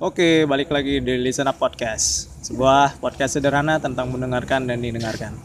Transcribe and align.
Oke, 0.00 0.48
balik 0.48 0.72
lagi 0.72 0.96
di 1.04 1.20
Listen 1.20 1.44
Up 1.44 1.60
Podcast. 1.60 2.32
Sebuah 2.40 2.96
podcast 3.04 3.36
sederhana 3.36 3.76
tentang 3.76 4.08
mendengarkan 4.08 4.64
dan 4.64 4.80
didengarkan. 4.80 5.36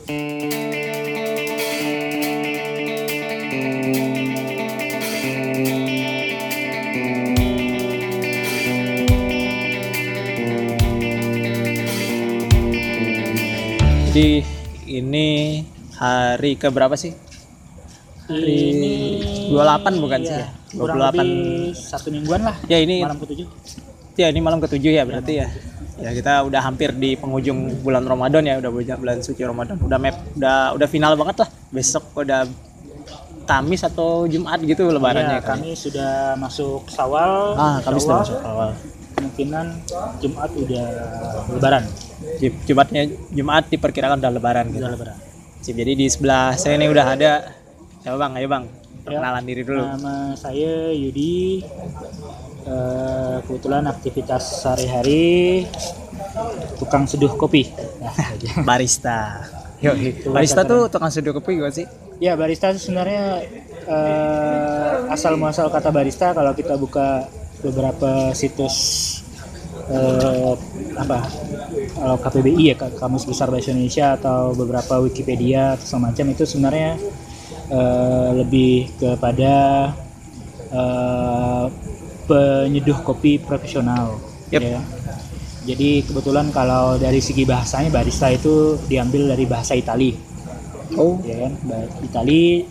Jadi 14.07 14.39
ini 14.87 15.27
hari 15.99 16.55
ke 16.55 16.71
berapa 16.71 16.95
sih? 16.95 17.11
Hari 18.31 18.55
Ini 18.71 18.93
28 19.51 19.99
bukan 19.99 20.19
sih 20.23 20.31
ya? 20.31 20.47
iya, 20.47 20.47
kurang 20.79 20.97
28. 21.11 21.11
lebih 21.11 21.29
satu 21.75 22.07
mingguan 22.09 22.41
lah 22.47 22.55
Ya 22.71 22.79
ini 22.79 23.03
malam 23.03 23.19
ketujuh. 23.19 23.84
Ya 24.15 24.27
ini 24.27 24.39
malam 24.39 24.59
ketujuh 24.59 24.91
ya 24.91 25.03
berarti 25.03 25.43
ya. 25.43 25.47
Ya 25.95 26.11
kita 26.11 26.43
udah 26.43 26.59
hampir 26.61 26.91
di 26.91 27.15
penghujung 27.15 27.79
bulan 27.79 28.03
Ramadan 28.03 28.43
ya, 28.43 28.59
udah 28.59 28.67
bulan, 28.67 28.97
bulan 28.97 29.17
suci 29.19 29.41
Ramadan. 29.41 29.75
Udah 29.77 29.95
map, 29.95 30.15
udah 30.33 30.75
udah 30.75 30.87
final 30.87 31.15
banget 31.15 31.43
lah. 31.43 31.49
Besok 31.69 32.03
udah 32.17 32.47
Kamis 33.45 33.85
atau 33.85 34.25
Jumat 34.25 34.57
gitu 34.59 34.89
lebarannya 34.89 35.37
Ya, 35.37 35.39
kan. 35.39 35.61
kami 35.61 35.77
sudah 35.77 36.33
masuk 36.35 36.89
Sawal. 36.89 37.53
Ah, 37.53 37.77
Kamis 37.79 38.01
Insya 38.01 38.07
udah 38.07 38.15
Allah 38.15 38.25
masuk 38.25 38.39
awal. 38.43 38.69
Kemungkinan 39.15 39.65
Jumat 40.17 40.49
udah 40.51 40.85
Lebaran. 41.53 41.83
Jum- 42.35 42.59
Jumatnya 42.65 43.01
Jumat 43.29 43.63
diperkirakan 43.69 44.17
udah 44.17 44.31
lebaran 44.33 44.65
gitu. 44.69 44.81
Udah 44.81 44.91
Lebaran. 44.91 45.17
Sip, 45.61 45.73
Jadi 45.73 45.91
di 45.93 46.07
sebelah 46.07 46.55
saya 46.55 46.75
ini 46.75 46.87
udah 46.87 47.05
ada 47.05 47.31
Siapa 48.01 48.17
Bang? 48.17 48.33
Ayo 48.33 48.47
Bang. 48.47 48.65
Ya. 48.65 49.01
Perkenalan 49.05 49.43
diri 49.45 49.61
dulu. 49.61 49.83
Nama 49.83 50.33
saya 50.33 50.89
Yudi. 50.89 51.61
Eh, 52.65 53.37
kebetulan 53.45 53.85
aktivitas 53.85 54.65
sehari-hari 54.65 55.69
tukang 56.81 57.05
seduh 57.05 57.29
kopi. 57.37 57.69
Barista. 58.67 59.45
Yo, 59.77 59.93
barista 60.33 60.65
tuh 60.65 60.89
tukang 60.89 61.13
seduh 61.13 61.29
kopi 61.29 61.61
gak 61.61 61.77
sih? 61.77 61.85
Ya 62.17 62.33
barista 62.33 62.73
itu 62.73 62.89
sebenarnya 62.89 63.45
eh, 63.85 65.13
asal 65.13 65.37
muasal 65.37 65.69
kata 65.69 65.93
barista 65.93 66.33
kalau 66.33 66.57
kita 66.57 66.73
buka 66.73 67.29
beberapa 67.61 68.33
situs 68.33 68.75
eh, 69.91 70.53
apa 70.97 71.21
kalau 71.93 72.17
KPBI 72.17 72.63
ya 72.71 72.75
Kamus 72.97 73.29
Besar 73.29 73.53
Bahasa 73.53 73.77
Indonesia 73.77 74.17
atau 74.17 74.57
beberapa 74.57 74.97
Wikipedia 75.05 75.77
atau 75.77 75.85
semacam 75.85 76.25
itu 76.33 76.43
sebenarnya 76.49 76.97
eh, 77.69 78.29
lebih 78.41 78.95
kepada 78.97 79.53
eh, 80.71 81.84
penyeduh 82.25 83.01
kopi 83.05 83.37
profesional. 83.41 84.19
Yep. 84.53 84.61
ya. 84.61 84.81
Jadi 85.65 86.05
kebetulan 86.05 86.53
kalau 86.53 87.01
dari 87.01 87.17
segi 87.17 87.41
bahasanya 87.41 87.89
barista 87.89 88.29
itu 88.29 88.77
diambil 88.85 89.33
dari 89.33 89.49
bahasa 89.49 89.73
Itali 89.73 90.35
Oh, 90.93 91.17
ya 91.25 91.49
kan 91.49 91.53
Itali 92.05 92.61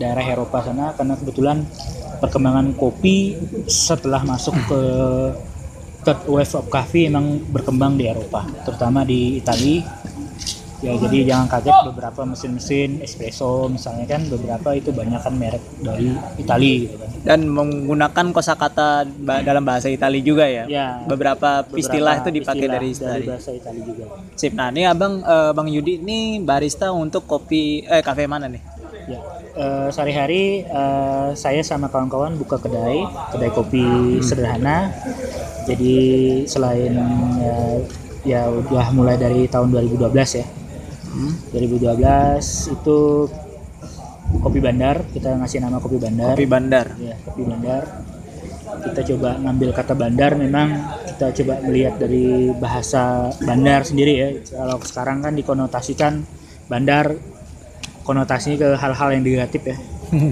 daerah 0.00 0.24
Eropa 0.24 0.64
sana 0.64 0.96
karena 0.96 1.14
kebetulan 1.20 1.68
perkembangan 2.18 2.72
kopi 2.74 3.36
setelah 3.68 4.24
masuk 4.24 4.56
ke 4.66 4.80
third 6.02 6.20
wave 6.26 6.54
of 6.56 6.66
coffee 6.72 7.06
emang 7.06 7.38
berkembang 7.52 8.00
di 8.00 8.08
Eropa 8.08 8.48
terutama 8.64 9.04
di 9.04 9.38
Itali 9.38 9.84
ya 10.82 10.92
jadi 10.98 11.18
jangan 11.24 11.46
kaget 11.48 11.76
beberapa 11.86 12.20
mesin-mesin 12.26 12.90
espresso 12.98 13.70
misalnya 13.70 14.02
kan 14.04 14.26
beberapa 14.26 14.74
itu 14.74 14.90
banyak 14.90 15.16
kan 15.16 15.30
merek 15.32 15.62
dari 15.78 16.10
Itali 16.36 16.72
gitu 16.84 16.96
kan 16.98 17.08
dan 17.22 17.40
menggunakan 17.46 18.26
kosakata 18.30 18.88
ba- 19.16 19.40
dalam 19.40 19.62
bahasa 19.62 19.86
Italia 19.86 20.18
juga 20.18 20.42
ya. 20.42 20.66
ya 20.66 21.06
Beberapa 21.06 21.62
istilah 21.72 22.18
itu 22.18 22.34
dipakai 22.34 22.66
dari 22.66 22.90
dari 22.90 22.90
Italia. 22.90 23.26
bahasa 23.30 23.50
Itali 23.52 23.80
juga 23.80 24.04
Sip. 24.34 24.52
Nah, 24.52 24.68
ini 24.68 24.82
Abang 24.82 25.22
eh, 25.22 25.52
Bang 25.52 25.70
Yudi 25.70 26.02
ini 26.02 26.18
barista 26.40 26.90
untuk 26.90 27.22
kopi 27.24 27.86
eh 27.86 28.02
kafe 28.02 28.26
mana 28.26 28.50
nih? 28.50 28.58
Ya, 29.06 29.22
eh, 29.54 29.86
sehari-hari 29.88 30.42
eh, 30.62 31.28
saya 31.32 31.62
sama 31.62 31.86
kawan-kawan 31.86 32.34
buka 32.34 32.58
kedai, 32.58 33.06
kedai 33.30 33.50
kopi 33.50 33.86
sederhana. 34.18 34.90
Jadi 35.62 35.94
selain 36.44 36.90
ya, 37.38 37.56
ya 38.24 38.40
udah 38.50 38.90
mulai 38.90 39.14
dari 39.14 39.46
tahun 39.46 39.70
2012 39.70 40.10
ya. 40.34 40.46
Hmm. 41.12 41.32
2012 41.52 42.72
itu 42.72 42.98
kopi 44.40 44.58
bandar, 44.64 45.04
kita 45.12 45.36
ngasih 45.36 45.60
nama 45.60 45.76
kopi 45.76 46.00
bandar. 46.00 46.32
Kopi 46.32 46.48
Bandar. 46.48 46.86
Ya, 46.96 47.14
kopi 47.20 47.42
bandar. 47.44 47.82
Kita 48.72 49.00
coba 49.14 49.36
ngambil 49.36 49.70
kata 49.76 49.92
bandar 49.92 50.32
memang 50.34 50.72
kita 51.04 51.44
coba 51.44 51.54
melihat 51.68 52.00
dari 52.00 52.48
bahasa 52.56 53.28
bandar 53.44 53.84
sendiri 53.84 54.12
ya. 54.16 54.28
Kalau 54.40 54.80
sekarang 54.80 55.20
kan 55.20 55.36
dikonotasikan 55.36 56.24
bandar 56.72 57.12
konotasinya 58.02 58.56
ke 58.58 58.68
hal-hal 58.80 59.08
yang 59.12 59.22
negatif 59.22 59.62
ya. 59.68 59.76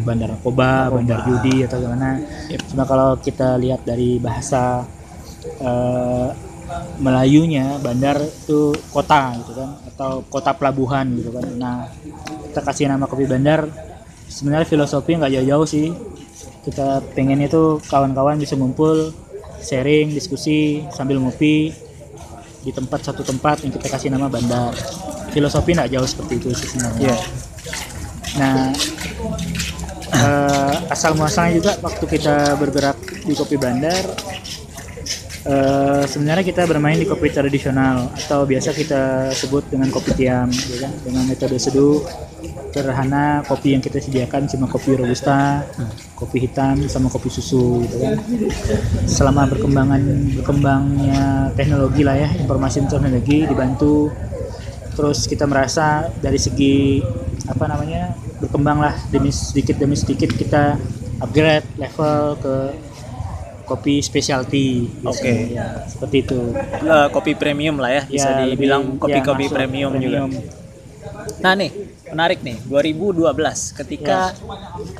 Bandar 0.08 0.32
narkoba, 0.32 0.88
bandar 0.88 1.24
judi 1.28 1.64
atau 1.64 1.80
gimana. 1.80 2.20
Cuma 2.72 2.88
kalau 2.88 3.20
kita 3.20 3.60
lihat 3.60 3.84
dari 3.84 4.16
bahasa 4.16 4.88
eh, 5.60 6.28
Melayunya 7.00 7.80
bandar 7.80 8.20
itu 8.20 8.76
kota 8.92 9.34
gitu 9.40 9.52
kan 9.56 9.70
atau 9.90 10.22
kota 10.28 10.54
pelabuhan 10.54 11.06
gitu 11.16 11.30
kan. 11.34 11.44
Nah, 11.56 11.76
kita 12.50 12.60
kasih 12.62 12.86
nama 12.90 13.06
kopi 13.06 13.26
bandar 13.26 13.66
sebenarnya 14.30 14.66
filosofi 14.66 15.18
nggak 15.18 15.32
jauh-jauh 15.42 15.66
sih 15.66 15.90
kita 16.62 17.02
pengen 17.18 17.42
itu 17.42 17.82
kawan-kawan 17.90 18.38
bisa 18.38 18.54
ngumpul 18.54 19.10
sharing 19.60 20.14
diskusi 20.14 20.86
sambil 20.94 21.18
ngopi 21.18 21.74
di 22.60 22.70
tempat 22.70 23.00
satu 23.10 23.26
tempat 23.26 23.66
yang 23.66 23.72
kita 23.74 23.88
kasih 23.90 24.08
nama 24.12 24.30
bandar 24.30 24.70
filosofi 25.34 25.74
nggak 25.74 25.90
jauh 25.90 26.06
seperti 26.06 26.32
itu 26.38 26.48
sih 26.54 26.68
sebenarnya 26.70 27.00
Iya. 27.10 27.16
nah 28.38 28.56
eh, 30.14 30.74
asal 30.92 31.18
muasalnya 31.18 31.58
juga 31.58 31.72
waktu 31.82 32.04
kita 32.06 32.54
bergerak 32.60 32.98
di 33.26 33.32
kopi 33.34 33.56
bandar 33.58 34.04
eh, 35.46 36.02
sebenarnya 36.04 36.44
kita 36.44 36.66
bermain 36.68 36.98
di 36.98 37.08
kopi 37.08 37.32
tradisional 37.32 38.12
atau 38.12 38.44
biasa 38.44 38.76
kita 38.76 39.32
sebut 39.32 39.68
dengan 39.70 39.88
kopi 39.88 40.12
tiam 40.16 40.48
ya 40.50 40.88
kan? 40.88 40.92
dengan 41.04 41.24
metode 41.28 41.56
seduh 41.56 42.04
sederhana 42.70 43.42
kopi 43.44 43.74
yang 43.74 43.82
kita 43.82 43.98
sediakan 43.98 44.46
cuma 44.46 44.70
kopi 44.70 44.94
robusta 44.94 45.66
kopi 46.14 46.46
hitam 46.46 46.86
sama 46.86 47.10
kopi 47.10 47.26
susu 47.26 47.82
gitu 47.84 47.98
kan 47.98 48.14
selama 49.10 49.50
perkembangan 49.50 50.00
berkembangnya 50.38 51.50
teknologi 51.58 52.02
lah 52.06 52.16
ya 52.16 52.28
informasi 52.38 52.86
teknologi 52.86 53.44
dibantu 53.50 54.14
terus 54.94 55.26
kita 55.26 55.50
merasa 55.50 56.12
dari 56.22 56.38
segi 56.38 57.02
apa 57.50 57.66
namanya 57.66 58.14
berkembang 58.38 58.78
lah 58.78 58.94
demi 59.10 59.34
sedikit 59.34 59.74
demi 59.80 59.98
sedikit 59.98 60.30
kita 60.30 60.78
upgrade 61.20 61.66
level 61.76 62.38
ke 62.38 62.54
kopi 63.70 64.02
specialty 64.02 64.90
Oke. 65.06 65.54
ya, 65.54 65.86
seperti 65.86 66.16
itu 66.20 66.40
Eh, 66.82 67.08
kopi 67.08 67.32
premium 67.32 67.78
lah 67.78 67.90
ya, 67.92 68.02
bisa 68.04 68.28
Ya, 68.34 68.42
dibilang 68.44 68.98
kopi-kopi 68.98 69.46
ya, 69.46 69.48
masuk 69.48 69.54
premium, 69.54 69.92
juga. 69.94 70.18
Nah 71.38 71.52
nih, 71.54 71.70
menarik 72.10 72.42
nih, 72.42 72.58
2012 72.66 73.30
ketika 73.72 74.34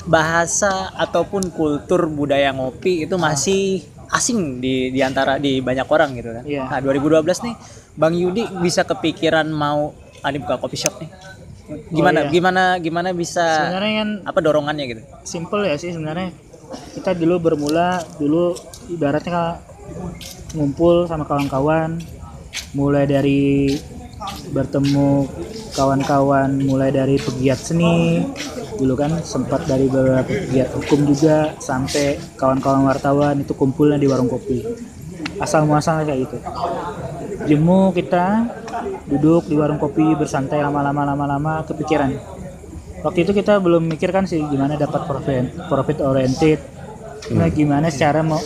bahasa 0.06 0.94
ataupun 0.94 1.50
kultur 1.50 2.06
budaya 2.08 2.52
ngopi 2.52 3.04
itu 3.04 3.16
masih 3.16 3.82
asing 4.08 4.58
di 4.58 4.90
di 4.90 5.00
antara 5.00 5.36
di 5.36 5.58
banyak 5.58 5.86
orang 5.86 6.10
gitu 6.14 6.30
kan. 6.32 6.44
Iya. 6.44 6.62
Nah, 6.66 6.78
2012 6.80 7.42
nih 7.42 7.54
Bang 7.92 8.14
Yudi 8.14 8.46
bisa 8.58 8.82
kepikiran 8.82 9.46
mau 9.46 9.90
ah, 10.20 10.28
ini 10.28 10.38
buka 10.38 10.56
kopi 10.56 10.76
shop 10.76 10.98
nih. 10.98 11.10
Gimana 11.88 12.18
Oh, 12.20 12.24
iya. 12.26 12.30
gimana 12.30 12.62
gimana 12.78 13.08
bisa 13.12 13.46
sebenarnya 13.62 13.92
kan 13.96 14.08
apa 14.26 14.38
dorongannya 14.40 14.84
gitu? 14.88 15.02
simple 15.22 15.62
ya 15.62 15.78
sih 15.78 15.94
sebenarnya 15.94 16.34
kita 16.70 17.16
dulu 17.16 17.50
bermula 17.50 18.02
dulu 18.18 18.54
ibaratnya 18.90 19.58
ngumpul 20.54 21.06
sama 21.06 21.26
kawan-kawan 21.26 21.98
mulai 22.74 23.06
dari 23.06 23.74
bertemu 24.50 25.26
kawan-kawan 25.74 26.50
mulai 26.62 26.90
dari 26.90 27.16
pegiat 27.16 27.58
seni 27.58 28.22
dulu 28.80 28.96
kan 28.96 29.12
sempat 29.20 29.68
dari 29.68 29.86
beberapa 29.92 30.24
pegiat 30.24 30.72
hukum 30.72 31.04
juga 31.04 31.52
sampai 31.60 32.16
kawan-kawan 32.40 32.88
wartawan 32.88 33.36
itu 33.44 33.52
kumpulnya 33.52 34.00
di 34.00 34.08
warung 34.08 34.32
kopi. 34.32 34.64
Asal 35.36 35.68
muasalnya 35.68 36.08
kayak 36.08 36.20
gitu. 36.24 36.38
Jemu 37.44 37.92
kita 37.92 38.48
duduk 39.04 39.52
di 39.52 39.54
warung 39.60 39.76
kopi 39.76 40.16
bersantai 40.16 40.64
lama-lama 40.64 41.12
lama-lama 41.12 41.60
kepikiran 41.68 42.39
waktu 43.00 43.18
itu 43.24 43.32
kita 43.32 43.58
belum 43.58 43.86
mikirkan 43.86 44.24
sih 44.24 44.40
gimana 44.44 44.76
dapat 44.76 45.04
profit 45.04 45.44
profit 45.68 45.98
oriented. 46.00 46.58
Nah 47.30 47.48
gimana 47.48 47.88
cara 47.88 48.20
mau 48.20 48.40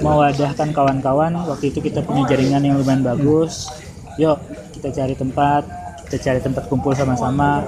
mewadahkan 0.00 0.72
kawan-kawan 0.72 1.34
waktu 1.44 1.74
itu 1.74 1.82
kita 1.82 2.00
punya 2.00 2.24
jaringan 2.24 2.62
yang 2.62 2.76
lumayan 2.80 3.02
bagus. 3.02 3.68
Yuk 4.16 4.38
kita 4.76 4.88
cari 4.92 5.14
tempat 5.14 5.62
kita 6.08 6.16
cari 6.26 6.40
tempat 6.42 6.64
kumpul 6.66 6.90
sama-sama. 6.92 7.62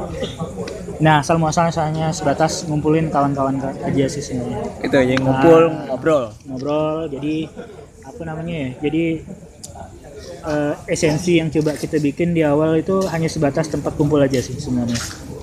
Nah 0.99 1.23
asal 1.23 1.39
muasalnya 1.39 1.75
hanya 1.83 2.07
sebatas 2.11 2.67
ngumpulin 2.67 3.11
kawan-kawan 3.11 3.59
aja 3.63 4.05
sih 4.07 4.23
sebenarnya. 4.23 4.59
Itu 4.83 4.95
aja 4.99 5.13
ngumpul 5.19 5.63
Nah. 5.71 5.87
ngobrol. 5.95 6.25
ngobrol 6.47 6.97
jadi 7.11 7.47
apa 8.03 8.23
namanya 8.27 8.55
ya 8.55 8.69
jadi 8.83 9.05
eh, 10.43 10.75
esensi 10.91 11.39
yang 11.39 11.49
coba 11.51 11.79
kita 11.79 12.03
bikin 12.03 12.35
di 12.35 12.43
awal 12.43 12.75
itu 12.79 13.07
hanya 13.09 13.31
sebatas 13.31 13.71
tempat 13.71 13.95
kumpul 13.95 14.19
aja 14.19 14.43
sih 14.43 14.59
sebenarnya 14.59 14.99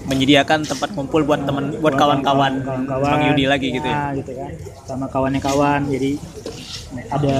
menyediakan 0.09 0.65
tempat 0.65 0.89
kumpul 0.97 1.21
buat 1.23 1.45
teman 1.45 1.77
buat 1.77 1.93
kawan-kawan 1.93 2.65
Bang 2.89 3.21
Yudi 3.29 3.45
lagi 3.45 3.69
gitu 3.69 3.85
ya? 3.85 3.95
Nah, 3.95 4.11
gitu 4.17 4.31
kan 4.33 4.51
sama 4.89 5.05
kawannya 5.07 5.39
kawan 5.39 5.85
jadi 5.87 6.17
ada 7.13 7.39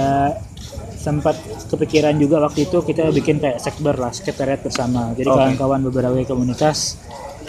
sempat 1.00 1.34
kepikiran 1.72 2.14
juga 2.20 2.44
waktu 2.44 2.68
itu 2.68 2.78
kita 2.84 3.10
bikin 3.10 3.40
kayak 3.40 3.58
sekber 3.58 3.96
lah 3.96 4.12
sekretariat 4.12 4.60
bersama. 4.60 5.10
Jadi 5.16 5.26
kawan-kawan 5.26 5.80
beberapa 5.88 6.14
komunitas 6.28 7.00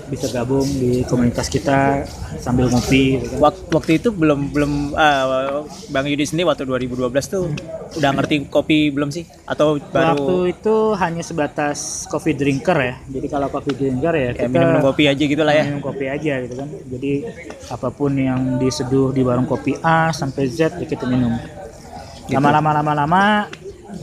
bisa 0.08 0.28
gabung 0.28 0.68
di 0.68 1.08
komunitas 1.08 1.48
kita 1.48 2.04
sambil 2.38 2.68
ngopi 2.68 3.16
gitu 3.16 3.38
kan. 3.38 3.40
Wak- 3.48 3.72
waktu 3.72 3.92
itu 4.00 4.12
belum 4.12 4.52
belum 4.52 4.72
ah, 4.94 5.64
Bang 5.88 6.04
Yudi 6.04 6.28
sendiri 6.28 6.52
waktu 6.52 6.68
2012 6.68 7.12
tuh 7.28 7.48
udah 7.92 8.10
ngerti 8.16 8.48
kopi 8.48 8.92
belum 8.92 9.12
sih 9.12 9.24
atau 9.44 9.76
Waktu 9.76 9.92
baru 9.92 10.48
itu 10.48 10.76
hanya 10.96 11.24
sebatas 11.24 12.08
coffee 12.08 12.36
drinker 12.36 12.76
ya. 12.76 12.96
Jadi 13.08 13.28
kalau 13.28 13.48
coffee 13.48 13.76
drinker 13.76 14.14
ya 14.14 14.30
kayak 14.32 14.48
kita 14.48 14.48
minum 14.52 14.80
kopi 14.82 15.04
aja 15.08 15.24
gitu 15.28 15.44
lah 15.44 15.54
ya 15.56 15.64
minum 15.68 15.84
kopi 15.84 16.06
aja 16.08 16.34
gitu 16.44 16.54
kan. 16.56 16.68
Jadi 16.68 17.12
apa 17.68 17.88
pun 17.92 18.12
yang 18.16 18.60
diseduh 18.60 19.12
di 19.12 19.22
warung 19.24 19.48
kopi 19.48 19.76
A 19.80 20.12
sampai 20.12 20.48
Z 20.48 20.76
ya 20.76 20.88
kita 20.88 21.08
minum. 21.08 21.36
Gitu. 22.28 22.36
Lama-lama 22.36 22.72
lama-lama 22.80 23.24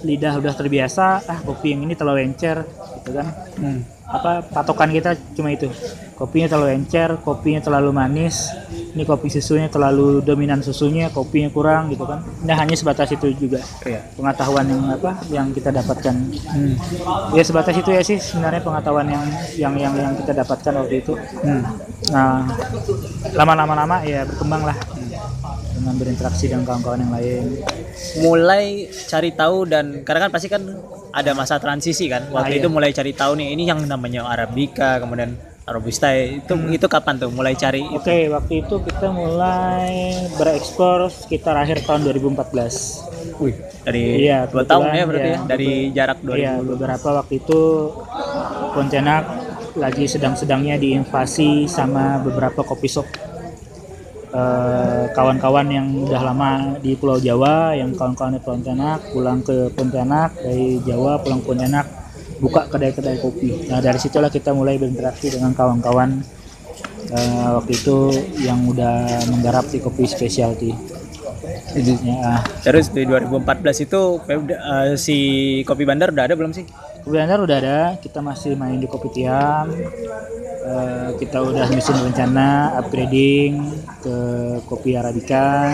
lidah 0.02 0.38
udah 0.38 0.52
terbiasa, 0.54 1.24
ah 1.24 1.38
kopi 1.42 1.72
yang 1.74 1.84
ini 1.84 1.94
terlalu 1.94 2.28
encer 2.28 2.64
gitu 3.00 3.10
kan. 3.14 3.26
Hmm. 3.56 3.80
Apa 4.08 4.40
patokan 4.40 4.88
kita 4.88 5.12
cuma 5.36 5.52
itu. 5.52 5.68
Kopinya 6.16 6.48
terlalu 6.50 6.80
encer, 6.80 7.20
kopinya 7.20 7.60
terlalu 7.60 7.92
manis. 7.92 8.48
Ini 8.96 9.04
kopi 9.04 9.28
susunya 9.28 9.68
terlalu 9.68 10.24
dominan 10.24 10.64
susunya, 10.64 11.12
kopinya 11.12 11.46
kurang 11.52 11.92
gitu 11.92 12.08
kan. 12.08 12.24
Nah 12.42 12.56
hanya 12.56 12.72
sebatas 12.74 13.12
itu 13.12 13.30
juga 13.36 13.60
Iya. 13.84 14.00
pengetahuan 14.16 14.64
yang 14.66 14.82
apa 14.90 15.12
yang 15.28 15.52
kita 15.52 15.70
dapatkan 15.70 16.14
Hmm. 16.48 16.74
ya 17.36 17.44
sebatas 17.44 17.76
itu 17.76 17.90
ya 17.92 18.02
sih 18.02 18.16
sebenarnya 18.18 18.64
pengetahuan 18.64 19.06
yang 19.06 19.24
yang 19.60 19.74
yang 19.76 19.94
yang 19.94 20.12
kita 20.16 20.32
dapatkan 20.34 20.72
waktu 20.74 21.04
itu 21.04 21.12
Hmm. 21.44 21.62
nah 22.10 22.48
lama-lama 23.36 23.74
lama 23.76 23.96
ya 24.02 24.24
berkembang 24.24 24.62
lah 24.66 24.76
dengan 25.88 25.96
berinteraksi 25.96 26.44
dengan 26.46 26.68
kawan-kawan 26.68 27.00
yang 27.00 27.12
lain? 27.16 27.44
Mulai 28.20 28.64
cari 29.08 29.32
tahu 29.32 29.64
dan 29.64 30.04
karena 30.04 30.28
kan 30.28 30.30
pasti 30.30 30.52
kan 30.52 30.60
ada 31.08 31.32
masa 31.32 31.56
transisi 31.56 32.04
kan. 32.06 32.28
Waktu 32.28 32.44
Ah, 32.44 32.52
iya. 32.52 32.60
itu 32.60 32.68
mulai 32.68 32.92
cari 32.92 33.16
tahu 33.16 33.40
nih 33.40 33.56
ini 33.56 33.64
yang 33.64 33.80
namanya 33.82 34.28
Arabica 34.28 35.00
kemudian 35.00 35.32
Robusta 35.64 36.08
itu 36.12 36.48
Hmm. 36.48 36.72
itu 36.72 36.88
kapan 36.88 37.20
tuh 37.20 37.28
mulai 37.28 37.52
cari 37.52 37.84
oke 37.84 38.16
waktu 38.32 38.64
itu 38.64 38.74
kita 38.80 39.12
mulai 39.12 40.16
berekspor 40.32 41.12
sekitar 41.12 41.60
akhir 41.60 41.84
tahun 41.84 42.08
2014 42.08 43.04
Wih, 43.36 43.52
dari 43.84 44.24
Iya, 44.24 44.48
dua 44.48 44.64
tahun 44.64 44.88
ya 44.90 45.04
berarti 45.04 45.28
ya, 45.28 45.36
ya, 45.36 45.40
dari 45.44 45.70
jarak 45.92 46.18
2000 46.24 46.40
Iya, 46.40 46.52
beberapa 46.64 47.08
waktu 47.14 47.34
itu 47.38 47.60
Pontianak 48.72 49.24
lagi 49.76 50.08
sedang-sedangnya 50.08 50.80
diinvasi 50.80 51.68
sama 51.68 52.16
beberapa 52.18 52.64
kopi 52.64 52.88
shop 52.88 53.04
Eh, 54.28 55.04
kawan-kawan 55.16 55.72
yang 55.72 55.88
udah 56.04 56.20
lama 56.20 56.76
di 56.84 56.92
Pulau 57.00 57.16
Jawa, 57.16 57.72
yang 57.72 57.96
kawan-kawan 57.96 58.36
di 58.36 58.42
Pontianak 58.44 59.00
pulang 59.16 59.40
ke 59.40 59.72
Pontianak 59.72 60.36
dari 60.44 60.76
Jawa 60.84 61.16
pulang 61.24 61.40
ke 61.40 61.48
Pontianak 61.48 61.86
buka 62.36 62.68
kedai-kedai 62.68 63.24
kopi. 63.24 63.72
Nah 63.72 63.80
dari 63.80 63.96
situlah 63.96 64.28
kita 64.28 64.52
mulai 64.52 64.76
berinteraksi 64.76 65.32
dengan 65.32 65.56
kawan-kawan 65.56 66.20
eh, 67.08 67.48
waktu 67.56 67.72
itu 67.72 67.96
yang 68.44 68.68
udah 68.68 69.24
menggarap 69.32 69.64
di 69.72 69.80
kopi 69.80 70.04
specialty. 70.04 70.76
Ya, 72.04 72.44
Terus 72.60 72.92
di 72.92 73.08
2014 73.08 73.88
itu 73.88 74.00
eh, 74.28 74.92
si 75.00 75.16
Kopi 75.64 75.88
Bandar 75.88 76.12
udah 76.12 76.28
ada 76.28 76.36
belum 76.36 76.52
sih? 76.52 76.68
Kemudian 77.08 77.40
udah 77.40 77.56
ada, 77.56 77.80
kita 78.04 78.20
masih 78.20 78.52
main 78.52 78.76
di 78.76 78.84
Kopi 78.84 79.08
Tiam. 79.08 79.72
Eh, 80.68 81.08
kita 81.16 81.40
udah 81.40 81.64
nyusun 81.72 82.04
rencana 82.04 82.76
upgrading 82.76 83.64
ke 84.04 84.16
kopi 84.68 84.92
Arabica. 84.92 85.72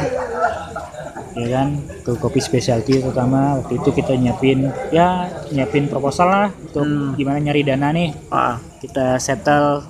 Ya 1.34 1.46
kan, 1.50 1.82
ke 2.06 2.14
kopi 2.22 2.38
specialty 2.38 3.02
terutama 3.02 3.58
waktu 3.58 3.82
itu 3.82 3.90
kita 3.90 4.14
nyiapin 4.14 4.70
ya 4.94 5.26
nyiapin 5.50 5.90
proposal 5.90 6.30
lah 6.30 6.48
untuk 6.54 6.86
Hmm. 6.86 7.18
gimana 7.18 7.42
nyari 7.42 7.66
dana 7.66 7.90
nih. 7.90 8.14
Ah, 8.30 8.62
Kita 8.78 9.18
settle 9.18 9.82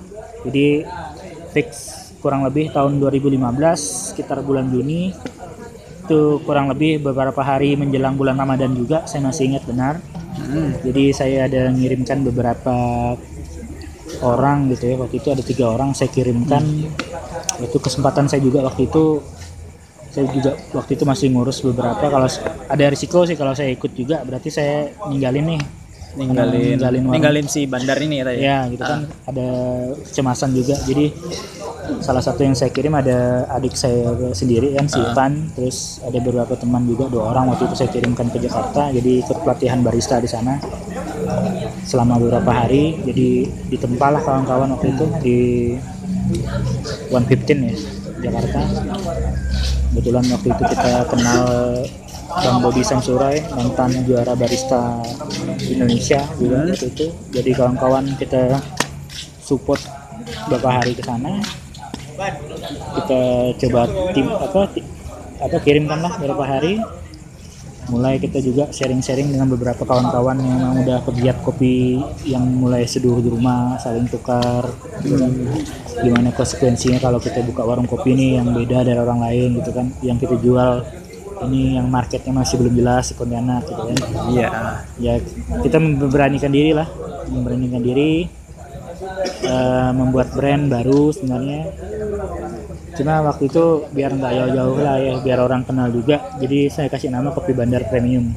jadi 0.49 0.81
fix 1.53 1.93
kurang 2.25 2.41
lebih 2.41 2.73
tahun 2.73 2.97
2015 2.97 4.09
sekitar 4.09 4.41
bulan 4.41 4.65
Juni 4.73 5.13
itu 6.05 6.41
kurang 6.41 6.73
lebih 6.73 7.05
beberapa 7.05 7.45
hari 7.45 7.77
menjelang 7.77 8.17
bulan 8.17 8.33
Ramadan 8.33 8.73
juga 8.73 9.05
saya 9.05 9.21
masih 9.21 9.53
ingat 9.53 9.69
benar 9.69 10.01
hmm. 10.45 10.71
jadi 10.85 11.03
saya 11.11 11.37
ada 11.49 11.73
ngirimkan 11.73 12.21
beberapa 12.25 12.75
orang 14.21 14.71
gitu 14.71 14.93
ya. 14.93 14.95
Waktu 14.95 15.15
itu 15.19 15.29
ada 15.33 15.43
tiga 15.43 15.65
orang 15.73 15.91
saya 15.97 16.09
kirimkan. 16.13 16.63
Itu 17.59 17.77
kesempatan 17.81 18.29
saya 18.29 18.39
juga 18.43 18.63
waktu 18.63 18.87
itu 18.87 19.19
saya 20.13 20.31
juga 20.31 20.55
waktu 20.71 20.91
itu 20.95 21.03
masih 21.03 21.27
ngurus 21.33 21.59
beberapa. 21.65 22.05
Kalau 22.07 22.27
ada 22.69 22.85
risiko 22.87 23.27
sih 23.27 23.35
kalau 23.35 23.51
saya 23.57 23.73
ikut 23.73 23.91
juga. 23.91 24.23
Berarti 24.23 24.49
saya 24.53 24.93
ninggalin 25.09 25.57
nih 25.57 25.61
ninggalin 26.15 26.75
Ninggalin 26.75 27.01
warung. 27.03 27.13
ninggalin 27.15 27.45
si 27.45 27.67
Bandar 27.67 27.97
ini 27.99 28.15
ya 28.19 28.25
tadi. 28.25 28.39
ya? 28.41 28.57
Gitu 28.67 28.83
kan. 28.83 28.99
Ada 29.27 29.47
kecemasan 30.03 30.49
juga. 30.51 30.75
Jadi 30.81 31.05
salah 32.01 32.23
satu 32.23 32.41
yang 32.41 32.57
saya 32.57 32.73
kirim 32.73 32.97
ada 32.97 33.45
adik 33.53 33.77
saya 33.77 34.09
sendiri 34.31 34.73
kan 34.73 34.87
si 34.87 34.97
Ivan. 34.97 35.51
Terus 35.53 36.01
ada 36.01 36.17
beberapa 36.17 36.55
teman 36.55 36.83
juga 36.83 37.05
dua 37.07 37.31
orang 37.31 37.53
waktu 37.53 37.67
itu 37.67 37.75
saya 37.77 37.89
kirimkan 37.91 38.27
ke 38.31 38.39
Jakarta. 38.39 38.89
Jadi 38.89 39.21
ikut 39.21 39.37
pelatihan 39.43 39.79
barista 39.79 40.17
di 40.17 40.27
sana 40.27 40.57
selama 41.83 42.17
beberapa 42.17 42.51
hari. 42.51 42.97
Jadi 43.05 43.27
ditempa 43.69 44.07
lah 44.09 44.21
kawan-kawan 44.23 44.73
waktu 44.73 44.87
itu 44.95 45.05
di 45.21 45.39
115 47.11 47.61
ya 47.61 47.75
Jakarta. 48.23 48.59
Kebetulan 49.93 50.23
waktu 50.27 50.47
itu 50.51 50.63
kita 50.65 50.91
kenal 51.07 51.45
Bang 52.35 52.59
Bobby 52.59 52.83
Samsurai 52.83 53.39
mantan 53.55 54.03
juara 54.03 54.35
barista 54.35 54.99
Indonesia 55.63 56.19
juga 56.35 56.67
waktu 56.67 56.87
itu. 56.91 57.07
Jadi 57.31 57.49
kawan-kawan 57.55 58.05
kita 58.19 58.59
support 59.39 59.79
beberapa 60.51 60.81
hari 60.81 60.91
ke 60.97 61.03
sana. 61.05 61.39
Kita 62.95 63.21
coba 63.55 63.81
tim 64.11 64.27
apa 64.27 64.61
apa 65.39 65.57
kirimkan 65.63 65.99
lah 66.03 66.13
beberapa 66.19 66.43
hari. 66.43 66.83
Mulai 67.85 68.17
kita 68.17 68.41
juga 68.41 68.65
sharing-sharing 68.73 69.29
dengan 69.29 69.45
beberapa 69.45 69.85
kawan-kawan 69.85 70.41
yang 70.41 70.57
memang 70.57 70.81
udah 70.81 71.05
pegiat 71.05 71.37
kopi 71.45 72.01
yang 72.25 72.41
mulai 72.41 72.81
seduh 72.89 73.21
di 73.21 73.29
rumah 73.29 73.77
saling 73.77 74.09
tukar. 74.09 74.65
Kan. 75.05 75.31
gimana 75.95 76.33
konsekuensinya 76.35 76.99
kalau 76.99 77.21
kita 77.23 77.39
buka 77.45 77.63
warung 77.63 77.87
kopi 77.87 78.17
ini 78.17 78.35
yang 78.35 78.51
beda 78.51 78.83
dari 78.83 78.99
orang 78.99 79.21
lain 79.21 79.63
gitu 79.63 79.71
kan 79.71 79.87
yang 80.03 80.19
kita 80.19 80.35
jual 80.43 80.83
ini 81.43 81.75
yang 81.75 81.87
marketnya 81.91 82.31
masih 82.31 82.55
belum 82.61 82.73
jelas 82.79 83.11
di 83.11 83.13
Pontianak 83.19 83.63
gitu 83.67 83.81
kan. 83.83 83.97
Iya. 84.31 84.49
ya 85.01 85.13
kita 85.59 85.77
memberanikan 85.81 86.51
diri 86.51 86.71
lah. 86.71 86.87
Memberanikan 87.27 87.81
diri 87.83 88.23
eh, 89.43 89.91
membuat 89.91 90.31
brand 90.31 90.71
baru 90.71 91.11
sebenarnya. 91.11 91.61
Cuma 92.95 93.19
waktu 93.27 93.51
itu 93.51 93.91
biar 93.91 94.15
nggak 94.15 94.33
jauh-jauh 94.39 94.77
lah 94.79 94.95
ya 95.03 95.13
biar 95.19 95.39
orang 95.43 95.67
kenal 95.67 95.91
juga. 95.91 96.23
Jadi 96.39 96.71
saya 96.71 96.87
kasih 96.87 97.11
nama 97.11 97.35
kopi 97.35 97.51
bandar 97.51 97.83
premium. 97.91 98.31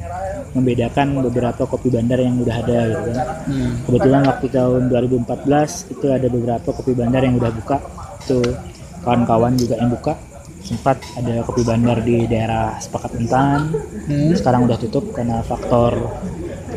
Membedakan 0.51 1.21
beberapa 1.23 1.63
kopi 1.69 1.93
bandar 1.93 2.19
yang 2.19 2.35
udah 2.41 2.55
ada 2.59 2.79
gitu 2.89 3.09
kan. 3.13 3.27
Hmm. 3.45 3.71
kebetulan 3.85 4.21
waktu 4.25 4.47
tahun 4.49 4.81
2014 4.89 5.93
itu 5.93 6.05
ada 6.09 6.27
beberapa 6.27 6.69
kopi 6.73 6.91
bandar 6.97 7.21
yang 7.23 7.37
udah 7.39 7.51
buka. 7.53 7.77
Itu 8.25 8.41
kawan-kawan 9.05 9.55
juga 9.55 9.79
yang 9.79 9.93
buka 9.95 10.28
sempat 10.59 10.99
ada 11.15 11.41
kopi 11.47 11.63
bandar 11.63 12.03
di 12.03 12.27
daerah 12.27 12.77
Sepakat 12.77 13.15
Mentan 13.15 13.71
Hmm. 14.09 14.33
sekarang 14.33 14.65
udah 14.65 14.77
tutup 14.77 15.13
karena 15.13 15.39
faktor 15.45 15.93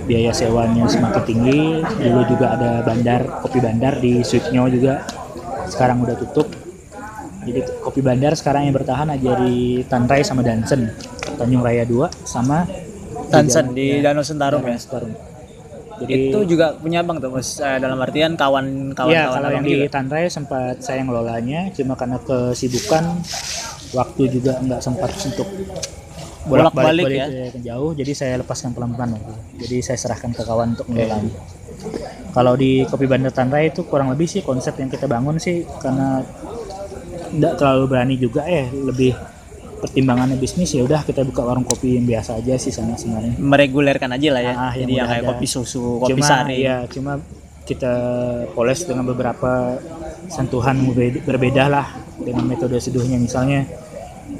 biaya 0.04 0.34
sewanya 0.34 0.84
semakin 0.88 1.22
tinggi 1.24 1.60
dulu 1.80 2.20
juga 2.28 2.46
ada 2.58 2.70
bandar 2.82 3.40
kopi 3.40 3.58
bandar 3.62 3.96
di 4.02 4.20
Sweetnyo 4.20 4.68
juga 4.68 5.06
sekarang 5.68 6.04
udah 6.04 6.16
tutup 6.18 6.50
jadi 7.42 7.64
kopi 7.82 8.00
bandar 8.04 8.36
sekarang 8.38 8.70
yang 8.70 8.74
bertahan 8.76 9.08
aja 9.10 9.32
di 9.42 9.82
Tanrai 9.86 10.22
sama 10.22 10.44
Dansen 10.44 10.92
Tanjung 11.38 11.62
Raya 11.64 11.82
2 11.88 12.26
sama 12.28 12.66
Tansen 13.32 13.72
di 13.72 13.98
Danau 14.04 14.22
Sentarum 14.22 14.60
ya. 14.62 14.76
Sentarum 14.76 15.12
jadi 16.02 16.34
Itu 16.34 16.42
juga 16.48 16.74
punya 16.74 17.04
Bang 17.06 17.22
tuh, 17.22 17.30
Mas. 17.30 17.62
Eh, 17.62 17.78
dalam 17.78 18.00
artian 18.00 18.34
kawan-kawan 18.34 18.96
kawan 18.96 19.34
kalau 19.38 19.50
yang 19.54 19.62
di 19.62 19.86
juga. 19.86 20.02
Tanrai 20.02 20.26
sempat 20.26 20.82
saya 20.82 21.04
ngelolanya, 21.06 21.70
cuma 21.78 21.94
karena 21.94 22.18
kesibukan 22.18 23.22
waktu 23.92 24.22
juga 24.28 24.58
nggak 24.58 24.80
sempat 24.80 25.10
untuk 25.22 25.48
Bolak-balik 26.42 27.06
bolak-balik 27.06 27.14
ya. 27.14 27.26
ya. 27.30 27.48
ke 27.54 27.60
jauh, 27.62 27.90
jadi 27.94 28.12
saya 28.12 28.34
lepaskan 28.36 28.74
pelan-pelan 28.74 29.14
waktu 29.14 29.30
itu. 29.30 29.42
Jadi 29.62 29.76
saya 29.80 29.94
serahkan 29.96 30.34
ke 30.34 30.42
kawan 30.42 30.74
untuk 30.74 30.90
mengelolanya. 30.90 31.30
Kalau 32.34 32.58
di 32.58 32.82
Kopi 32.82 33.06
Bandar 33.06 33.30
Tanrai 33.30 33.70
itu 33.70 33.86
kurang 33.86 34.10
lebih 34.10 34.26
sih 34.26 34.42
konsep 34.42 34.74
yang 34.74 34.90
kita 34.90 35.06
bangun 35.06 35.38
sih 35.38 35.62
karena 35.78 36.18
nggak 37.30 37.54
terlalu 37.54 37.84
berani 37.86 38.14
juga 38.18 38.42
ya, 38.42 38.66
lebih 38.68 39.14
pertimbangannya 39.78 40.34
bisnis 40.34 40.74
ya 40.74 40.82
udah 40.82 41.02
kita 41.02 41.22
buka 41.22 41.42
warung 41.42 41.66
kopi 41.66 41.98
yang 41.98 42.06
biasa 42.06 42.38
aja 42.38 42.54
sih 42.54 42.70
sana 42.70 42.94
sebenarnya 42.94 43.34
meregulerkan 43.34 44.14
aja 44.14 44.28
lah 44.30 44.42
ya 44.42 44.54
Ah, 44.54 44.70
yang 44.78 44.86
jadi 44.86 44.92
yang 44.94 45.08
kayak 45.10 45.22
ada. 45.26 45.30
kopi 45.34 45.46
susu 45.50 45.98
kopi 45.98 46.10
cuma 46.14 46.22
sari 46.22 46.56
ya 46.62 46.86
cuma 46.86 47.12
kita 47.66 47.94
poles 48.54 48.86
dengan 48.86 49.02
beberapa 49.02 49.74
sentuhan 50.30 50.86
berbeda 51.26 51.66
lah 51.66 51.98
dengan 52.14 52.46
metode 52.46 52.78
seduhnya 52.78 53.18
misalnya 53.18 53.66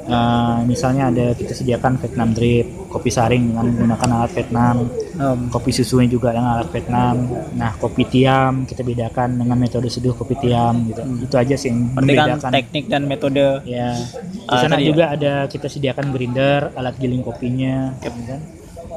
eh, 0.07 0.57
misalnya 0.67 1.09
ada 1.09 1.25
kita 1.33 1.53
sediakan 1.55 1.99
Vietnam 1.99 2.29
drip 2.35 2.67
kopi 2.91 3.09
saring 3.09 3.53
dengan 3.53 3.65
menggunakan 3.71 4.09
alat 4.19 4.31
Vietnam 4.35 4.77
Um, 5.13 5.45
kopi 5.53 5.69
susunya 5.69 6.09
juga 6.09 6.33
dengan 6.33 6.57
alat 6.57 6.73
Vietnam. 6.73 7.29
Nah 7.53 7.77
kopi 7.77 8.01
tiam 8.09 8.65
kita 8.65 8.81
bedakan 8.81 9.37
dengan 9.37 9.61
metode 9.61 9.85
seduh 9.85 10.17
kopi 10.17 10.33
tiam 10.41 10.89
gitu. 10.89 11.05
Itu 11.29 11.35
aja 11.37 11.53
sih 11.53 11.69
yang 11.69 11.93
berarti 11.93 12.41
kan 12.41 12.49
teknik 12.49 12.85
dan 12.89 13.05
metode 13.05 13.61
ya 13.61 13.93
di 14.33 14.57
sana 14.57 14.73
tadi 14.73 14.83
ya. 14.83 14.89
juga 14.89 15.03
ada 15.13 15.33
kita 15.45 15.69
sediakan 15.69 16.09
grinder 16.09 16.73
alat 16.73 16.97
giling 16.97 17.21
kopinya 17.21 17.93
Yep. 18.01 18.13
kan 18.25 18.41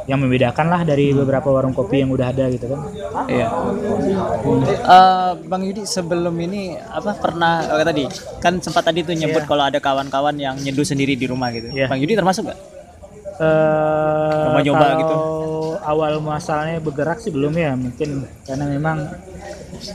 yang 0.06 0.22
membedakan 0.22 0.66
lah 0.70 0.86
dari 0.86 1.10
beberapa 1.10 1.50
warung 1.50 1.74
kopi 1.74 2.02
yang 2.02 2.14
udah 2.14 2.30
ada 2.30 2.46
gitu 2.46 2.70
kan 2.70 2.80
Iya. 3.26 3.48
Eh, 4.86 5.30
Bang 5.50 5.62
Yudi 5.66 5.82
sebelum 5.82 6.30
ini 6.38 6.78
apa 6.78 7.18
pernah 7.18 7.66
oh, 7.74 7.82
tadi 7.82 8.06
kan 8.38 8.62
sempat 8.62 8.86
tadi 8.86 9.02
tuh 9.02 9.18
nyebut 9.18 9.42
Iya. 9.42 9.50
kalau 9.50 9.64
ada 9.66 9.78
kawan-kawan 9.82 10.38
yang 10.38 10.54
nyeduh 10.56 10.86
sendiri 10.86 11.18
di 11.18 11.26
rumah 11.26 11.50
gitu. 11.50 11.74
Iya. 11.74 11.90
Bang 11.90 11.98
Yudi 11.98 12.14
termasuk 12.14 12.46
nggak? 12.46 12.58
Eh, 13.36 14.42
Coba-coba 14.46 14.78
kalau 14.80 14.96
gitu. 15.02 15.16
awal 15.84 16.12
muasalnya 16.22 16.78
bergerak 16.80 17.18
sih 17.20 17.34
belum 17.34 17.52
ya 17.52 17.74
mungkin 17.74 18.24
karena 18.46 18.64
memang 18.70 18.96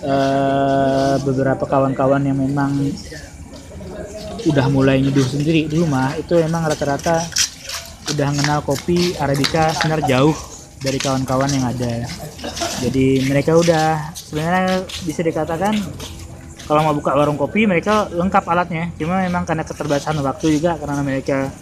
eh, 0.03 1.15
beberapa 1.23 1.63
kawan-kawan 1.63 2.21
yang 2.21 2.37
memang 2.37 2.71
udah 4.41 4.65
mulai 4.67 4.99
nyeduh 4.99 5.23
sendiri 5.23 5.69
di 5.69 5.75
rumah 5.77 6.17
itu 6.17 6.33
memang 6.35 6.65
rata-rata 6.65 7.21
udah 8.11 8.27
kenal 8.35 8.59
kopi 8.63 9.15
arabica 9.15 9.71
sebenarnya 9.75 10.19
jauh 10.19 10.35
dari 10.81 10.97
kawan-kawan 10.97 11.49
yang 11.53 11.65
ada. 11.69 12.09
Jadi 12.81 13.29
mereka 13.29 13.53
udah 13.55 14.11
sebenarnya 14.17 14.83
bisa 15.05 15.21
dikatakan 15.21 15.77
kalau 16.65 16.81
mau 16.87 16.95
buka 16.95 17.13
warung 17.13 17.37
kopi 17.37 17.69
mereka 17.69 18.09
lengkap 18.09 18.43
alatnya. 18.49 18.89
Cuma 18.97 19.21
memang 19.21 19.45
karena 19.45 19.61
keterbatasan 19.61 20.17
waktu 20.19 20.57
juga 20.57 20.75
karena 20.81 21.03
mereka 21.05 21.53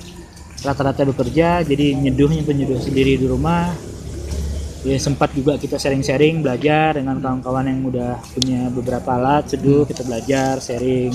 rata-rata 0.59 1.07
bekerja 1.07 1.63
jadi 1.63 1.95
nyeduhnya 1.95 2.43
penyeduh 2.43 2.79
sendiri 2.79 3.19
di 3.19 3.27
rumah. 3.27 3.75
Ya 4.87 4.95
sempat 4.95 5.35
juga 5.35 5.59
kita 5.59 5.75
sharing-sharing 5.75 6.39
belajar 6.39 6.95
dengan 6.95 7.19
kawan-kawan 7.19 7.67
yang 7.67 7.83
udah 7.83 8.15
punya 8.31 8.71
beberapa 8.71 9.11
alat 9.11 9.51
seduh 9.51 9.83
kita 9.83 10.07
belajar 10.07 10.63
sharing 10.63 11.11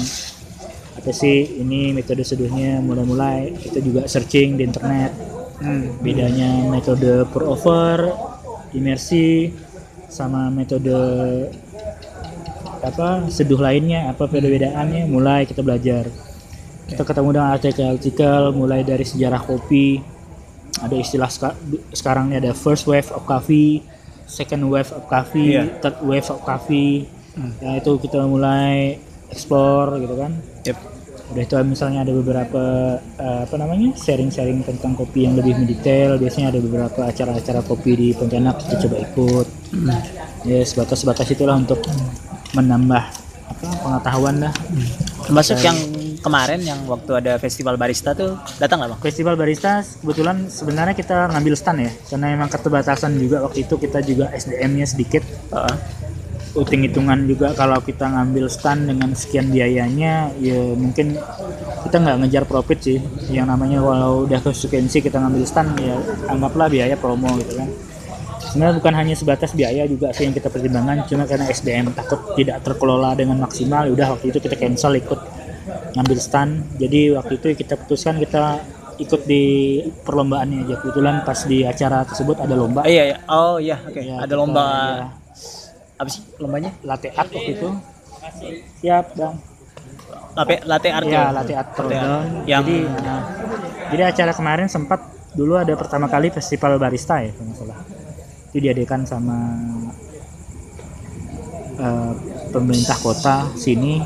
apa 0.94 1.10
sih 1.10 1.58
ini 1.58 1.90
metode 1.90 2.22
seduhnya? 2.22 2.78
Mulai-mulai 2.78 3.54
kita 3.56 3.78
juga 3.78 4.06
searching 4.06 4.56
di 4.56 4.64
internet. 4.64 5.12
Hmm. 5.54 6.02
bedanya 6.02 6.66
metode 6.66 7.30
pour 7.30 7.46
over 7.46 8.10
imersi 8.72 9.54
sama 10.08 10.50
metode 10.50 10.90
apa 12.82 13.24
seduh 13.28 13.56
lainnya 13.56 14.10
apa 14.10 14.26
perbedaannya 14.26 15.06
mulai 15.06 15.46
kita 15.46 15.62
belajar. 15.62 16.10
Kita 16.84 17.00
ketemu 17.00 17.28
dengan 17.32 17.54
artikel-artikel 17.54 18.52
mulai 18.52 18.82
dari 18.82 19.06
sejarah 19.06 19.40
kopi. 19.40 20.02
Ada 20.76 20.96
istilah 20.98 21.30
seka- 21.30 21.56
sekarang 21.94 22.28
ini 22.28 22.42
ada 22.42 22.52
first 22.52 22.84
wave 22.84 23.08
of 23.08 23.22
coffee 23.24 23.80
second 24.26 24.66
wave 24.66 24.90
of 24.90 25.06
coffee 25.06 25.54
Iya. 25.54 25.80
third 25.80 26.02
wave 26.02 26.28
of 26.28 26.42
coffee. 26.42 27.06
Ya 27.62 27.78
itu 27.78 27.94
kita 27.96 28.26
mulai 28.26 28.98
explore 29.30 29.96
gitu 29.98 30.18
kan 30.18 30.34
Yep. 30.64 30.78
udah 31.24 31.40
itu 31.40 31.54
misalnya 31.64 32.04
ada 32.04 32.12
beberapa 32.12 32.62
eh, 33.16 33.40
apa 33.48 33.56
namanya 33.56 33.96
sharing-sharing 33.96 34.60
tentang 34.60 34.92
kopi 34.92 35.24
yang 35.24 35.34
lebih 35.36 35.56
mendetail 35.56 36.20
biasanya 36.20 36.52
ada 36.52 36.60
beberapa 36.60 37.00
acara-acara 37.08 37.64
kopi 37.64 37.96
di 37.96 38.08
Pontianak 38.12 38.60
kita 38.60 38.84
coba 38.84 38.96
ikut 39.00 39.46
ya 40.44 40.60
sebatas-sebatas 40.60 41.32
itulah 41.32 41.56
untuk 41.56 41.80
menambah 42.52 43.02
apa 43.44 43.66
pengetahuan 43.80 44.36
lah 44.40 44.52
Termasuk 45.24 45.56
yang 45.64 45.76
kemarin 46.20 46.60
yang 46.60 46.80
waktu 46.84 47.16
ada 47.16 47.32
festival 47.40 47.80
barista 47.80 48.12
tuh 48.12 48.36
datang 48.60 48.84
nggak 48.84 48.96
bang? 48.96 49.00
festival 49.00 49.34
barista 49.40 49.80
kebetulan 50.04 50.48
sebenarnya 50.52 50.92
kita 50.92 51.32
ngambil 51.32 51.54
stand 51.56 51.80
ya 51.84 51.90
karena 52.12 52.26
memang 52.36 52.48
keterbatasan 52.52 53.16
juga 53.16 53.40
waktu 53.44 53.64
itu 53.64 53.74
kita 53.80 54.04
juga 54.04 54.28
SDM-nya 54.32 54.84
sedikit 54.84 55.24
Heeh. 55.24 55.76
hitung 55.76 56.13
hitungan 56.86 57.26
juga 57.26 57.50
kalau 57.58 57.82
kita 57.82 58.06
ngambil 58.06 58.46
stand 58.46 58.86
dengan 58.86 59.10
sekian 59.10 59.50
biayanya 59.50 60.30
ya 60.38 60.58
mungkin 60.78 61.18
kita 61.82 61.96
nggak 61.98 62.16
ngejar 62.22 62.44
profit 62.46 62.78
sih. 62.78 62.98
Yang 63.28 63.46
namanya 63.50 63.82
walau 63.82 64.22
udah 64.22 64.38
konsekuensi 64.38 65.02
kita 65.02 65.18
ngambil 65.18 65.42
stand 65.42 65.74
ya 65.82 65.98
anggaplah 66.30 66.70
biaya 66.70 66.94
promo 66.94 67.34
gitu 67.42 67.58
kan. 67.58 67.68
Sebenarnya 68.54 68.74
bukan 68.78 68.94
hanya 68.94 69.14
sebatas 69.18 69.50
biaya 69.50 69.82
juga 69.90 70.14
sih 70.14 70.30
yang 70.30 70.34
kita 70.36 70.46
pertimbangkan 70.46 71.10
cuma 71.10 71.26
karena 71.26 71.50
SDM 71.50 71.90
takut 71.90 72.38
tidak 72.38 72.62
terkelola 72.62 73.18
dengan 73.18 73.42
maksimal 73.42 73.90
ya 73.90 73.92
udah 73.98 74.08
waktu 74.14 74.30
itu 74.30 74.38
kita 74.38 74.54
cancel 74.54 74.94
ikut 74.94 75.18
ngambil 75.98 76.18
stand 76.22 76.78
jadi 76.78 77.18
waktu 77.18 77.42
itu 77.42 77.46
kita 77.58 77.74
putuskan 77.74 78.14
kita 78.22 78.62
ikut 78.98 79.26
di 79.26 79.82
perlombaannya 80.06 80.70
aja. 80.70 80.74
Kebetulan 80.78 81.26
pas 81.26 81.38
di 81.46 81.66
acara 81.66 82.06
tersebut 82.06 82.38
ada 82.38 82.54
lomba. 82.54 82.86
Oh, 82.86 82.90
iya, 82.90 83.02
iya. 83.10 83.16
Oh 83.26 83.56
iya, 83.58 83.76
oke. 83.82 84.00
Ya, 84.00 84.16
ada 84.22 84.34
kita, 84.34 84.38
lomba. 84.38 84.62
ya, 84.62 85.23
apa 86.04 86.10
sih 86.12 86.22
lombanya? 86.36 86.70
latte 86.84 87.08
art 87.16 87.32
waktu 87.32 87.52
itu 87.56 87.68
siap 88.78 89.16
bang 89.16 89.34
Latte, 90.34 90.56
latte 90.66 90.88
art 90.90 91.06
ya 91.06 91.30
latte 91.30 91.54
art 91.54 91.70
art. 91.78 91.88
Yang 91.94 92.22
jadi 92.44 92.76
nah, 92.90 93.22
jadi 93.94 94.02
acara 94.10 94.32
kemarin 94.34 94.66
sempat 94.66 95.00
dulu 95.30 95.54
ada 95.54 95.72
pertama 95.78 96.10
kali 96.10 96.28
festival 96.34 96.74
barista 96.76 97.22
ya 97.22 97.30
kalau 97.30 97.54
salah 97.54 97.78
itu 98.50 98.58
diadakan 98.58 99.06
sama 99.06 99.38
eh, 101.78 102.12
pemerintah 102.50 102.98
kota 102.98 103.36
sini 103.54 104.02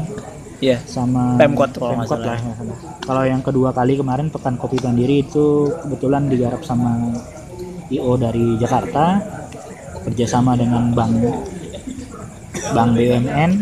Iya. 0.58 0.82
sama 0.90 1.38
Pemkot 1.38 1.70
kalau 1.78 1.94
Pemkot 2.02 2.18
lah, 2.18 2.34
salah. 2.34 2.78
kalau 3.06 3.22
yang 3.22 3.38
kedua 3.46 3.70
kali 3.70 3.94
kemarin 3.94 4.26
pekan 4.26 4.58
kopi 4.58 4.74
mandiri 4.82 5.22
itu 5.22 5.70
kebetulan 5.86 6.26
digarap 6.26 6.66
sama 6.66 7.14
IO 7.88 8.18
dari 8.18 8.58
Jakarta 8.58 9.22
kerjasama 10.02 10.58
dengan 10.58 10.90
bank 10.90 11.14
bank 12.74 12.90
BUMN 12.96 13.52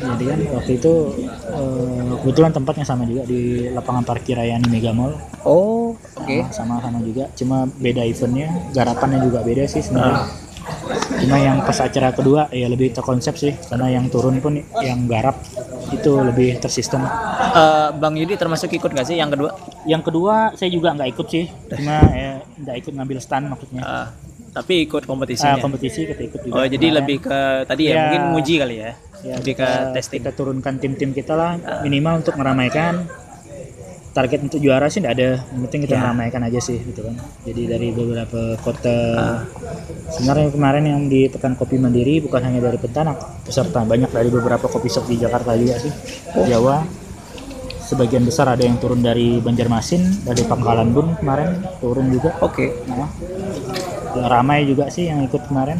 jadi 0.00 0.24
kan 0.32 0.40
waktu 0.56 0.72
itu 0.80 0.92
eh, 1.52 2.12
kebetulan 2.24 2.52
tempatnya 2.56 2.84
sama 2.88 3.04
juga 3.04 3.28
di 3.28 3.68
lapangan 3.68 4.04
parkir 4.04 4.40
Rayani 4.40 4.68
Mega 4.72 4.96
Mall. 4.96 5.12
Oh, 5.44 5.92
oke. 6.16 6.36
sama 6.52 6.80
sama 6.80 7.04
juga. 7.04 7.28
Cuma 7.36 7.68
beda 7.68 8.00
eventnya 8.04 8.48
garapannya 8.72 9.20
juga 9.20 9.44
beda 9.44 9.64
sih 9.68 9.84
sebenarnya. 9.84 10.24
Ah. 10.24 10.28
cuma 11.10 11.40
yang 11.40 11.64
pas 11.64 11.82
acara 11.82 12.12
kedua 12.12 12.46
ya 12.52 12.68
lebih 12.68 12.92
terkonsep 12.96 13.34
sih. 13.36 13.52
Karena 13.68 13.92
yang 13.92 14.08
turun 14.08 14.40
pun 14.40 14.60
yang 14.80 15.04
garap 15.04 15.40
itu 15.92 16.12
lebih 16.20 16.56
tersistem. 16.62 17.04
Eh, 17.04 17.88
Bang 18.00 18.16
Yudi 18.16 18.40
termasuk 18.40 18.72
ikut 18.72 18.92
nggak 18.92 19.06
sih 19.08 19.16
yang 19.20 19.28
kedua? 19.28 19.50
yang 19.88 20.04
kedua 20.04 20.52
saya 20.56 20.70
juga 20.72 20.96
nggak 20.96 21.10
ikut 21.16 21.26
sih. 21.28 21.44
Cuma 21.76 21.96
ya 22.12 22.40
nggak 22.60 22.76
ikut 22.86 22.92
ngambil 22.96 23.18
stand 23.20 23.52
maksudnya. 23.52 23.82
Eh, 23.84 24.29
tapi 24.50 24.82
ikut 24.82 25.02
Ah, 25.02 25.06
kompetisinya. 25.06 25.58
kompetisi 25.58 26.00
kita 26.04 26.22
ikut 26.22 26.40
juga 26.42 26.54
oh, 26.54 26.64
jadi 26.64 26.76
Kemarin. 26.80 26.98
lebih 26.98 27.16
ke 27.20 27.38
tadi 27.64 27.82
ya, 27.84 27.90
Ya. 27.90 27.98
mungkin 28.02 28.22
nguji 28.32 28.54
kali 28.56 28.76
ya. 28.76 28.90
Ya, 29.20 29.34
lebih 29.36 29.54
ke 29.54 29.62
kita, 29.62 29.92
testing. 29.92 30.18
kita 30.18 30.30
turunkan 30.32 30.74
tim-tim 30.76 31.10
kita 31.12 31.32
lah 31.32 31.50
minimal 31.80 32.18
untuk 32.18 32.34
meramaikan 32.34 33.04
target 34.10 34.42
untuk 34.42 34.58
juara 34.58 34.88
sih 34.88 34.98
tidak 34.98 35.14
ada 35.14 35.28
yang 35.46 35.60
penting 35.62 35.80
kita 35.84 35.94
Ya. 35.94 36.00
meramaikan 36.02 36.42
aja 36.42 36.58
sih 36.58 36.80
gitu 36.80 36.98
kan 37.00 37.14
jadi 37.44 37.62
dari 37.68 37.88
beberapa 37.90 38.40
kota 38.58 38.96
Ah. 39.14 39.38
sebenarnya 40.10 40.50
kemarin 40.50 40.84
yang 40.84 41.00
di 41.06 41.28
pekan 41.28 41.54
kopi 41.54 41.76
mandiri 41.76 42.18
bukan 42.18 42.42
hanya 42.42 42.58
dari 42.60 42.74
Pentanak 42.76 43.14
peserta 43.44 43.84
banyak 43.84 44.08
dari 44.08 44.26
beberapa 44.28 44.66
kopi 44.66 44.88
shop 44.88 45.06
di 45.06 45.14
Jakarta 45.16 45.54
juga 45.54 45.78
sih 45.78 45.92
Oh. 46.32 46.42
Jawa 46.42 46.82
sebagian 47.80 48.22
besar 48.22 48.46
ada 48.48 48.62
yang 48.62 48.78
turun 48.78 48.98
dari 48.98 49.38
Banjarmasin 49.38 50.22
dari 50.22 50.42
Pangkalan 50.42 50.90
Bun 50.90 51.14
kemarin 51.16 51.48
turun 51.76 52.06
juga 52.08 52.34
Oke. 52.40 52.70
Nah, 52.84 52.96
ya 52.96 53.06
ramai 54.16 54.66
juga 54.66 54.90
sih 54.90 55.06
yang 55.06 55.22
ikut 55.22 55.46
kemarin 55.46 55.78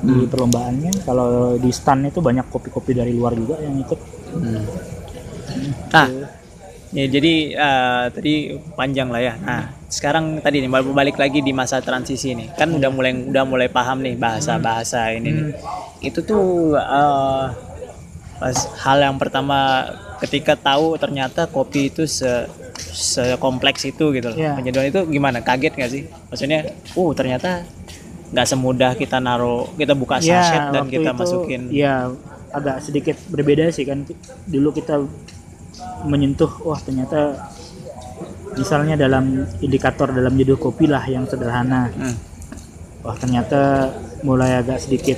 di 0.00 0.24
Hmm. 0.24 0.28
perlombaannya. 0.32 0.92
Kalau 1.04 1.54
di 1.60 1.70
stand 1.70 2.08
itu 2.08 2.24
banyak 2.24 2.48
kopi-kopi 2.48 2.96
dari 2.96 3.12
luar 3.12 3.36
juga 3.36 3.60
yang 3.60 3.76
ikut. 3.76 3.98
Hmm. 4.32 4.62
Nah, 5.92 6.08
ya 6.90 7.04
jadi 7.06 7.34
eh, 7.52 8.04
tadi 8.10 8.34
panjang 8.74 9.08
lah 9.10 9.20
ya. 9.20 9.34
Nah, 9.38 9.62
sekarang 9.90 10.38
tadi 10.40 10.62
nih 10.62 10.70
bal- 10.70 10.94
balik 10.94 11.18
lagi 11.18 11.42
di 11.42 11.52
masa 11.52 11.82
transisi 11.82 12.32
nih. 12.32 12.54
Kan 12.56 12.72
udah 12.72 12.88
mulai 12.88 13.12
udah 13.28 13.44
mulai 13.44 13.68
paham 13.68 14.00
nih 14.00 14.14
bahasa-bahasa 14.16 15.10
ini 15.14 15.30
nih. 15.30 15.48
Itu 16.00 16.24
tuh 16.24 16.74
pas 18.40 18.56
hal 18.80 19.04
yang 19.04 19.20
pertama 19.20 19.84
ketika 20.20 20.54
tahu 20.54 20.94
ternyata 21.00 21.48
kopi 21.48 21.88
itu 21.88 22.04
se 22.04 22.46
sekompleks 22.92 23.88
itu 23.88 24.12
gitu 24.12 24.32
loh. 24.32 24.36
Iya. 24.36 24.56
Penyeduhan 24.56 24.86
itu 24.92 25.00
gimana? 25.08 25.40
Kaget 25.40 25.72
nggak 25.76 25.90
sih? 25.90 26.02
Maksudnya, 26.28 26.70
uh 26.96 27.10
ternyata 27.16 27.64
nggak 28.30 28.46
semudah 28.46 28.92
kita 28.94 29.18
naruh 29.18 29.66
kita 29.74 29.92
buka 29.98 30.22
Ya, 30.22 30.38
sachet 30.44 30.60
dan 30.70 30.86
waktu 30.86 30.94
kita 31.00 31.10
itu, 31.10 31.18
masukin. 31.18 31.60
Ya, 31.72 31.94
agak 32.52 32.76
sedikit 32.84 33.16
berbeda 33.32 33.72
sih 33.72 33.88
kan. 33.88 34.04
Dulu 34.46 34.70
kita 34.76 35.00
menyentuh, 36.04 36.50
wah 36.64 36.80
ternyata 36.80 37.50
misalnya 38.56 38.98
dalam 38.98 39.46
indikator 39.62 40.10
dalam 40.10 40.34
judul 40.34 40.58
kopi 40.58 40.90
lah 40.90 41.04
yang 41.06 41.22
sederhana 41.28 41.86
Hmm. 41.94 42.16
wah 43.06 43.14
ternyata 43.14 43.88
mulai 44.26 44.58
agak 44.58 44.82
sedikit 44.82 45.16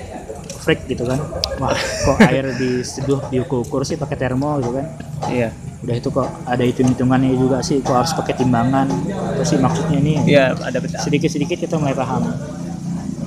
freak 0.63 0.87
gitu 0.87 1.03
kan. 1.03 1.19
Wah 1.59 1.75
kok 1.75 2.19
air 2.23 2.55
diseduh 2.55 3.19
diukur-ukur 3.29 3.83
sih 3.83 3.99
pakai 3.99 4.15
termo 4.15 4.63
gitu 4.63 4.79
kan. 4.79 4.87
Iya. 5.27 5.51
udah 5.83 5.99
itu 5.99 6.15
kok 6.15 6.31
ada 6.47 6.63
hitung-hitungannya 6.63 7.35
juga 7.35 7.59
sih 7.59 7.83
kok 7.83 7.91
harus 7.91 8.15
pakai 8.15 8.39
timbangan. 8.39 8.87
Apa 9.35 9.43
sih 9.43 9.59
maksudnya 9.59 9.99
ini? 9.99 10.15
Iya, 10.23 10.55
ada 10.55 10.79
beda. 10.79 11.03
sedikit-sedikit 11.03 11.59
kita 11.59 11.75
mulai 11.75 11.91
paham. 11.91 12.23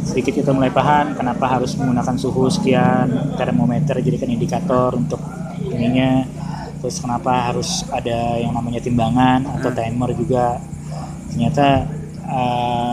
Sedikit 0.07 0.39
kita 0.39 0.55
mulai 0.55 0.71
paham 0.71 1.19
kenapa 1.19 1.51
harus 1.51 1.75
menggunakan 1.75 2.15
suhu 2.15 2.47
sekian 2.47 3.35
termometer 3.35 3.99
jadikan 3.99 4.31
indikator 4.31 4.95
untuk 4.95 5.19
ininya. 5.67 6.23
Terus 6.79 7.03
kenapa 7.03 7.51
harus 7.51 7.83
ada 7.91 8.39
yang 8.39 8.55
namanya 8.55 8.79
timbangan 8.79 9.43
atau 9.59 9.75
timer 9.75 10.15
juga. 10.15 10.63
Ternyata 11.35 11.67
eh, 12.23 12.84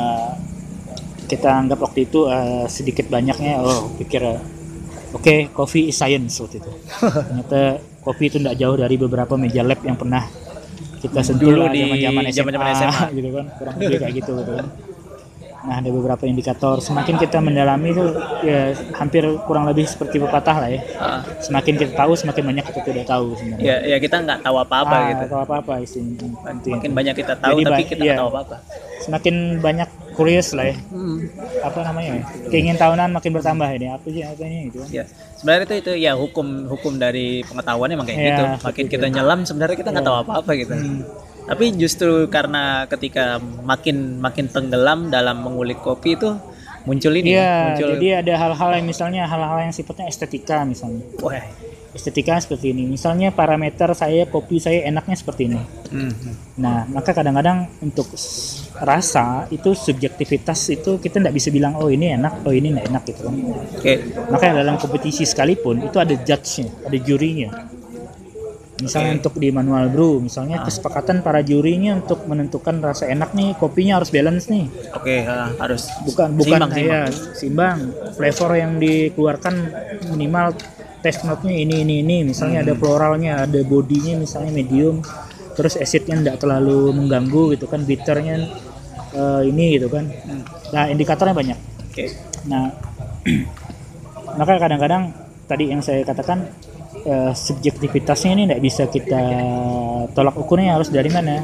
kita 1.25 1.49
anggap 1.49 1.79
waktu 1.81 2.07
itu 2.07 2.27
eh, 2.27 2.67
sedikit 2.67 3.07
banyaknya 3.07 3.61
oh 3.61 3.91
pikir 3.97 4.23
eh, 4.23 4.41
oke 5.13 5.35
coffee 5.53 5.89
is 5.89 5.97
science 5.97 6.39
waktu 6.39 6.59
itu 6.59 6.73
ternyata 7.01 7.61
kopi 8.01 8.29
itu 8.29 8.37
tidak 8.43 8.57
jauh 8.57 8.75
dari 8.75 8.97
beberapa 8.97 9.35
meja 9.37 9.63
lab 9.63 9.79
yang 9.83 9.95
pernah 9.95 10.27
kita 10.99 11.19
sentuh 11.21 11.51
Dulu 11.51 11.67
di 11.71 11.83
zaman-zaman 11.99 12.23
SMA, 12.31 12.75
SMA. 12.79 13.05
gitu 13.13 13.29
kan 13.33 13.47
kurang 13.59 13.75
lebih 13.77 13.99
kayak 13.99 14.15
gitu 14.19 14.33
gitu 14.39 14.53
kan 14.55 14.67
nah 15.63 15.79
ada 15.79 15.95
beberapa 15.95 16.27
indikator 16.27 16.83
semakin 16.83 17.23
kita 17.23 17.39
mendalami 17.39 17.95
itu 17.95 18.03
ya 18.43 18.75
hampir 18.99 19.23
kurang 19.47 19.63
lebih 19.63 19.87
seperti 19.87 20.19
pepatah 20.19 20.59
lah 20.59 20.67
ya 20.67 20.83
Ah, 20.99 21.23
semakin 21.39 21.79
kita 21.79 21.93
tahu 21.95 22.19
semakin 22.19 22.43
banyak 22.51 22.65
kita 22.67 22.81
tidak 22.83 23.07
tahu 23.07 23.39
sebenarnya 23.39 23.63
ya, 23.63 23.77
ya 23.87 23.97
kita 24.03 24.27
nggak 24.27 24.43
tahu 24.43 24.57
apa-apa 24.59 24.91
Ah, 24.91 25.03
gitu. 25.15 25.23
tahu 25.31 25.41
apa-apa 25.47 25.73
istilahnya. 25.79 26.35
Itu 26.35 26.67
ya. 26.67 26.75
Makin 26.83 26.91
banyak 26.91 27.15
kita 27.15 27.35
tahu, 27.39 27.57
Jadi 27.59 27.71
tapi 27.71 27.83
kita 27.87 27.95
nggak 28.03 28.11
iya. 28.11 28.19
tahu 28.19 28.29
apa-apa. 28.35 28.57
semakin 29.07 29.35
banyak 29.63 29.89
curious 30.13 30.53
lah 30.53 30.67
ya 30.67 30.77
Hmm. 30.89 31.19
apa 31.61 31.79
namanya 31.83 32.11
ya 32.15 32.25
keingin 32.47 32.77
tahunan 32.77 33.09
makin 33.11 33.31
bertambah 33.33 33.69
ini 33.73 33.87
apa 33.89 34.07
sih 34.07 34.23
apa 34.23 34.43
ini 34.43 34.59
gitu 34.69 34.77
kan 34.79 34.89
Ya, 34.91 35.05
sebenarnya 35.35 35.65
itu 35.65 35.75
itu 35.79 35.93
ya 35.99 36.13
hukum 36.15 36.47
hukum 36.67 36.93
dari 36.97 37.41
pengetahuan 37.43 37.89
emang 37.89 38.05
kayak 38.05 38.17
Ya, 38.17 38.27
gitu. 38.29 38.45
Makin 38.63 38.85
itu. 38.85 38.93
kita 38.93 39.07
nyelam 39.09 39.39
sebenarnya 39.43 39.77
kita 39.77 39.91
nggak 39.91 40.05
tahu 40.05 40.17
apa-apa 40.21 40.51
gitu. 40.55 40.73
Hmm. 40.73 41.01
Tapi 41.43 41.65
justru 41.75 42.11
karena 42.29 42.63
ketika 42.87 43.37
makin 43.63 43.97
makin 44.19 44.47
tenggelam 44.47 45.09
dalam 45.09 45.41
mengulik 45.41 45.79
kopi 45.79 46.15
itu 46.15 46.31
muncul 46.83 47.11
ini, 47.13 47.35
Iya, 47.35 47.55
muncul 47.69 47.89
jadi 47.97 48.09
ada 48.21 48.35
hal-hal 48.37 48.71
yang 48.75 48.87
misalnya 48.87 49.23
hal-hal 49.25 49.59
yang 49.61 49.71
sifatnya 49.71 50.07
estetika 50.07 50.63
misalnya. 50.63 51.03
wah. 51.19 51.43
Estetika 51.93 52.41
seperti 52.41 52.73
ini. 52.73 52.89
Misalnya 52.89 53.29
parameter 53.37 53.93
saya 53.93 54.25
kopi 54.25 54.57
saya 54.57 54.89
enaknya 54.89 55.13
seperti 55.13 55.53
ini. 55.53 55.61
Hmm. 55.93 56.13
Nah, 56.57 56.89
maka 56.89 57.13
kadang-kadang 57.13 57.69
untuk 57.85 58.09
rasa 58.81 59.45
itu 59.53 59.77
subjektivitas 59.77 60.73
itu 60.73 60.97
kita 60.97 61.21
tidak 61.21 61.37
bisa 61.37 61.53
bilang 61.53 61.77
oh 61.77 61.93
ini 61.93 62.17
enak, 62.17 62.49
oh 62.49 62.53
ini 62.53 62.73
tidak 62.73 62.85
enak 62.89 63.03
gitu 63.13 63.21
kan. 63.29 63.35
Oke. 63.77 63.93
Makanya 64.33 64.65
dalam 64.65 64.81
kompetisi 64.81 65.29
sekalipun 65.29 65.85
itu 65.85 66.01
ada 66.01 66.17
judge-nya, 66.17 66.73
ada 66.89 66.97
jurinya. 66.97 67.49
Misalnya 68.83 69.15
Oke. 69.15 69.19
untuk 69.23 69.35
di 69.39 69.49
manual 69.55 69.87
brew, 69.95 70.19
misalnya 70.19 70.67
kesepakatan 70.67 71.23
para 71.23 71.39
jurinya 71.47 72.03
untuk 72.03 72.27
menentukan 72.27 72.83
rasa 72.83 73.07
enak 73.07 73.31
nih, 73.31 73.55
kopinya 73.55 74.03
harus 74.03 74.11
balance 74.11 74.51
nih. 74.51 74.67
Oke, 74.99 75.23
ah, 75.23 75.55
harus 75.63 75.87
Bukan 76.03 76.35
bukan 76.35 76.61
Seimbang, 76.67 76.73
ya 76.75 77.03
simbang. 77.39 77.79
Flavor 78.19 78.51
yang 78.59 78.83
dikeluarkan 78.83 79.55
minimal 80.11 80.59
taste 81.03 81.27
note-nya 81.27 81.53
ini 81.53 81.83
ini 81.83 81.95
ini, 82.01 82.17
misalnya 82.23 82.63
ada 82.63 82.73
floralnya, 82.79 83.45
ada 83.45 83.61
bodinya 83.67 84.23
misalnya 84.23 84.55
medium, 84.55 85.03
terus 85.59 85.75
acidnya 85.77 86.17
tidak 86.23 86.37
terlalu 86.41 86.95
mengganggu 86.95 87.59
gitu 87.59 87.67
kan, 87.67 87.83
bitternya 87.83 88.49
eh, 89.13 89.43
ini 89.51 89.77
gitu 89.77 89.91
kan. 89.91 90.07
Hmm. 90.07 90.43
Nah, 90.73 90.85
indikatornya 90.89 91.35
banyak. 91.35 91.59
Oke. 91.91 92.05
Nah, 92.49 92.73
maka 94.39 94.53
kadang-kadang 94.57 95.13
tadi 95.45 95.69
yang 95.69 95.85
saya 95.85 96.07
katakan 96.07 96.49
eh, 97.05 97.33
subjektivitasnya 97.35 98.31
ini 98.33 98.43
tidak 98.49 98.63
bisa 98.63 98.83
kita 98.89 99.23
tolak 100.17 100.37
ukurnya 100.39 100.79
harus 100.79 100.89
dari 100.89 101.11
mana. 101.11 101.43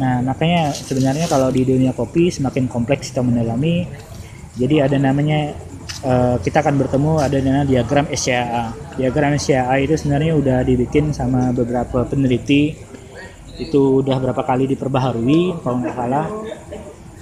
Nah, 0.00 0.24
makanya 0.24 0.72
sebenarnya 0.72 1.26
kalau 1.28 1.52
di 1.52 1.62
dunia 1.62 1.92
kopi 1.92 2.32
semakin 2.32 2.66
kompleks 2.66 3.12
kita 3.12 3.22
mendalami, 3.22 3.86
jadi 4.58 4.90
ada 4.90 4.98
namanya 4.98 5.54
eh, 6.02 6.36
kita 6.42 6.60
akan 6.66 6.74
bertemu 6.82 7.12
ada 7.22 7.36
namanya 7.38 7.66
diagram 7.66 8.06
SCAA. 8.10 8.74
Diagram 8.98 9.38
SCAA 9.38 9.74
itu 9.86 9.94
sebenarnya 9.94 10.32
udah 10.34 10.58
dibikin 10.66 11.14
sama 11.14 11.54
beberapa 11.54 12.02
peneliti. 12.04 12.74
Itu 13.58 14.02
udah 14.02 14.18
berapa 14.22 14.42
kali 14.42 14.70
diperbaharui 14.70 15.62
kalau 15.62 15.82
nggak 15.82 15.94
salah 15.94 16.26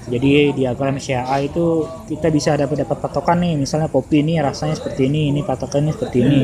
jadi 0.07 0.55
diagram 0.55 1.03
CA 1.03 1.43
itu 1.43 1.83
kita 2.07 2.31
bisa 2.31 2.55
dapat 2.55 2.87
dapat 2.87 2.99
patokan 3.03 3.43
nih, 3.43 3.59
misalnya 3.59 3.91
kopi 3.91 4.23
ini 4.23 4.39
rasanya 4.39 4.79
seperti 4.79 5.11
ini, 5.11 5.35
ini 5.35 5.43
patokannya 5.43 5.91
seperti 5.91 6.19
ini. 6.23 6.41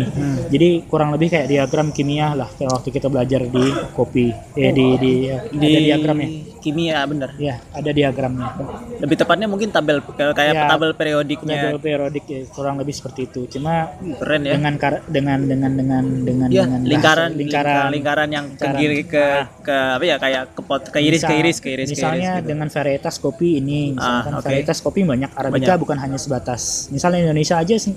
Jadi 0.50 0.68
kurang 0.90 1.14
lebih 1.14 1.30
kayak 1.30 1.46
diagram 1.46 1.94
kimia 1.94 2.34
lah 2.34 2.50
kayak 2.58 2.74
waktu 2.74 2.90
kita 2.90 3.06
belajar 3.06 3.46
di 3.46 3.64
kopi. 3.94 4.34
Eh 4.58 4.74
di 4.74 4.86
di, 4.98 5.12
Di 5.54 5.68
ada 5.70 5.80
diagramnya. 5.94 6.51
Kimia 6.62 7.02
bener. 7.02 7.34
Ya, 7.36 7.58
ada 7.68 7.90
diagramnya. 7.90 8.54
Lebih 8.96 9.16
tepatnya 9.18 9.44
mungkin 9.44 9.68
tabel 9.68 9.98
kayak 9.98 10.54
Ya, 10.54 10.70
tabel 10.70 10.94
periodiknya. 10.94 11.68
Tabel 11.68 11.82
periodik 11.82 12.24
ya, 12.24 12.46
kurang 12.48 12.78
lebih 12.78 12.94
seperti 12.94 13.26
itu. 13.26 13.50
Cuma 13.50 13.90
Keren 14.16 14.46
ya. 14.46 14.54
dengan 14.54 14.78
dengan 15.04 15.38
dengan 15.42 15.70
dengan 15.74 16.04
dengan 16.22 16.48
Ya, 16.48 16.62
dengan 16.62 16.80
lingkaran, 16.82 17.28
bahasa- 17.28 17.40
lingkaran 17.42 17.90
lingkaran 17.90 18.28
yang 18.30 18.46
ke 18.54 18.66
kiri 18.72 19.02
ke 19.02 19.24
ke 19.60 19.76
apa 19.92 20.04
ya 20.04 20.16
kayak 20.16 20.42
ke 20.52 20.62
pot 20.62 20.82
ke 20.84 20.98
iris 20.98 21.18
Misal- 21.18 21.28
ke 21.28 21.34
iris 21.36 21.56
ke 21.58 21.68
iris 21.68 21.88
ke 21.88 21.92
misalnya 21.92 22.30
iris 22.30 22.38
gitu. 22.38 22.48
dengan 22.48 22.68
varietas 22.68 23.14
kopi 23.18 23.48
ini 23.58 23.78
misalkan 23.92 24.32
Ah, 24.32 24.38
oke. 24.38 24.46
varietas 24.46 24.78
kopi 24.78 25.00
banyak 25.02 25.30
arabica 25.32 25.58
Banyak. 25.66 25.78
bukan 25.80 25.98
hanya 25.98 26.16
sebatas 26.16 26.62
misalnya 26.88 27.26
Indonesia 27.26 27.56
aja 27.56 27.74
sih, 27.74 27.94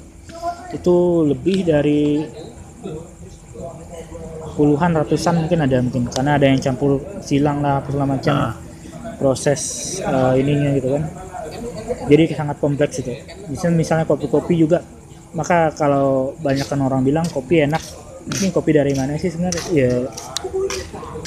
itu 0.71 0.95
lebih 1.23 1.63
dari 1.63 2.25
puluhan 4.55 4.95
ratusan 4.95 5.45
mungkin 5.45 5.59
ada 5.67 5.77
mungkin. 5.83 6.07
Karena 6.09 6.39
ada 6.39 6.47
yang 6.47 6.59
campur 6.63 7.03
silang 7.21 7.59
lah 7.59 7.83
apa 7.83 7.91
segala 7.91 8.17
macam. 8.17 8.35
Ah. 8.35 8.55
proses 9.15 9.95
eh, 10.03 10.33
ininya 10.43 10.75
gitu 10.75 10.91
kan. 10.91 11.07
Jadi 12.11 12.35
sangat 12.35 12.59
kompleks 12.59 12.99
itu. 12.99 13.15
Misalnya 13.47 13.75
misalnya 13.79 14.05
kopi-kopi 14.05 14.59
juga 14.59 14.83
maka 15.35 15.71
kalau 15.75 16.35
banyak 16.39 16.67
kan 16.67 16.79
orang 16.79 17.03
bilang 17.03 17.27
kopi 17.27 17.63
enak 17.67 17.79
mungkin 18.27 18.49
kopi 18.55 18.71
dari 18.75 18.91
mana 18.91 19.19
sih 19.19 19.31
sebenarnya? 19.31 19.63
Ya 19.71 19.91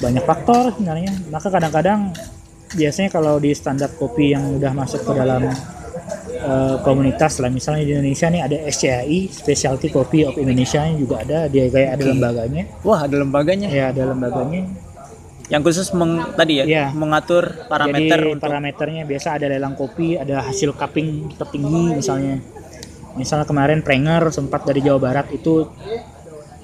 banyak 0.04 0.24
faktor 0.24 0.76
sebenarnya. 0.76 1.12
Maka 1.32 1.48
kadang-kadang 1.48 2.12
biasanya 2.76 3.08
kalau 3.08 3.40
di 3.40 3.56
standar 3.56 3.88
kopi 3.96 4.36
yang 4.36 4.44
udah 4.60 4.72
masuk 4.76 5.08
ke 5.08 5.12
dalam 5.16 5.48
eh, 6.38 6.76
komunitas 6.86 7.42
lah 7.42 7.50
misalnya 7.50 7.82
di 7.82 7.92
Indonesia 7.98 8.26
nih 8.30 8.42
ada 8.46 8.56
SCAI 8.70 9.18
Specialty 9.28 9.88
Coffee 9.90 10.22
of 10.22 10.38
Indonesia 10.38 10.86
yang 10.86 10.98
juga 11.02 11.26
ada 11.26 11.50
dia 11.50 11.66
kayak 11.66 11.98
ada 11.98 12.04
lembaganya 12.06 12.62
Wah, 12.86 13.00
ada 13.04 13.16
lembaganya 13.18 13.68
ya 13.68 13.90
ada 13.90 14.02
lembaganya 14.06 14.62
yang 15.48 15.64
khusus 15.64 15.88
meng, 15.96 16.36
tadi 16.36 16.60
ya, 16.60 16.64
Iya. 16.68 16.84
mengatur 16.92 17.64
parameter 17.72 18.20
Jadi 18.20 18.32
untuk 18.36 18.52
parameternya 18.52 19.08
biasa 19.08 19.40
ada 19.40 19.48
lelang 19.48 19.72
kopi, 19.72 20.20
ada 20.20 20.44
hasil 20.44 20.76
cupping 20.76 21.32
tertinggi 21.40 21.96
misalnya. 21.96 22.36
Misalnya 23.16 23.48
kemarin 23.48 23.80
Prenger 23.80 24.28
sempat 24.28 24.68
dari 24.68 24.84
Jawa 24.84 25.00
Barat 25.00 25.32
itu 25.32 25.64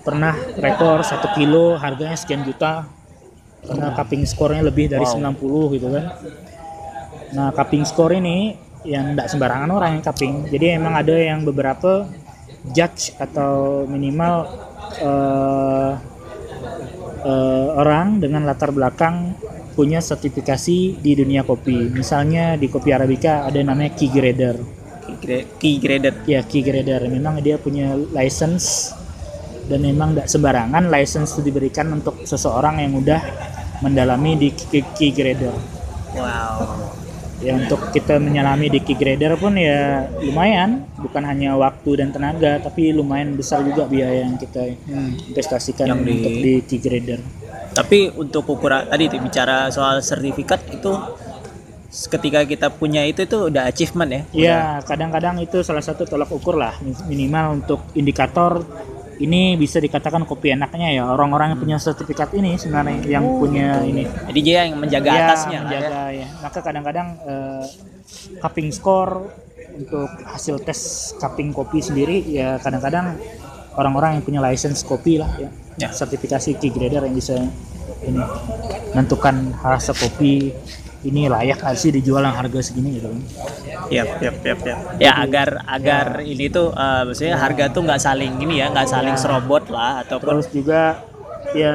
pernah 0.05 0.37
rekor 0.61 1.01
satu 1.01 1.33
kilo 1.33 1.81
harganya 1.81 2.13
sekian 2.13 2.45
juta 2.45 2.85
karena 3.65 3.97
cupping 3.97 4.29
skornya 4.29 4.61
lebih 4.61 4.93
dari 4.93 5.09
Wow. 5.09 5.33
90 5.33 5.75
gitu 5.81 5.89
kan. 5.89 6.05
Nah 7.33 7.49
cupping 7.57 7.89
score 7.89 8.21
ini 8.21 8.53
yang 8.85 9.17
tidak 9.17 9.29
sembarangan 9.33 9.71
orang 9.73 9.99
yang 9.99 10.03
cupping. 10.05 10.35
Jadi 10.53 10.67
emang 10.77 10.95
ada 10.95 11.17
yang 11.17 11.43
beberapa 11.43 12.05
judge 12.73 13.17
atau 13.17 13.85
minimal 13.89 14.49
eh, 15.01 15.93
eh, 17.25 17.69
orang 17.77 18.21
dengan 18.21 18.45
latar 18.45 18.73
belakang 18.73 19.37
punya 19.75 19.99
sertifikasi 19.99 21.03
di 21.03 21.13
dunia 21.19 21.43
kopi. 21.43 21.91
Misalnya 21.91 22.55
di 22.55 22.71
kopi 22.71 22.95
arabica 22.95 23.49
ada 23.49 23.59
namanya 23.61 23.93
key 23.97 24.09
grader. 24.13 24.57
key 25.05 25.17
gra- 25.21 25.47
key 25.59 25.75
graded. 25.83 26.17
Ya 26.25 26.41
key 26.47 26.63
grader 26.63 27.05
memang 27.11 27.43
dia 27.43 27.59
punya 27.59 27.99
license 28.15 28.95
dan 29.69 29.81
memang 29.81 30.13
tidak 30.15 30.29
sembarangan 30.29 30.85
license 30.93 31.35
itu 31.37 31.49
diberikan 31.49 31.89
untuk 31.93 32.23
seseorang 32.25 32.85
yang 32.85 33.01
udah 33.01 33.21
mendalami 33.83 34.37
di 34.39 34.49
key 34.95 35.11
grader. 35.11 35.53
Wow. 36.15 37.04
Ya 37.43 37.59
untuk 37.59 37.91
kita 37.91 38.23
menyelami 38.23 38.71
di 38.71 38.79
key 38.79 38.95
grader 38.95 39.35
pun 39.35 39.59
ya 39.59 40.07
lumayan, 40.23 40.87
bukan 40.97 41.23
hanya 41.27 41.59
waktu 41.59 41.99
dan 41.99 42.15
tenaga, 42.15 42.63
tapi 42.63 42.95
lumayan 42.95 43.35
besar 43.35 43.67
juga 43.67 43.85
biaya 43.85 44.23
yang 44.23 44.39
kita 44.39 44.71
Hmm. 44.87 45.19
investasikan 45.29 45.91
Yang 45.91 46.01
di- 46.01 46.13
untuk 46.15 46.33
di 46.33 46.53
key 46.65 46.79
grader. 46.79 47.21
Tapi 47.75 48.15
untuk 48.15 48.47
ukuran 48.47 48.87
tadi 48.87 49.11
bicara 49.11 49.67
soal 49.69 49.99
sertifikat 49.99 50.63
itu 50.71 50.95
ketika 52.11 52.43
kita 52.43 52.69
punya 52.71 53.03
itu 53.03 53.23
itu 53.23 53.51
udah 53.51 53.67
achievement 53.67 54.11
ya. 54.11 54.23
Ya, 54.35 54.59
kadang-kadang 54.83 55.39
itu 55.39 55.63
salah 55.63 55.83
satu 55.83 56.03
tolak 56.03 56.31
ukur 56.31 56.55
lah 56.55 56.75
min- 56.83 57.07
minimal 57.07 57.63
untuk 57.63 57.83
indikator 57.95 58.63
ini 59.21 59.55
bisa 59.55 59.79
dikatakan 59.79 60.27
kopi 60.27 60.55
enaknya 60.55 60.91
ya 60.91 61.03
orang-orang 61.07 61.55
yang 61.55 61.61
punya 61.61 61.77
sertifikat 61.79 62.35
ini 62.35 62.59
sebenarnya 62.59 62.99
yang 63.07 63.25
punya 63.39 63.83
ini 63.87 64.07
Jadi 64.07 64.41
dia 64.43 64.67
yang 64.67 64.81
menjaga 64.83 65.11
Ya, 65.11 65.23
atasnya 65.29 65.51
lah 65.51 65.55
ya. 65.55 65.63
menjaga 65.63 66.01
ya. 66.11 66.27
Maka 66.43 66.59
kadang-kadang 66.65 67.09
eh, 67.23 67.65
cupping 68.43 68.69
score 68.75 69.13
untuk 69.75 70.11
hasil 70.27 70.63
tes 70.63 71.13
cupping 71.19 71.51
kopi 71.51 71.83
sendiri 71.83 72.23
ya 72.27 72.59
kadang-kadang 72.63 73.19
orang-orang 73.75 74.19
yang 74.19 74.23
punya 74.23 74.41
license 74.43 74.83
kopi 74.87 75.19
lah 75.19 75.31
ya. 75.39 75.51
Ya. 75.79 75.89
Sertifikasi 75.91 76.59
key 76.63 76.71
grader 76.71 77.03
yang 77.07 77.15
bisa 77.15 77.35
ini 78.07 78.23
menentukan 78.95 79.55
rasa 79.59 79.91
kopi 79.91 80.55
ini 81.05 81.29
layak 81.29 81.61
nggak 81.61 81.77
sih 81.77 81.93
dijual 81.93 82.21
yang 82.21 82.33
harga 82.33 82.59
segini 82.65 82.97
gitu 82.97 83.13
kan. 83.13 83.21
Yap, 83.93 84.09
yap, 84.19 84.37
yap, 84.41 84.61
yap. 84.65 84.79
Ya 84.97 85.13
agar 85.21 85.61
agar 85.69 86.07
ini 86.21 86.49
tuh 86.49 86.73
eh, 86.73 87.03
maksudnya 87.05 87.37
harga 87.37 87.69
tuh 87.69 87.85
nggak 87.85 88.01
saling 88.01 88.33
ini 88.41 88.59
ya, 88.59 88.73
nggak 88.73 88.89
saling 88.89 89.13
Ya. 89.15 89.21
serobot 89.21 89.69
lah 89.69 90.01
ataupun 90.03 90.41
Terus 90.41 90.49
juga 90.49 91.05
ya 91.53 91.75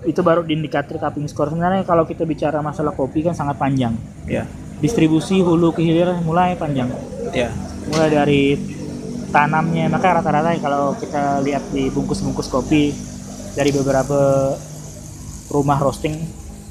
itu 0.00 0.20
baru 0.20 0.40
di 0.40 0.54
indikator 0.54 0.96
cupping 0.96 1.24
score 1.26 1.48
sebenarnya 1.48 1.84
kalau 1.84 2.04
kita 2.04 2.24
bicara 2.24 2.60
masalah 2.60 2.92
kopi 2.92 3.20
kan 3.20 3.32
sangat 3.32 3.56
panjang. 3.56 3.96
ya, 4.24 4.44
Distribusi 4.80 5.40
hulu 5.40 5.72
ke 5.72 5.80
hilir 5.80 6.08
mulai 6.20 6.56
panjang. 6.56 6.88
ya, 7.32 7.52
mulai 7.88 8.08
dari 8.08 8.42
tanamnya 9.28 9.86
maka 9.86 10.18
rata-rata 10.18 10.56
kalau 10.58 10.92
kita 10.96 11.38
lihat 11.40 11.62
di 11.70 11.86
bungkus-bungkus 11.88 12.48
kopi 12.48 12.90
dari 13.52 13.70
beberapa 13.70 14.52
rumah 15.48 15.78
roasting 15.78 16.16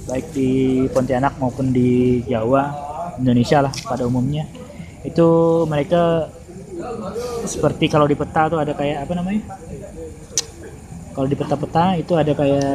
baik 0.09 0.25
di 0.33 0.49
Pontianak 0.89 1.37
maupun 1.37 1.69
di 1.69 2.19
Jawa 2.25 2.73
Indonesia 3.15 3.61
lah 3.61 3.73
pada 3.85 4.03
umumnya 4.03 4.49
itu 5.01 5.27
mereka 5.65 6.27
seperti 7.45 7.87
kalau 7.87 8.03
di 8.03 8.15
peta 8.15 8.49
tuh 8.49 8.57
ada 8.57 8.73
kayak 8.73 9.05
apa 9.05 9.13
namanya 9.13 9.41
kalau 11.13 11.27
di 11.27 11.35
peta-peta 11.35 11.85
itu 11.95 12.13
ada 12.15 12.31
kayak 12.31 12.71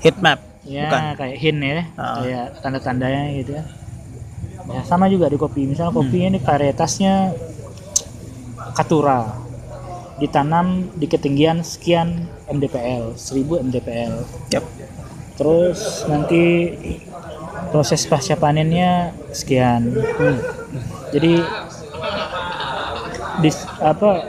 heat 0.00 0.16
map. 0.20 0.40
ya 0.62 0.84
Bukan. 0.84 1.02
kayak 1.16 1.36
hint 1.38 1.60
ya 1.60 1.82
Ah. 1.96 2.20
kayak 2.20 2.46
tanda-tandanya 2.60 3.22
gitu 3.34 3.50
ya 3.56 3.64
ya 4.68 4.80
sama 4.84 5.08
juga 5.08 5.26
di 5.26 5.40
kopi 5.40 5.64
misalnya 5.64 5.96
kopinya 5.96 6.28
ini 6.28 6.40
varietasnya 6.44 7.32
katura 8.74 9.32
ditanam 10.18 10.92
di 10.92 11.06
ketinggian 11.06 11.64
sekian 11.64 12.28
mdpl 12.46 13.16
1000 13.16 13.64
mdpl 13.64 14.12
Yap. 14.52 14.64
Terus 15.38 16.04
nanti 16.10 16.74
proses 17.70 18.02
pasca 18.10 18.34
panennya 18.34 19.14
sekian 19.30 19.94
jadi 21.14 21.32
dis, 23.38 23.56
apa 23.78 24.26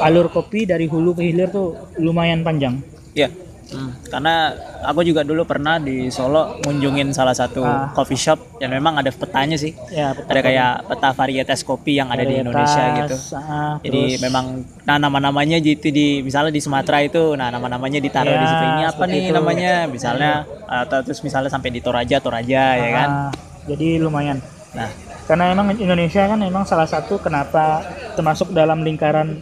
alur 0.00 0.32
kopi 0.32 0.64
dari 0.64 0.88
hulu 0.88 1.14
ke 1.14 1.22
hilir 1.28 1.52
tuh 1.52 1.76
lumayan 2.00 2.40
panjang 2.40 2.80
Ya. 3.14 3.30
Hmm, 3.66 3.90
Karena 4.04 4.52
aku 4.82 5.00
juga 5.00 5.20
dulu 5.20 5.42
pernah 5.42 5.76
di 5.76 6.06
Solo 6.06 6.60
ngunjungin 6.60 7.10
salah 7.10 7.32
satu 7.32 7.60
Ah. 7.60 7.88
coffee 7.90 8.14
shop 8.14 8.58
yang 8.58 8.70
memang 8.70 8.96
ada 8.96 9.08
petanya 9.08 9.54
sih. 9.54 9.72
ya 9.88 10.12
Ada 10.12 10.40
kayak 10.40 10.72
peta 10.86 11.10
varietas 11.10 11.60
kopi 11.60 11.96
yang 11.96 12.06
ada 12.06 12.20
di 12.20 12.34
Indonesia 12.36 12.84
gitu. 13.00 13.16
Varietas, 13.16 13.32
ah, 13.34 13.80
Jadi 13.80 14.00
terus- 14.10 14.20
memang 14.20 14.44
nah 14.82 14.96
nama-namanya 14.96 15.56
gitu 15.58 15.88
di 15.88 16.20
misalnya 16.20 16.50
di 16.50 16.60
Sumatera 16.60 17.00
itu 17.00 17.32
nah 17.32 17.48
nama-namanya 17.48 17.98
ditaruh 17.98 18.30
Ya, 18.30 18.38
di 18.38 18.46
situ. 18.46 18.64
Ini 18.68 18.82
apa 18.86 19.04
nih 19.06 19.20
itu. 19.22 19.32
namanya? 19.32 19.72
Misalnya 19.86 20.32
atau 20.64 20.98
terus 21.00 21.20
misalnya 21.20 21.48
sampai 21.48 21.68
di 21.68 21.80
Toraja, 21.80 22.18
Toraja 22.18 22.62
ya 22.74 22.88
kan. 22.92 23.08
Ah, 23.08 23.30
jadi 23.64 23.96
lumayan 23.96 24.38
Nah, 24.72 24.90
karena 25.24 25.48
emang 25.48 25.70
Indonesia 25.72 26.26
kan 26.26 26.36
emang 26.36 26.62
salah 26.64 26.84
satu 26.84 27.16
kenapa 27.16 27.80
termasuk 28.12 28.50
dalam 28.50 28.82
lingkaran 28.82 29.38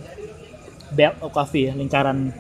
belt 0.91 1.17
of 1.19 1.33
coffee 1.33 1.67
ya, 1.67 1.73
lingkaran 1.73 2.31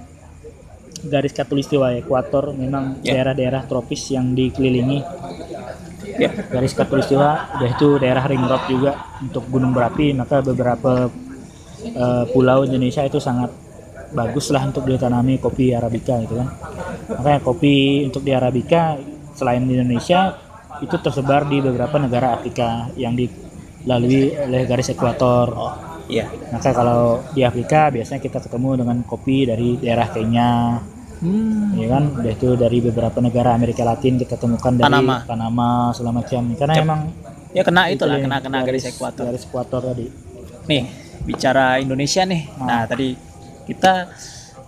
garis 1.02 1.32
katulistiwa 1.32 1.94
ekuator 1.96 2.54
memang 2.54 3.02
Ya. 3.02 3.18
daerah-daerah 3.18 3.66
tropis 3.66 4.10
yang 4.10 4.32
dikelilingi 4.32 4.98
ya. 6.18 6.30
garis 6.48 6.72
katulistiwa 6.72 7.58
udah 7.58 7.68
itu 7.68 7.88
daerah 7.98 8.24
ring 8.24 8.42
road 8.42 8.62
juga 8.66 8.92
untuk 9.18 9.44
gunung 9.48 9.72
berapi 9.72 10.12
maka 10.12 10.40
beberapa 10.40 11.10
eh, 11.84 12.24
pulau 12.30 12.62
Indonesia 12.62 13.02
itu 13.02 13.18
sangat 13.18 13.50
bagus 14.12 14.52
lah 14.52 14.62
untuk 14.62 14.84
ditanami 14.84 15.40
kopi 15.40 15.72
arabica 15.72 16.20
gitu 16.20 16.36
kan 16.36 16.48
makanya 17.08 17.40
kopi 17.40 18.04
untuk 18.04 18.20
di 18.20 18.30
arabica 18.30 19.00
selain 19.32 19.64
di 19.64 19.72
Indonesia 19.74 20.36
itu 20.78 20.96
tersebar 20.98 21.48
di 21.48 21.58
beberapa 21.58 21.96
negara 21.96 22.36
Afrika 22.36 22.92
yang 22.94 23.16
dilalui 23.16 24.36
oleh 24.36 24.62
garis 24.68 24.92
ekuator 24.92 25.48
Oh, 25.56 25.72
iya. 26.12 26.28
maka 26.52 26.76
kalau 26.76 27.24
di 27.32 27.40
Afrika 27.40 27.88
biasanya 27.88 28.20
kita 28.20 28.44
ketemu 28.44 28.84
dengan 28.84 29.00
kopi 29.02 29.48
dari 29.48 29.80
daerah 29.80 30.12
Kenya 30.12 30.76
Hmm. 31.22 31.78
ya 31.78 31.86
kan 31.86 32.02
udah 32.18 32.32
itu 32.34 32.48
dari 32.58 32.82
beberapa 32.82 33.22
negara 33.22 33.54
Amerika 33.54 33.86
Latin 33.86 34.18
kita 34.18 34.34
temukan 34.34 34.74
dari 34.74 34.90
Panama. 34.90 35.22
Panama 35.22 35.68
segala 35.94 36.18
macam 36.18 36.42
karena 36.58 36.74
Yep. 36.74 36.84
emang 36.84 37.00
Ya 37.52 37.62
kena 37.62 37.82
itulah, 37.92 38.16
yang 38.16 38.26
kena 38.26 38.40
kena 38.40 38.58
garis 38.64 38.82
ekuator. 38.88 39.28
garis 39.28 39.44
ekuator 39.44 39.92
tadi 39.92 40.08
Nih, 40.66 40.82
bicara 41.22 41.76
Indonesia 41.78 42.24
nih. 42.24 42.42
Ah. 42.56 42.64
Nah, 42.64 42.82
tadi 42.88 43.12
kita 43.68 44.08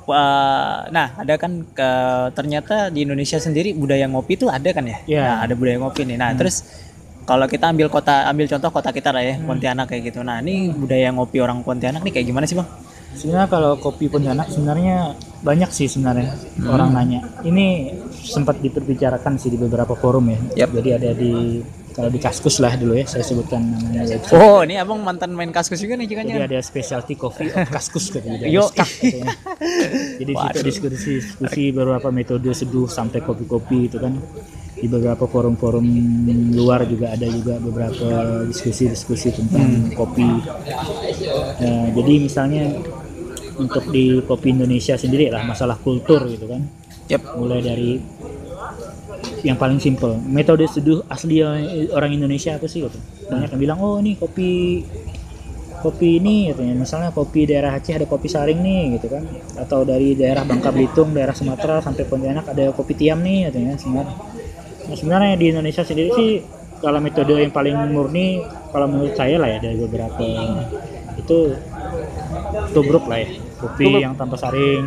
wah, 0.04 0.84
nah, 0.92 1.16
ada 1.16 1.34
kan 1.40 1.64
ke 1.64 1.90
ternyata 2.36 2.92
di 2.92 3.02
Indonesia 3.08 3.40
sendiri 3.40 3.72
budaya 3.72 4.04
ngopi 4.04 4.36
itu 4.36 4.46
ada 4.46 4.68
kan 4.70 4.84
ya? 4.84 4.98
Iya. 5.08 5.22
Nah, 5.24 5.36
ada 5.48 5.54
budaya 5.56 5.80
ngopi 5.80 6.04
nih. 6.04 6.18
Nah, 6.20 6.36
terus 6.36 6.60
kalau 7.24 7.48
kita 7.48 7.72
ambil 7.72 7.88
kota 7.88 8.28
ambil 8.28 8.44
contoh 8.46 8.68
kota 8.68 8.92
kita 8.92 9.10
lah 9.10 9.24
ya, 9.24 9.40
Pontianak 9.40 9.88
kayak 9.88 10.12
gitu. 10.12 10.20
Nah, 10.20 10.44
ini 10.44 10.68
budaya 10.70 11.08
ngopi 11.10 11.40
orang 11.40 11.64
Pontianak 11.64 12.04
nih 12.04 12.12
kayak 12.20 12.26
gimana 12.28 12.44
sih, 12.44 12.54
Bang? 12.54 12.68
Sebenarnya 13.14 13.48
kalau 13.48 13.72
kopi 13.76 14.06
Pontianak 14.06 14.48
sebenarnya 14.48 15.14
banyak 15.40 15.70
sih 15.70 15.86
sebenarnya 15.86 16.34
Hmm. 16.56 16.68
orang 16.68 16.90
nanya. 16.90 17.20
Ini 17.40 17.92
sempat 18.14 18.58
diperbicarakan 18.58 19.36
sih 19.36 19.48
di 19.48 19.56
beberapa 19.56 19.92
forum 19.92 20.28
ya. 20.28 20.38
Yap. 20.64 20.70
jadi 20.74 20.90
ada 20.96 21.10
di 21.12 21.60
kalau 21.90 22.10
di 22.10 22.18
Kaskus 22.18 22.58
lah 22.58 22.74
dulu 22.74 22.92
ya 22.92 23.06
saya 23.06 23.22
sebutkan 23.22 23.62
namanya 23.62 24.02
website. 24.04 24.34
Oh, 24.34 24.60
ini 24.60 24.74
Abang 24.74 24.98
mantan 24.98 25.30
main 25.30 25.48
kaskus 25.48 25.78
juga 25.78 25.94
nih 25.94 26.10
jadi 26.10 26.26
jikanya. 26.26 26.34
ada 26.42 26.58
specialty 26.58 27.14
coffee 27.14 27.48
of 27.48 27.70
Kaskus 27.70 28.10
katanya. 28.10 28.42
Yo. 28.44 28.66
Jadi 30.18 30.26
di 30.26 30.34
situ 30.34 30.58
diskusi 30.60 31.12
diskusi 31.20 31.62
beberapa 31.70 32.10
metode 32.10 32.50
seduh 32.50 32.86
sampai 32.86 33.20
kopi-kopi 33.20 33.86
itu 33.86 33.98
kan. 33.98 34.18
Di 34.74 34.90
beberapa 34.90 35.24
forum-forum 35.24 35.86
luar 36.52 36.82
juga 36.84 37.08
ada 37.08 37.24
juga 37.24 37.56
beberapa 37.56 38.08
diskusi-diskusi 38.44 39.32
tentang 39.32 39.94
kopi. 39.94 40.26
Eh, 41.56 41.86
jadi 41.94 42.14
misalnya 42.18 42.74
untuk 43.58 43.90
di 43.90 44.20
kopi 44.24 44.54
Indonesia 44.54 44.94
sendiri 44.98 45.30
lah 45.30 45.42
masalah 45.46 45.78
kultur 45.78 46.24
gitu 46.30 46.46
kan. 46.48 46.62
Yap. 47.04 47.36
mulai 47.36 47.60
dari 47.60 48.00
yang 49.44 49.60
paling 49.60 49.76
simple 49.76 50.16
metode 50.24 50.64
seduh 50.64 51.04
asli 51.12 51.44
orang 51.92 52.16
Indonesia 52.16 52.56
apa 52.56 52.64
sih 52.64 52.80
gitu. 52.84 52.96
Banyak 53.28 53.52
yang 53.52 53.60
bilang 53.60 53.78
oh 53.84 54.00
ini 54.00 54.16
kopi 54.16 54.80
kopi 55.84 56.16
ini 56.16 56.48
katanya 56.48 56.80
misalnya 56.80 57.12
kopi 57.12 57.44
daerah 57.44 57.76
Aceh 57.76 57.92
ada 57.92 58.08
kopi 58.08 58.24
saring 58.24 58.56
nih 58.64 58.82
gitu 58.96 59.12
kan. 59.12 59.24
Atau 59.60 59.84
dari 59.84 60.16
daerah 60.16 60.48
Bangka 60.48 60.72
Belitung 60.72 61.12
daerah 61.12 61.36
Sumatera 61.36 61.84
sampai 61.84 62.08
Pontianak 62.08 62.48
ada 62.48 62.72
kopi 62.72 62.96
tiam 62.96 63.20
nih 63.20 63.52
katanya 63.52 63.76
sebenarnya 63.76 64.16
nah, 64.88 64.96
sebenarnya 64.96 65.34
di 65.36 65.46
Indonesia 65.52 65.82
sendiri 65.84 66.10
sih 66.16 66.30
kalau 66.80 67.00
metode 67.00 67.32
yang 67.36 67.52
paling 67.52 67.76
murni 67.92 68.44
kalau 68.72 68.88
menurut 68.88 69.16
saya 69.16 69.40
lah 69.40 69.48
ya 69.48 69.58
dari 69.60 69.76
beberapa 69.80 70.24
itu 71.16 71.38
tubruk 72.70 73.04
lah 73.04 73.18
ya 73.18 73.28
kopi 73.56 73.84
Tubruk. 73.84 74.00
yang 74.00 74.14
tanpa 74.14 74.36
saring 74.36 74.84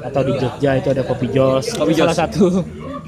atau 0.00 0.20
di 0.22 0.32
Jogja 0.34 0.70
itu 0.74 0.88
ada 0.88 1.02
kopi 1.02 1.26
jos 1.28 1.66
Kopi 1.70 1.92
itu 1.92 2.00
salah 2.00 2.16
satu 2.18 2.44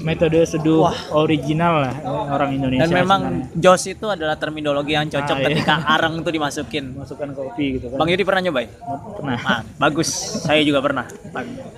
metode 0.03 0.35
seduh 0.43 0.83
original 1.11 1.79
lah 1.79 1.95
orang 2.27 2.53
Indonesia 2.53 2.83
Dan 2.83 2.91
memang 2.93 3.21
sebenarnya. 3.23 3.55
jos 3.55 3.83
itu 3.87 4.05
adalah 4.05 4.35
terminologi 4.35 4.91
yang 4.91 5.07
cocok 5.07 5.31
Ah, 5.31 5.39
iya. 5.39 5.47
ketika 5.49 5.75
arang 5.87 6.13
itu 6.17 6.29
dimasukin. 6.29 6.85
masukkan 6.93 7.29
kopi 7.31 7.65
gitu 7.77 7.85
kan 7.87 7.97
Bang 7.97 8.09
Yudi 8.09 8.23
pernah 8.23 8.41
nyobain? 8.41 8.69
pernah 9.15 9.37
Ah, 9.39 9.59
bagus. 9.75 10.09
Saya 10.41 10.61
juga 10.61 10.81
pernah. 10.81 11.05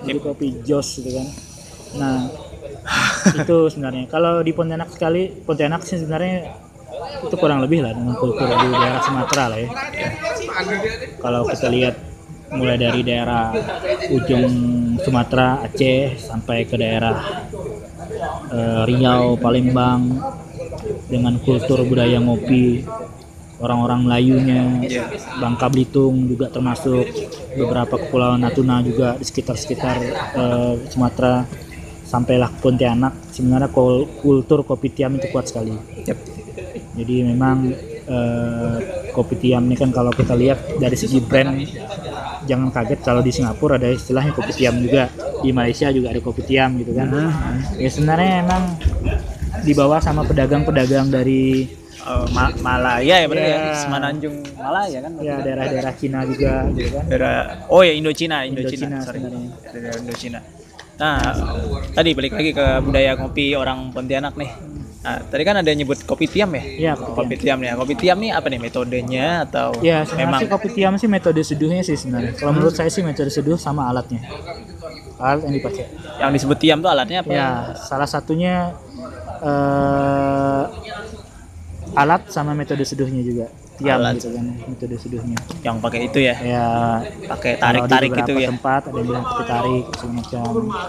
jadi 0.01 0.19
kopi 0.19 0.63
jos 0.63 0.99
gitu 0.99 1.12
kan 1.13 1.28
nah 1.95 2.28
itu 3.36 3.58
sebenarnya 3.67 4.06
kalau 4.06 4.39
di 4.39 4.51
Pontianak 4.51 4.89
sekali 4.89 5.32
Pontianak 5.39 5.82
sih 5.82 5.97
sebenarnya 5.97 6.64
itu 7.25 7.36
kurang 7.38 7.60
lebih 7.63 7.84
lah 7.84 7.91
dengan 7.93 8.15
kultur 8.15 8.47
di 8.47 8.67
daerah 8.71 9.01
Sumatera 9.01 9.43
lah 9.51 9.60
ya. 9.60 9.69
Kalau 11.19 11.41
kita 11.49 11.67
lihat 11.71 11.95
mulai 12.53 12.77
dari 12.77 13.01
daerah 13.01 13.51
ujung 14.13 14.47
Sumatera 15.01 15.65
Aceh 15.65 16.15
sampai 16.21 16.63
ke 16.69 16.77
daerah 16.77 17.17
eh, 18.53 18.81
Riau 18.86 19.36
Palembang 19.41 20.21
dengan 21.10 21.41
kultur 21.41 21.81
budaya 21.84 22.21
ngopi 22.21 22.86
orang-orang 23.58 24.05
Melayunya 24.05 24.62
Bangka 25.41 25.71
Belitung 25.71 26.29
juga 26.29 26.51
termasuk 26.53 27.08
beberapa 27.58 27.97
kepulauan 27.97 28.43
Natuna 28.43 28.84
juga 28.86 29.17
di 29.17 29.25
sekitar-sekitar 29.25 29.95
eh, 30.38 30.73
Sumatera 30.93 31.43
sampailah 32.05 32.53
Pontianak. 32.62 33.34
Sebenarnya 33.34 33.67
kul- 33.73 34.08
kultur 34.21 34.62
kopi 34.63 34.93
tiam 34.93 35.17
itu 35.17 35.27
kuat 35.34 35.49
sekali. 35.49 35.73
Yap. 36.05 36.35
Jadi 36.95 37.27
memang 37.27 37.58
eh, 38.05 38.77
kopi 39.12 39.36
tiam 39.38 39.63
ini 39.63 39.75
kan 39.75 39.91
kalau 39.91 40.10
kita 40.10 40.34
lihat 40.34 40.60
dari 40.75 40.95
segi 40.95 41.19
brand 41.19 41.51
jangan 42.45 42.69
kaget 42.69 42.99
kalau 43.01 43.19
di 43.19 43.29
Singapura 43.29 43.75
ada 43.75 43.89
istilahnya 43.89 44.31
kopi 44.31 44.51
tiam 44.53 44.77
juga 44.77 45.10
di 45.39 45.49
Malaysia 45.49 45.89
juga 45.89 46.10
ada 46.10 46.19
kopi 46.19 46.41
tiam 46.41 46.75
gitu 46.75 46.91
kan 46.91 47.12
ya 47.75 47.89
sebenarnya 47.89 48.31
emang 48.41 48.63
dibawa 49.62 49.97
sama 49.99 50.23
pedagang-pedagang 50.23 51.10
dari 51.10 51.67
Oh, 52.05 52.29
Ma- 52.29 52.53
Malaya 52.62 53.17
ya 53.17 53.25
berarti 53.25 53.49
ya, 53.49 53.58
Iya. 53.58 53.73
Semenanjung 53.81 54.36
Malaya 54.53 54.97
kan? 55.01 55.12
ya 55.17 55.41
daerah-daerah 55.41 55.93
Cina 55.97 56.21
juga 56.21 56.69
gitu 56.69 56.93
kan 56.93 57.03
Daerah 57.10 57.65
oh 57.65 57.81
ya 57.81 57.97
Indochina, 57.97 58.45
Indochina, 58.45 58.62
Indochina 58.93 58.97
sorry. 59.01 59.19
sebenarnya. 59.25 59.49
Daerah 59.73 59.93
Indochina. 59.97 60.39
Nah, 60.95 61.17
tadi 61.97 62.10
balik 62.13 62.38
lagi 62.38 62.51
ke 62.53 62.67
budaya 62.79 63.17
kopi 63.17 63.58
orang 63.58 63.89
Pontianak 63.89 64.38
nih. 64.38 64.51
Nah, 65.06 65.22
tadi 65.22 65.46
kan 65.46 65.62
ada 65.62 65.70
nyebut 65.70 66.02
kopi 66.02 66.26
tiam 66.26 66.50
ya? 66.58 66.63
ya 66.89 66.91
kopi 66.98 67.13
tiam. 67.13 67.22
Kopi 67.30 67.36
tiam 67.38 67.58
nih. 67.62 67.70
Kopi 67.78 67.94
tiam 67.94 68.18
nih 68.18 68.32
apa 68.34 68.48
nih 68.50 68.58
metodenya 68.58 69.46
atau 69.46 69.78
Ya, 69.86 70.02
memang 70.18 70.41
sih 70.41 70.50
kopi 70.50 70.74
tiam 70.74 70.98
sih 70.98 71.06
metode 71.06 71.46
seduhnya 71.46 71.86
sih 71.86 71.94
sebenarnya. 71.94 72.34
Kalau 72.34 72.58
menurut 72.58 72.74
saya 72.74 72.89
sih 72.89 73.06
metode 73.06 73.30
seduh 73.30 73.54
sama 73.54 73.86
alatnya. 73.86 74.26
Alat 75.22 75.46
yang 75.46 75.54
dipakai. 75.62 75.86
yang 76.18 76.32
disebut 76.34 76.58
tiam 76.58 76.82
tuh 76.82 76.89
alatnya 76.89 77.22
apa? 77.22 77.30
Ya, 77.30 77.50
salah 77.78 78.10
satunya 78.10 78.74
eh 79.46 80.63
alat 81.94 82.26
sama 82.34 82.58
metode 82.58 82.82
seduhnya 82.82 83.22
juga. 83.22 83.54
Tiam 83.75 83.99
Alat. 83.99 84.13
gitu 84.15 84.31
kan, 84.31 84.45
metode 84.65 84.95
seduhnya. 84.95 85.38
Yang 85.59 85.75
pakai 85.83 85.99
itu 86.01 86.19
ya, 86.21 86.35
Ya, 86.39 86.65
pakai 87.27 87.51
tarik-tarik 87.55 88.09
beberapa 88.09 88.23
gitu 88.23 88.33
ya. 88.39 88.47
tempat 88.49 88.81
ada 88.85 88.95
yang 88.95 89.07
bilang 89.07 89.25
pakai 89.25 89.45
tarik 89.45 89.83
segala 89.91 90.13
macam. 90.15 90.43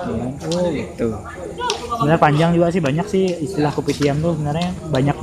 ya. 0.07 0.27
Oh, 0.47 0.67
gitu. 0.71 1.09
Sebenarnya 1.97 2.21
panjang 2.21 2.51
juga 2.53 2.67
sih 2.69 2.79
banyak 2.79 3.07
sih 3.07 3.25
istilah 3.41 3.71
kopi 3.71 3.93
tiam 3.93 4.19
tuh 4.19 4.33
sebenarnya 4.33 4.69
banyak 4.87 5.17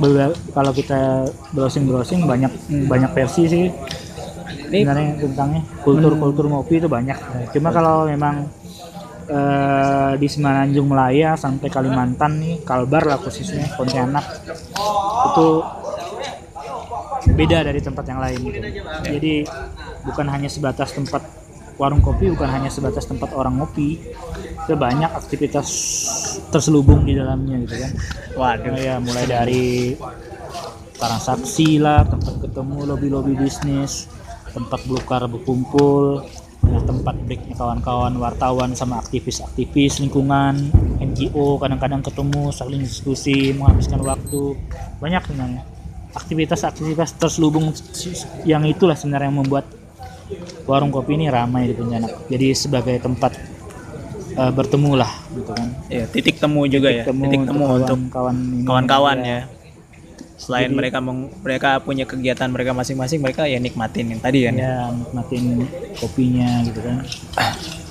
kalau 0.50 0.72
kita 0.72 1.00
browsing 1.50 1.84
browsing 1.84 2.20
banyak 2.24 2.50
banyak 2.84 3.10
versi 3.10 3.42
sih 3.46 3.66
Ini 4.64 4.82
sebenarnya 4.82 5.08
tentangnya 5.20 5.62
kultur-kultur 5.80 6.44
ngopi 6.46 6.76
itu 6.76 6.88
banyak. 6.88 7.16
Cuma 7.48 7.70
kalau 7.70 8.04
memang 8.04 8.48
eh, 9.24 10.12
di 10.16 10.26
Semenanjung 10.26 10.84
Melaya 10.84 11.32
sampai 11.34 11.68
Kalimantan 11.68 12.36
nih, 12.36 12.54
Kalbar 12.60 13.06
lah 13.06 13.16
khususnya 13.16 13.70
Pontianak 13.72 14.24
itu 15.24 15.48
beda 17.32 17.64
dari 17.64 17.80
tempat 17.80 18.04
yang 18.04 18.20
lain 18.20 18.38
gitu. 18.44 18.58
Jadi 19.08 19.34
bukan 20.04 20.26
hanya 20.28 20.48
sebatas 20.52 20.92
tempat 20.92 21.22
warung 21.74 22.04
kopi, 22.04 22.30
bukan 22.30 22.48
hanya 22.50 22.70
sebatas 22.70 23.08
tempat 23.08 23.34
orang 23.34 23.58
ngopi, 23.58 23.98
itu 24.64 24.74
banyak 24.78 25.10
aktivitas 25.10 25.68
terselubung 26.54 27.02
di 27.02 27.18
dalamnya 27.18 27.58
gitu 27.66 27.74
kan. 27.82 27.90
waduh. 28.38 28.70
Nah, 28.74 28.80
ya 28.80 28.94
mulai 29.02 29.26
dari 29.26 29.98
transaksi 30.94 31.82
lah, 31.82 32.06
tempat 32.06 32.38
ketemu, 32.38 32.86
lobby-lobby 32.86 33.34
bisnis, 33.34 34.06
tempat 34.54 34.86
belukar 34.86 35.26
berkumpul, 35.26 36.22
nah, 36.62 36.82
tempat 36.86 37.18
breaknya 37.26 37.58
kawan-kawan 37.58 38.14
wartawan 38.22 38.70
sama 38.78 39.02
aktivis-aktivis 39.02 39.98
lingkungan, 39.98 40.70
NGO 41.02 41.58
kadang-kadang 41.58 42.06
ketemu, 42.06 42.54
saling 42.54 42.86
diskusi, 42.86 43.50
menghabiskan 43.50 43.98
waktu, 43.98 44.54
banyak 45.02 45.22
sebenarnya. 45.26 45.73
Aktivitas-aktivitas 46.14 47.18
terselubung 47.18 47.74
yang 48.46 48.62
itulah 48.64 48.94
sebenarnya 48.94 49.28
yang 49.28 49.38
membuat 49.42 49.66
warung 50.64 50.88
kopi 50.88 51.18
ini 51.18 51.26
ramai 51.28 51.68
di 51.68 51.74
Pontianak. 51.74 52.30
Jadi 52.30 52.46
sebagai 52.54 52.96
tempat 52.98 53.34
eh, 54.34 54.52
bertemu 54.54 54.94
lah 54.94 55.10
gitu 55.30 55.52
kan. 55.52 55.68
Ya, 55.86 56.06
titik 56.06 56.38
temu 56.38 56.66
juga 56.66 56.90
ya. 56.90 57.04
Temu 57.06 57.22
titik 57.26 57.46
temu 57.46 57.64
untuk 57.66 57.98
kawan-kawan 58.10 59.18
Ya. 59.20 59.26
ya. 59.26 59.40
Selain 60.34 60.66
Jadi- 60.66 60.76
mereka 60.76 60.98
meng- 60.98 61.30
mereka 61.40 61.78
punya 61.78 62.02
kegiatan 62.04 62.50
mereka 62.50 62.74
masing-masing, 62.74 63.22
mereka 63.22 63.46
ya 63.46 63.62
nikmatin 63.62 64.10
yang 64.10 64.20
tadi 64.20 64.44
kan 64.44 64.54
ya. 64.58 64.66
ya 64.66 64.76
nikmatin 64.90 65.44
kopinya 65.94 66.50
gitu 66.66 66.80
kan 66.82 66.96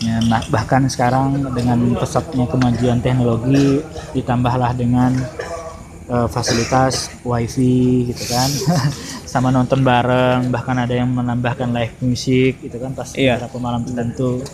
ya, 0.03 0.19
nah, 0.27 0.43
bahkan 0.51 0.83
sekarang 0.91 1.39
dengan 1.55 1.79
pesatnya 1.95 2.43
kemajuan 2.45 2.99
teknologi 2.99 3.79
ditambahlah 4.11 4.75
dengan 4.75 5.15
eh, 6.13 6.27
fasilitas 6.27 6.93
wifi 7.23 7.75
gitu 8.07 8.23
kan 8.27 8.49
sama 9.25 9.49
nonton 9.49 9.81
bareng 9.81 10.47
bahkan 10.47 10.77
ada 10.77 10.93
yang 10.93 11.09
menambahkan 11.09 11.69
live 11.69 11.95
music 11.99 12.61
gitu 12.61 12.77
kan 12.77 12.93
pas 12.93 13.09
Iya. 13.13 13.41
beberapa 13.41 13.57
malam 13.59 13.81
tertentu 13.81 14.45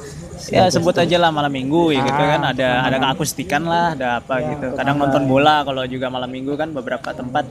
Ya 0.49 0.65
sebut 0.65 0.95
aja 0.95 1.19
lah 1.19 1.29
malam 1.29 1.51
minggu 1.51 1.91
ya 1.91 1.99
gitu 1.99 2.15
Ah, 2.17 2.29
kan 2.33 2.41
ada 2.47 2.69
ada 2.81 2.97
keakustikan 2.97 3.59
lah, 3.61 3.91
ada 3.91 4.07
apa 4.17 4.39
Ya, 4.39 4.55
gitu. 4.55 4.71
Kadang 4.71 4.95
tambah. 4.95 5.11
nonton 5.11 5.23
bola 5.27 5.61
kalau 5.61 5.83
juga 5.85 6.07
malam 6.07 6.25
minggu 6.27 6.55
kan 6.55 6.71
beberapa 6.71 7.11
tempat. 7.11 7.43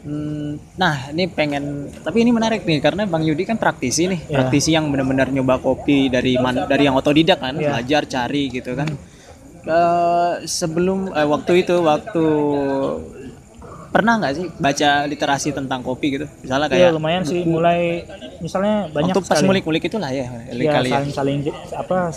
Hmm, 0.00 0.54
nah 0.72 1.10
ini 1.10 1.26
pengen 1.28 1.64
tapi 1.98 2.22
ini 2.22 2.30
menarik 2.30 2.62
nih 2.62 2.78
karena 2.78 3.04
Bang 3.04 3.20
Yudi 3.20 3.42
kan 3.42 3.58
praktisi 3.58 4.06
nih, 4.06 4.20
Ya. 4.24 4.38
praktisi 4.38 4.70
yang 4.70 4.86
benar-benar 4.86 5.28
nyoba 5.28 5.58
kopi 5.58 6.06
dari 6.06 6.38
man- 6.38 6.64
dari 6.64 6.86
yang 6.86 6.94
otodidak 6.94 7.36
kan, 7.36 7.52
Ya. 7.52 7.74
belajar 7.74 8.06
cari 8.06 8.48
gitu 8.48 8.72
kan. 8.72 8.86
Eh, 9.68 10.32
sebelum 10.46 11.10
eh, 11.12 11.26
waktu 11.26 11.66
itu 11.66 11.74
waktu 11.82 12.24
pernah 13.88 14.20
nggak 14.20 14.32
sih 14.36 14.46
baca 14.60 14.90
literasi 15.08 15.48
tentang 15.56 15.80
kopi 15.80 16.20
gitu? 16.20 16.26
Misalnya 16.44 16.68
ya 16.68 16.72
kayak 16.72 16.90
lumayan 16.94 17.22
sih. 17.24 17.42
mulai 17.44 18.04
misalnya 18.38 18.92
banyak 18.92 19.14
waktu 19.16 19.28
pas 19.28 19.40
ngulik-ngulik 19.42 19.84
itulah 19.88 20.10
ya, 20.12 20.28
ya 20.52 20.70
kali 20.70 20.88
ya. 20.92 21.00
saling 21.00 21.12
saling 21.12 21.38
apa 21.74 22.12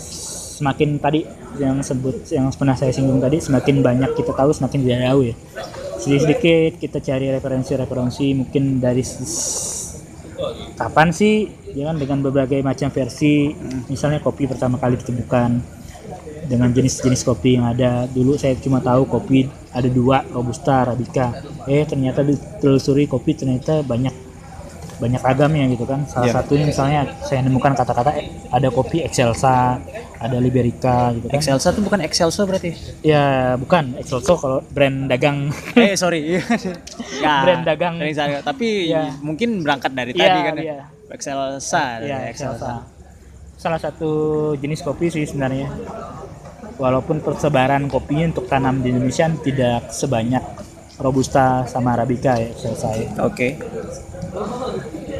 semakin 0.62 1.00
tadi 1.00 1.20
yang 1.58 1.80
sebut 1.82 2.28
yang 2.30 2.46
pernah 2.54 2.76
saya 2.76 2.92
singgung 2.94 3.18
tadi 3.18 3.40
semakin 3.40 3.82
banyak 3.82 4.10
kita 4.14 4.32
tahu 4.36 4.50
semakin 4.52 4.78
tidak 4.84 5.00
tahu 5.08 5.20
ya. 5.26 5.34
Sedikit 6.02 6.22
sedikit 6.26 6.72
kita 6.82 6.98
cari 6.98 7.26
referensi-referensi 7.30 8.26
mungkin 8.34 8.82
dari 8.82 9.02
kapan 10.76 11.08
sih 11.14 11.46
jangan 11.72 11.96
dengan 11.96 12.18
berbagai 12.20 12.60
macam 12.60 12.92
versi. 12.92 13.50
Misalnya 13.88 14.20
kopi 14.20 14.44
pertama 14.46 14.76
kali 14.76 15.00
ditemukan 15.00 15.81
dengan 16.42 16.68
jenis-jenis 16.68 17.22
kopi 17.22 17.54
yang 17.54 17.66
ada. 17.66 18.04
Dulu 18.06 18.34
saya 18.34 18.54
cuma 18.56 18.78
tahu 18.78 19.04
kopi 19.04 19.44
ada 19.70 19.86
dua 19.86 20.22
robusta 20.26 20.82
arabica. 20.82 21.32
Eh 21.64 21.82
ternyata 21.82 22.20
ditelusuri 22.20 23.04
kopi 23.04 23.34
ternyata 23.34 23.80
banyak 23.80 24.12
banyak 24.98 25.18
ragamnya 25.18 25.66
gitu 25.66 25.82
kan. 25.82 26.06
Salah 26.06 26.30
Iya. 26.30 26.34
satunya 26.36 26.64
misalnya 26.64 27.00
saya 27.20 27.42
nemukan 27.42 27.74
kata-kata 27.74 28.14
eh, 28.14 28.26
ada 28.48 28.70
kopi 28.70 29.02
excelsa 29.02 29.82
ada 30.16 30.36
liberica 30.38 31.10
gitu 31.10 31.26
kan. 31.26 31.34
Excelsa 31.34 31.74
tuh 31.74 31.82
bukan 31.82 31.98
Excelso 32.00 32.46
berarti? 32.46 32.70
ya 33.02 33.58
bukan. 33.58 33.98
Excelso 33.98 34.38
kalau 34.38 34.62
brand 34.64 35.10
dagang. 35.10 35.50
Eh 35.74 35.98
sorry. 35.98 36.38
Ya, 37.22 37.42
Brand 37.42 37.62
dagang. 37.62 37.98
tapi 38.42 38.90
Iya. 38.90 39.14
mungkin 39.18 39.62
berangkat 39.62 39.90
dari 39.90 40.10
Iya, 40.10 40.22
tadi 40.24 40.38
kan 40.42 40.54
ya. 40.54 40.62
iya. 40.62 40.78
Excelsa 41.10 41.84
ya 41.98 42.06
ya, 42.06 42.18
excelsa. 42.30 42.82
Salah 43.54 43.78
satu 43.78 44.10
jenis 44.54 44.82
kopi 44.82 45.06
sih 45.06 45.22
sebenarnya 45.22 45.70
walaupun 46.76 47.24
persebaran 47.24 47.88
kopinya 47.88 48.32
untuk 48.32 48.46
tanam 48.48 48.80
di 48.80 48.92
Indonesia 48.92 49.28
tidak 49.42 49.92
sebanyak 49.92 50.42
robusta 51.00 51.66
sama 51.66 51.96
arabica 51.98 52.38
ya 52.38 52.52
ya. 52.52 53.08
oke 53.24 53.48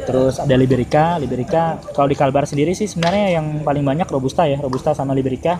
Terus 0.03 0.35
ada 0.41 0.55
Liberica, 0.59 1.15
Liberica 1.15 1.79
kalau 1.95 2.11
di 2.11 2.17
Kalbar 2.17 2.43
sendiri 2.43 2.75
sih 2.75 2.91
sebenarnya 2.91 3.39
yang 3.39 3.63
paling 3.63 3.83
banyak 3.83 4.07
robusta 4.11 4.43
ya, 4.43 4.59
robusta 4.59 4.91
sama 4.91 5.15
Liberica. 5.15 5.59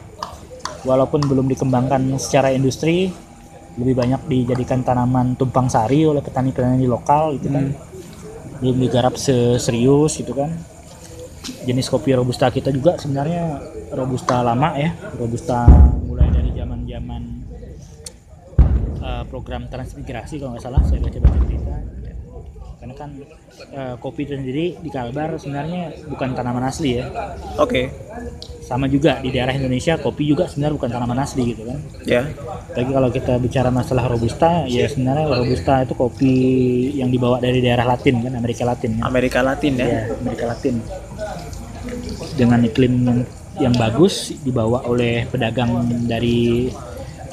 Walaupun 0.83 1.23
belum 1.23 1.47
dikembangkan 1.47 2.19
secara 2.19 2.51
industri, 2.51 3.07
lebih 3.79 3.95
banyak 3.95 4.27
dijadikan 4.27 4.83
tanaman 4.83 5.39
tumpang 5.39 5.71
sari 5.71 6.03
oleh 6.03 6.19
petani-petani 6.19 6.83
lokal 6.83 7.39
gitu 7.39 7.47
kan. 7.55 7.71
Belum 8.59 8.75
digarap 8.83 9.15
serius 9.15 10.19
gitu 10.19 10.35
kan. 10.35 10.51
Jenis 11.43 11.91
kopi 11.91 12.15
robusta 12.15 12.47
kita 12.47 12.71
juga 12.71 12.95
sebenarnya 12.95 13.59
robusta 13.91 14.39
lama 14.39 14.79
ya, 14.79 14.95
robusta 15.19 15.67
mulai 16.07 16.31
dari 16.31 16.55
zaman-zaman 16.55 17.21
eh, 19.03 19.23
program 19.27 19.67
transmigrasi 19.67 20.39
kalau 20.39 20.55
nggak 20.55 20.63
salah 20.63 20.81
saya 20.87 21.03
baca-baca 21.03 21.39
berita. 21.43 21.75
Karena 22.83 22.95
kan 22.99 23.09
eh, 23.75 23.95
kopi 23.99 24.27
itu 24.27 24.35
sendiri 24.35 24.75
di 24.79 24.89
Kalbar 24.91 25.39
sebenarnya 25.39 26.03
bukan 26.07 26.35
tanaman 26.35 26.67
asli 26.67 26.99
ya. 26.99 27.07
Oke. 27.59 27.91
Sama 28.63 28.87
juga 28.87 29.19
di 29.19 29.27
daerah 29.27 29.51
Indonesia 29.51 29.99
kopi 29.99 30.23
juga 30.23 30.47
sebenarnya 30.47 30.75
bukan 30.79 30.91
tanaman 30.91 31.19
asli 31.23 31.55
gitu 31.55 31.63
kan. 31.67 31.79
Ya. 32.07 32.27
Tapi 32.71 32.91
kalau 32.91 33.11
kita 33.11 33.35
bicara 33.39 33.67
masalah 33.71 34.07
robusta 34.07 34.63
ya 34.67 34.87
sebenarnya 34.87 35.27
robusta 35.31 35.83
itu 35.83 35.95
kopi 35.95 36.35
yang 36.95 37.11
dibawa 37.11 37.39
dari 37.43 37.59
daerah 37.59 37.83
Latin 37.83 38.23
kan 38.23 38.35
Amerika 38.35 38.63
Latin 38.63 38.99
kan 38.99 39.03
Amerika 39.07 39.39
Latin 39.43 39.71
ya. 39.79 39.87
Ya 39.87 40.01
Amerika 40.19 40.47
Latin 40.47 40.75
dengan 42.33 42.59
iklim 42.65 42.93
yang, 43.05 43.19
yang 43.59 43.73
bagus 43.77 44.33
dibawa 44.41 44.85
oleh 44.85 45.25
pedagang 45.29 45.69
dari 46.05 46.69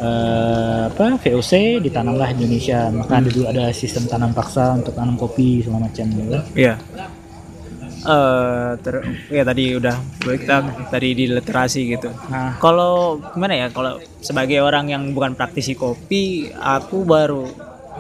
eh, 0.01 0.83
apa 0.89 1.17
VOC 1.21 1.83
ditanamlah 1.85 2.33
di 2.33 2.45
Indonesia 2.45 2.89
maka 2.93 3.21
ada 3.21 3.29
dulu 3.29 3.47
ada 3.49 3.65
sistem 3.73 4.05
tanam 4.09 4.33
paksa 4.33 4.77
untuk 4.77 4.93
tanam 4.97 5.17
kopi 5.17 5.61
segala 5.65 5.89
macam 5.89 6.07
gitu 6.09 6.29
kan. 6.33 6.43
Iya. 6.57 6.75
Eh 8.01 8.71
ter 8.81 8.95
ya 9.29 9.45
tadi 9.45 9.77
udah 9.77 9.93
kita 10.25 10.57
tadi 10.89 11.09
di 11.13 11.25
literasi 11.29 11.81
gitu. 11.85 12.09
nah 12.33 12.57
Kalau 12.57 13.21
gimana 13.37 13.53
ya 13.53 13.69
kalau 13.69 14.01
sebagai 14.25 14.65
orang 14.65 14.89
yang 14.89 15.13
bukan 15.13 15.37
praktisi 15.37 15.77
kopi, 15.77 16.49
aku 16.57 17.05
baru 17.05 17.45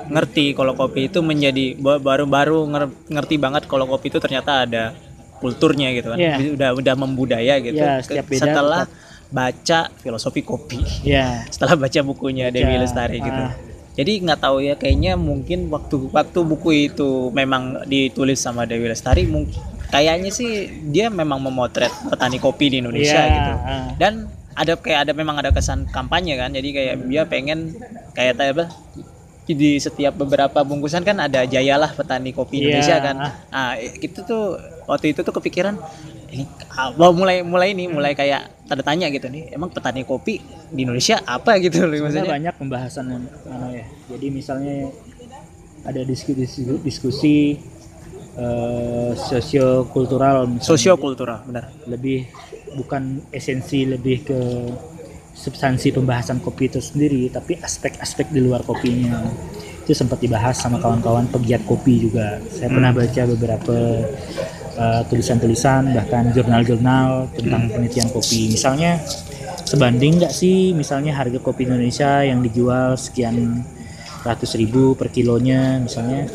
ngerti 0.09 0.57
kalau 0.57 0.73
kopi 0.73 1.13
itu 1.13 1.21
menjadi 1.21 1.77
ba- 1.77 2.01
baru-baru 2.01 2.65
nger- 2.65 2.97
ngerti 3.13 3.37
banget 3.37 3.69
kalau 3.69 3.85
kopi 3.85 4.09
itu 4.09 4.17
ternyata 4.17 4.65
ada 4.65 4.97
kulturnya 5.41 5.89
gitu 5.91 6.13
kan. 6.13 6.19
Iya. 6.21 6.37
Udah 6.53 6.71
udah 6.77 6.95
membudaya 6.95 7.57
gitu. 7.59 7.77
Iya, 7.77 7.99
Ke- 7.99 8.05
setiap 8.07 8.27
beda 8.29 8.41
Setelah 8.45 8.83
baca 9.31 9.81
filosofi 9.97 10.41
kopi. 10.41 10.81
ya 11.03 11.41
Setelah 11.55 11.75
baca 11.77 12.01
bukunya 12.03 12.49
Dewi 12.49 12.71
Baca, 12.71 12.83
Lestari 12.83 13.19
gitu. 13.19 13.41
ah. 13.41 13.53
Jadi 13.91 14.23
nggak 14.23 14.41
tahu 14.41 14.61
ya 14.61 14.75
kayaknya 14.75 15.17
mungkin 15.17 15.67
waktu 15.67 16.09
waktu 16.09 16.39
buku 16.41 16.71
itu 16.87 17.29
memang 17.31 17.85
ditulis 17.85 18.39
sama 18.39 18.65
Dewi 18.65 18.87
Lestari 18.87 19.27
mungkin 19.27 19.59
kayaknya 19.91 20.31
sih 20.31 20.51
dia 20.87 21.11
memang 21.11 21.43
memotret 21.43 21.91
petani 22.07 22.39
kopi 22.39 22.71
di 22.71 22.77
Indonesia 22.79 23.19
Iya, 23.19 23.33
gitu. 23.33 23.53
ah. 23.59 23.87
Dan 23.97 24.13
ada 24.51 24.75
kayak 24.75 25.09
ada 25.09 25.13
memang 25.13 25.37
ada 25.37 25.51
kesan 25.51 25.87
kampanye 25.87 26.37
kan. 26.37 26.51
Jadi 26.51 26.69
kayak 26.71 26.95
dia 27.07 27.23
pengen 27.25 27.75
kayak 28.13 28.37
apa? 28.37 28.67
Di 29.53 29.77
setiap 29.77 30.15
beberapa 30.15 30.61
bungkusan 30.61 31.03
kan 31.03 31.17
ada 31.19 31.43
jayalah 31.43 31.91
petani 31.91 32.31
kopi 32.31 32.59
Iya, 32.59 32.65
Indonesia 32.79 32.97
kan. 32.99 33.17
ah. 33.17 33.33
Nah, 33.49 33.71
itu 33.79 34.21
tuh 34.21 34.57
waktu 34.85 35.13
itu 35.13 35.21
tuh 35.21 35.33
kepikiran 35.33 35.75
ini 36.31 36.47
apa 36.71 37.11
mulai 37.11 37.43
mulai 37.43 37.75
ini 37.75 37.91
mulai 37.91 38.15
kayak 38.15 38.67
tanda 38.67 38.83
tanya 38.83 39.11
gitu 39.11 39.27
nih. 39.27 39.51
Emang 39.51 39.67
petani 39.69 40.03
kopi 40.03 40.39
di 40.69 40.87
Indonesia 40.87 41.19
apa 41.25 41.59
gitu 41.59 41.83
loh 41.83 41.91
Sebenarnya 41.91 42.05
maksudnya. 42.07 42.31
banyak 42.31 42.55
pembahasan 42.57 43.05
mana 43.43 43.67
ya. 43.73 43.87
Jadi 44.09 44.27
misalnya 44.31 44.75
ada 45.83 46.01
diskusi 46.05 46.47
diskusi 46.81 47.37
eh, 48.37 49.11
sosiokultural 49.17 50.47
misalnya. 50.47 50.69
Sosiokultural, 50.71 51.39
benar. 51.45 51.65
lebih 51.87 52.31
bukan 52.71 53.19
esensi 53.31 53.83
lebih 53.83 54.23
ke 54.23 54.39
substansi 55.41 55.97
pembahasan 55.97 56.45
kopi 56.45 56.69
itu 56.69 56.85
sendiri 56.85 57.33
tapi 57.33 57.57
aspek-aspek 57.57 58.29
di 58.29 58.45
luar 58.45 58.61
kopinya 58.61 59.25
itu 59.81 59.97
sempat 59.97 60.21
dibahas 60.21 60.61
sama 60.61 60.77
kawan-kawan 60.77 61.25
pegiat 61.33 61.65
kopi 61.65 62.05
juga 62.05 62.37
saya 62.53 62.69
pernah 62.69 62.93
baca 62.93 63.23
beberapa 63.25 63.77
uh, 64.77 65.03
tulisan-tulisan 65.09 65.97
bahkan 65.97 66.29
jurnal-jurnal 66.37 67.33
tentang 67.33 67.73
penelitian 67.73 68.13
kopi 68.13 68.53
misalnya 68.53 69.01
sebanding 69.65 70.21
nggak 70.21 70.35
sih 70.37 70.77
misalnya 70.77 71.17
harga 71.17 71.41
kopi 71.41 71.65
Indonesia 71.65 72.21
yang 72.21 72.45
dijual 72.45 73.01
sekian 73.01 73.65
ratus 74.21 74.61
ribu 74.61 74.93
per 74.93 75.09
kilonya 75.09 75.81
misalnya 75.81 76.29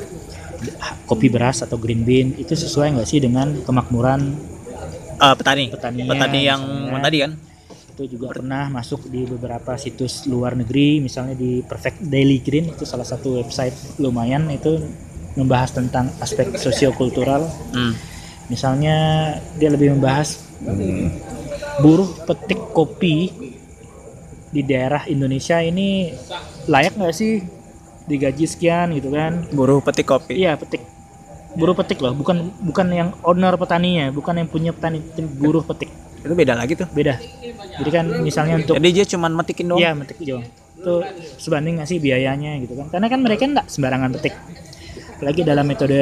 kopi 1.05 1.29
beras 1.29 1.61
atau 1.61 1.77
green 1.77 2.01
bean 2.01 2.33
itu 2.33 2.57
sesuai 2.57 2.97
nggak 2.97 3.07
sih 3.07 3.21
dengan 3.21 3.53
kemakmuran 3.61 4.33
Eh, 5.15 5.35
petani. 5.39 5.71
Petaninya, 5.71 6.11
petani 6.11 6.39
yang 6.43 6.61
misalnya. 6.61 7.03
tadi 7.07 7.17
kan. 7.23 7.31
Itu 7.95 8.19
juga 8.19 8.35
pernah 8.35 8.67
masuk 8.67 9.07
di 9.07 9.23
beberapa 9.23 9.79
situs 9.79 10.27
luar 10.27 10.51
negeri 10.59 10.99
misalnya 10.99 11.31
di 11.31 11.63
Perfect 11.63 12.03
Daily 12.03 12.43
Green 12.43 12.67
itu 12.67 12.83
salah 12.83 13.07
satu 13.07 13.39
website 13.39 13.71
lumayan 14.03 14.51
itu 14.51 14.83
membahas 15.39 15.71
tentang 15.71 16.11
aspek 16.19 16.51
sosiokultural 16.59 17.47
Hmm. 17.71 17.95
misalnya 18.51 18.95
dia 19.55 19.71
lebih 19.71 19.95
membahas 19.95 20.43
buruh 21.79 22.07
petik 22.27 22.59
kopi 22.75 23.31
di 24.51 24.61
daerah 24.63 25.07
Indonesia 25.07 25.59
ini 25.59 26.11
layak 26.67 26.99
nggak 26.99 27.15
sih 27.15 27.43
digaji 28.05 28.45
sekian 28.45 28.93
gitu 28.93 29.09
kan 29.11 29.49
Buruh 29.51 29.81
petik 29.81 30.05
kopi. 30.07 30.35
iya 30.35 30.59
petik 30.59 30.83
buruh 31.55 31.71
petik 31.71 32.03
loh 32.03 32.11
bukan 32.11 32.51
bukan 32.59 32.87
yang 32.91 33.09
owner 33.23 33.55
petaninya 33.55 34.11
bukan 34.11 34.43
yang 34.43 34.47
punya 34.51 34.75
petani 34.75 34.99
buruh 35.39 35.63
petik 35.63 35.87
Itu 36.25 36.33
beda 36.33 36.53
lagi 36.57 36.73
tuh. 36.73 36.89
beda 36.89 37.15
jadi 37.75 37.89
kan 37.91 38.05
misalnya 38.23 38.55
untuk 38.59 38.75
Jadi 38.79 38.89
dia 38.95 39.05
cuman 39.05 39.31
metikin 39.35 39.65
doang. 39.67 39.81
Iya 39.83 39.91
metik 39.91 40.17
hijau. 40.23 40.39
Itu 40.79 40.93
sebanding 41.39 41.79
nggak 41.79 41.89
sih 41.91 41.99
biayanya 41.99 42.55
gitu 42.63 42.73
kan? 42.79 42.87
Karena 42.87 43.07
kan 43.11 43.19
mereka 43.19 43.43
nggak 43.43 43.67
sembarangan 43.67 44.09
petik. 44.15 44.35
Apalagi 45.15 45.41
dalam 45.43 45.65
metode 45.67 45.99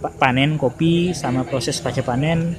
pa- 0.00 0.12
panen 0.12 0.56
kopi 0.60 1.16
sama 1.16 1.44
proses 1.48 1.80
pasca 1.80 2.04
panen 2.04 2.56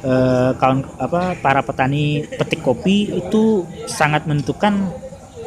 eh, 0.00 0.50
kawan 0.56 0.84
apa 0.96 1.36
para 1.40 1.60
petani 1.60 2.24
petik 2.24 2.64
kopi 2.64 3.20
itu 3.20 3.64
sangat 3.88 4.24
menentukan 4.24 4.92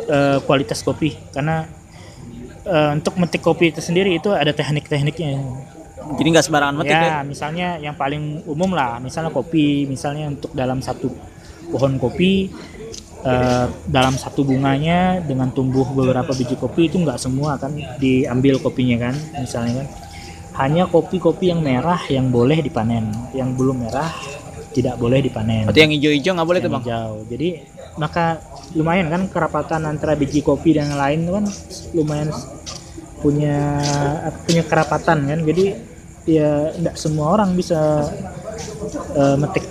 eh, 0.10 0.38
kualitas 0.46 0.82
kopi 0.86 1.14
karena 1.34 1.66
eh, 2.66 2.90
untuk 2.98 3.18
metik 3.18 3.42
kopi 3.42 3.74
itu 3.74 3.82
sendiri 3.82 4.14
itu 4.18 4.30
ada 4.30 4.54
teknik-tekniknya. 4.54 5.42
Jadi 6.00 6.28
nggak 6.34 6.46
sembarangan 6.46 6.76
metik 6.80 6.96
ya. 6.96 7.02
Ya, 7.06 7.20
misalnya 7.22 7.68
yang 7.78 7.96
paling 7.96 8.44
umum 8.50 8.74
lah, 8.74 8.98
misalnya 8.98 9.30
kopi, 9.30 9.86
misalnya 9.86 10.32
untuk 10.32 10.52
dalam 10.58 10.82
satu 10.82 11.12
pohon 11.70 12.02
kopi, 12.02 12.50
eh, 13.24 13.66
dalam 13.86 14.18
satu 14.18 14.42
bunganya 14.42 15.22
dengan 15.22 15.54
tumbuh 15.54 15.86
beberapa 15.94 16.34
biji 16.34 16.58
kopi 16.58 16.90
itu 16.90 16.98
nggak 16.98 17.20
semua 17.22 17.62
kan 17.62 17.76
diambil 18.02 18.58
kopinya 18.58 19.12
kan, 19.12 19.16
misalnya 19.38 19.86
kan. 19.86 19.88
Hanya 20.60 20.92
kopi-kopi 20.92 21.56
yang 21.56 21.64
merah 21.64 22.04
yang 22.12 22.34
boleh 22.34 22.60
dipanen, 22.60 23.08
yang 23.32 23.56
belum 23.56 23.88
merah 23.88 24.12
tidak 24.76 24.96
boleh 25.00 25.20
dipanen. 25.24 25.66
Berarti 25.66 25.82
yang 25.82 25.94
hijau-hijau 25.94 26.32
nggak 26.36 26.50
boleh 26.50 26.60
tuh 26.60 26.72
bang. 26.72 26.84
hijau. 26.84 27.12
Jadi 27.32 27.50
maka 27.96 28.26
lumayan 28.76 29.08
kan 29.10 29.22
kerapatan 29.28 29.82
antara 29.88 30.14
biji 30.14 30.46
kopi 30.46 30.78
dan 30.78 30.94
yang 30.94 31.00
lain 31.00 31.20
kan 31.26 31.46
lumayan 31.96 32.30
punya 33.20 33.58
punya 34.46 34.64
kerapatan 34.68 35.26
kan. 35.26 35.40
Jadi 35.44 35.89
ya 36.28 36.72
tidak 36.76 36.96
semua 37.00 37.36
orang 37.36 37.56
bisa 37.56 38.10
eh, 39.16 39.36
metik 39.40 39.66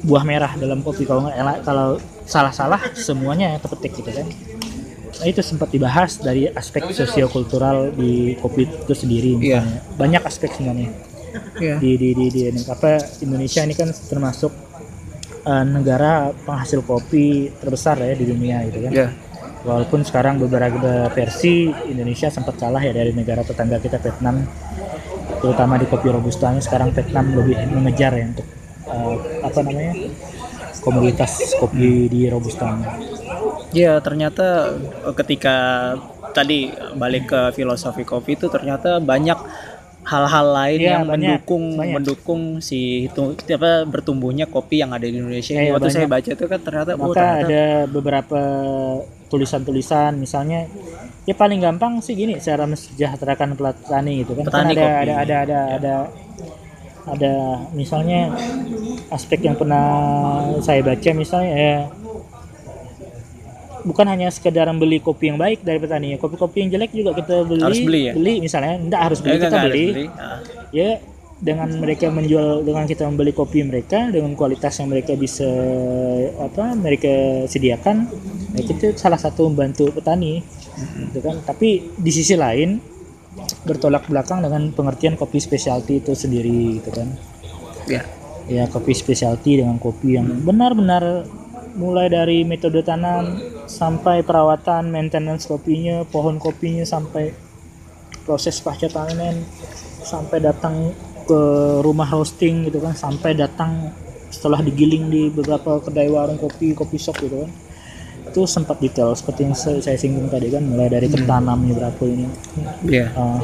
buah 0.00 0.24
merah 0.24 0.52
dalam 0.56 0.80
kopi 0.80 1.04
kalau 1.04 1.28
nggak 1.28 1.60
kalau 1.64 2.00
salah-salah 2.24 2.80
semuanya 2.96 3.52
yang 3.56 3.60
terpetik 3.60 4.00
gitu 4.00 4.10
kan. 4.12 4.26
Nah, 5.20 5.26
itu 5.28 5.44
sempat 5.44 5.68
dibahas 5.68 6.16
dari 6.16 6.48
aspek 6.48 6.88
sosiokultural 6.96 7.92
di 7.92 8.38
kopi 8.40 8.64
itu 8.64 8.94
sendiri 8.96 9.36
misalnya. 9.36 9.84
Banyak 10.00 10.22
aspek 10.24 10.48
sebenarnya 10.56 11.10
Iya. 11.60 11.76
di 11.78 11.94
di 11.94 12.08
di, 12.16 12.26
di 12.30 12.40
apa 12.66 12.98
Indonesia 13.22 13.62
ini 13.62 13.74
kan 13.76 13.88
termasuk 13.92 14.52
eh, 15.46 15.64
negara 15.66 16.32
penghasil 16.34 16.82
kopi 16.82 17.52
terbesar 17.60 18.00
ya 18.02 18.14
di 18.16 18.26
dunia 18.26 18.64
gitu 18.66 18.78
kan. 18.88 18.92
Iya. 18.92 19.08
Walaupun 19.60 20.00
sekarang 20.00 20.40
beberapa 20.40 21.12
versi 21.12 21.68
Indonesia 21.68 22.32
sempat 22.32 22.56
kalah 22.56 22.80
ya 22.80 22.96
dari 22.96 23.12
negara 23.12 23.44
tetangga 23.44 23.76
kita 23.76 24.00
Vietnam, 24.00 24.40
terutama 25.38 25.76
di 25.76 25.84
kopi 25.84 26.08
robustanya 26.08 26.64
sekarang 26.64 26.96
Vietnam 26.96 27.36
lebih 27.36 27.60
mengejar 27.68 28.16
ya 28.16 28.24
untuk 28.26 28.46
eh, 28.88 29.16
apa 29.44 29.58
namanya 29.60 29.92
komoditas 30.80 31.60
kopi 31.60 32.08
di 32.08 32.24
robustanya. 32.26 32.88
Iya 33.70 34.00
ternyata 34.00 34.72
eh, 34.80 35.14
ketika 35.14 35.56
tadi 36.32 36.72
balik 36.96 37.28
ke 37.28 37.40
filosofi 37.52 38.00
kopi 38.02 38.40
itu 38.40 38.48
ternyata 38.48 38.96
banyak 38.96 39.36
hal-hal 40.00 40.46
lain 40.56 40.80
Iya, 40.80 40.88
yang 40.96 41.04
banyak, 41.04 41.20
mendukung 41.44 41.64
banyak. 41.76 41.94
mendukung 42.00 42.42
si 42.64 43.12
itu 43.12 43.36
apa 43.36 43.84
bertumbuhnya 43.84 44.48
kopi 44.48 44.80
yang 44.80 44.96
ada 44.96 45.04
di 45.04 45.20
Indonesia. 45.20 45.52
Iya, 45.52 45.62
iya, 45.68 45.72
Waktu 45.76 45.88
saya 45.92 46.08
banyak. 46.08 46.14
baca 46.16 46.30
itu 46.32 46.44
kan 46.48 46.60
ternyata 46.64 46.90
oh, 46.96 46.98
Maka 47.04 47.12
ternyata 47.12 47.44
ada 47.44 47.64
beberapa 47.86 48.40
tulisan-tulisan 49.30 50.18
misalnya 50.18 50.66
ya 51.22 51.32
paling 51.32 51.58
gampang 51.58 52.02
sih 52.02 52.12
gini 52.12 52.34
cara 52.36 52.66
mensejahterakan 52.66 53.54
petani 53.54 54.20
gitu 54.20 54.34
kan. 54.34 54.42
Kan 54.44 54.50
Petani 54.50 54.72
ada, 54.74 54.82
kopi. 54.82 54.94
ada 54.98 55.14
ada 55.16 55.36
ada 55.38 55.58
ada 55.70 55.94
ada 57.06 57.32
misalnya 57.72 58.34
aspek 59.08 59.40
yang 59.40 59.54
pernah 59.54 59.86
saya 60.60 60.82
baca 60.82 61.10
misalnya 61.14 61.52
ya 61.54 61.76
bukan 63.80 64.04
hanya 64.04 64.28
sekedar 64.28 64.68
membeli 64.68 65.00
kopi 65.00 65.32
yang 65.32 65.40
baik 65.40 65.64
dari 65.64 65.80
petani 65.80 66.12
ya 66.12 66.18
kopi-kopi 66.18 66.60
yang 66.60 66.70
jelek 66.70 66.92
juga 66.92 67.16
kita 67.16 67.48
beli 67.48 67.62
Harus 67.64 67.80
beli 67.80 68.00
ya? 68.04 68.12
misalnya 68.38 68.74
enggak 68.76 69.00
harus 69.08 69.18
beli 69.18 69.32
Eh, 69.32 69.38
kita 69.38 69.46
nggak 69.48 69.62
harus 69.64 69.72
beli 69.72 69.88
beli. 69.88 70.06
Ah. 70.12 70.38
ya 70.70 70.90
dengan 71.40 71.72
mereka 71.80 72.12
menjual 72.12 72.60
dengan 72.68 72.84
kita 72.84 73.08
membeli 73.08 73.32
kopi 73.32 73.64
mereka 73.64 74.12
dengan 74.12 74.36
kualitas 74.36 74.76
yang 74.76 74.92
mereka 74.92 75.16
bisa 75.16 75.48
apa 76.36 76.76
mereka 76.76 77.44
sediakan 77.48 77.96
nah 78.52 78.60
itu 78.60 78.92
salah 78.92 79.16
satu 79.16 79.48
membantu 79.48 79.88
petani 79.88 80.44
gitu 81.08 81.24
kan 81.24 81.40
tapi 81.40 81.96
di 81.96 82.12
sisi 82.12 82.36
lain 82.36 82.76
bertolak 83.64 84.04
belakang 84.04 84.44
dengan 84.44 84.68
pengertian 84.76 85.16
kopi 85.16 85.40
specialty 85.40 86.04
itu 86.04 86.12
sendiri 86.12 86.76
gitu 86.76 86.92
kan 86.92 87.08
Iya. 87.90 88.02
ya 88.46 88.64
kopi 88.70 88.92
specialty 88.94 89.58
dengan 89.58 89.80
kopi 89.82 90.14
yang 90.14 90.46
benar-benar 90.46 91.26
mulai 91.74 92.10
dari 92.10 92.42
metode 92.42 92.82
tanam 92.82 93.38
sampai 93.66 94.26
perawatan 94.26 94.90
maintenance 94.90 95.46
kopinya 95.46 96.02
pohon 96.06 96.38
kopinya 96.38 96.82
sampai 96.82 97.30
proses 98.26 98.58
pasca 98.58 98.90
panen 98.90 99.42
sampai 100.02 100.38
datang 100.42 100.90
ke 101.30 101.40
rumah 101.86 102.10
roasting 102.10 102.66
gitu 102.66 102.82
kan 102.82 102.98
sampai 102.98 103.38
datang 103.38 103.94
setelah 104.34 104.58
digiling 104.66 105.06
di 105.06 105.22
beberapa 105.30 105.78
kedai 105.78 106.10
warung 106.10 106.42
kopi 106.42 106.74
kopi 106.74 106.98
shop 106.98 107.22
gitu 107.22 107.46
kan 107.46 107.50
itu 108.30 108.46
sempat 108.46 108.78
detail 108.78 109.10
seperti 109.12 109.40
yang 109.42 109.52
saya, 109.52 109.82
singgung 109.92 110.26
tadi 110.26 110.48
kan 110.48 110.62
mulai 110.62 110.86
dari 110.86 111.06
tertanamnya 111.06 111.74
berapa 111.74 112.02
ini 112.04 112.26
Iya. 112.86 113.10
uh, 113.12 113.42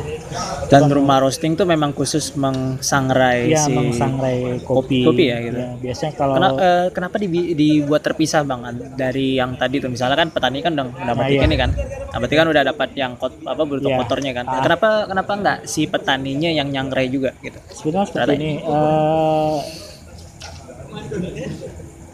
Dan 0.67 0.87
rumah 0.89 1.19
roasting 1.19 1.53
tuh 1.53 1.63
memang 1.65 1.91
khusus 1.91 2.35
mengsangrai 2.35 3.47
ya 3.49 3.61
si 3.61 3.71
mengsangrai 3.71 4.63
kopi 4.63 5.03
kopi 5.03 5.25
ya, 5.27 5.39
gitu. 5.41 5.59
biasanya 5.81 6.13
kalau 6.15 6.35
Kena- 6.37 6.55
eh, 6.57 6.87
kenapa 6.91 7.17
dibi- 7.17 7.53
dibuat 7.53 8.01
terpisah 8.01 8.43
bang 8.43 8.63
dari 8.93 9.35
yang 9.35 9.55
tadi 9.55 9.79
tuh 9.79 9.89
misalnya 9.89 10.15
kan 10.17 10.29
petani 10.29 10.59
kan 10.61 10.73
udah 10.73 10.87
udah 10.89 11.05
Nah, 11.05 11.15
metik 11.17 11.37
iya. 11.37 11.45
ini 11.45 11.57
kan 11.57 11.71
nah, 11.75 12.17
berarti 12.17 12.35
kan 12.35 12.47
udah 12.47 12.63
dapat 12.65 12.89
yang 12.95 13.13
kot, 13.15 13.33
apa 13.41 13.63
bentuk 13.63 13.89
Iya. 13.89 13.99
kotornya 13.99 14.33
kan 14.33 14.45
Ah. 14.45 14.61
kenapa 14.61 14.89
kenapa 15.05 15.33
nggak 15.37 15.59
si 15.65 15.83
petaninya 15.85 16.51
yang 16.51 16.69
nyangrai 16.69 17.07
juga 17.07 17.35
gitu 17.41 17.59
sebenarnya 17.69 18.07
seperti 18.07 18.23
Ternyata- 18.29 18.37
ini 18.37 18.51
eh, 18.61 19.57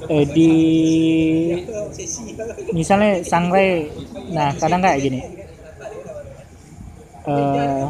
eh, 0.08 0.26
di 0.26 0.52
misalnya 2.74 3.22
sangrai 3.22 3.90
nah 4.32 4.54
kadang 4.56 4.82
kayak 4.82 4.98
gini 5.02 5.20
eh, 7.26 7.84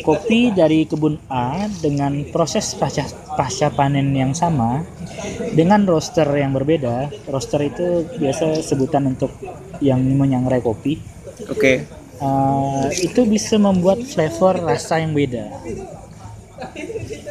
kopi 0.00 0.50
dari 0.52 0.88
kebun 0.88 1.20
A 1.28 1.68
dengan 1.80 2.24
proses 2.32 2.72
pasca 2.76 3.04
pasca 3.36 3.68
panen 3.72 4.12
yang 4.16 4.32
sama 4.32 4.84
dengan 5.52 5.84
roster 5.84 6.26
yang 6.36 6.52
berbeda 6.56 7.12
roster 7.28 7.60
itu 7.64 8.08
biasa 8.16 8.64
sebutan 8.64 9.12
untuk 9.12 9.32
yang 9.80 10.00
menyangrai 10.00 10.60
kopi 10.60 11.00
Oke. 11.48 11.88
Eh, 12.20 12.86
itu 13.00 13.24
bisa 13.24 13.56
membuat 13.56 14.04
flavor 14.04 14.60
rasa 14.60 15.00
yang 15.00 15.16
beda 15.16 15.48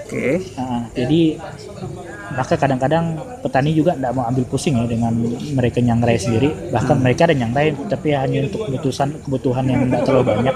Oke. 0.10 0.42
Nah, 0.58 0.90
jadi 0.98 1.38
maka 2.40 2.56
kadang-kadang 2.56 3.20
petani 3.44 3.76
juga 3.76 4.00
tidak 4.00 4.16
mau 4.16 4.24
ambil 4.24 4.48
pusing 4.48 4.80
ya 4.80 4.88
dengan 4.88 5.12
mereka 5.52 5.84
nyangrai 5.84 6.16
sendiri. 6.16 6.72
Bahkan 6.72 6.96
mereka 7.04 7.28
ada 7.28 7.36
nyangrai 7.36 7.76
tapi 7.92 8.16
hanya 8.16 8.48
untuk 8.48 8.64
kebutuhan 8.72 9.10
kebutuhan 9.20 9.64
yang 9.68 9.80
tidak 9.92 10.02
terlalu 10.08 10.26
banyak. 10.40 10.56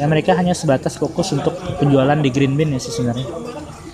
Ya 0.00 0.04
mereka 0.08 0.32
hanya 0.40 0.56
sebatas 0.56 0.96
fokus 0.96 1.36
untuk 1.36 1.52
penjualan 1.76 2.16
di 2.16 2.32
green 2.32 2.56
bean 2.56 2.72
ya 2.72 2.80
sih 2.80 2.96
sebenarnya. 2.96 3.28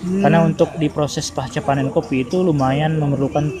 Karena 0.03 0.47
untuk 0.47 0.79
di 0.79 0.87
proses 0.87 1.27
pasca 1.31 1.59
panen 1.59 1.91
kopi 1.91 2.23
itu 2.23 2.39
lumayan 2.39 2.95
memerlukan 2.95 3.51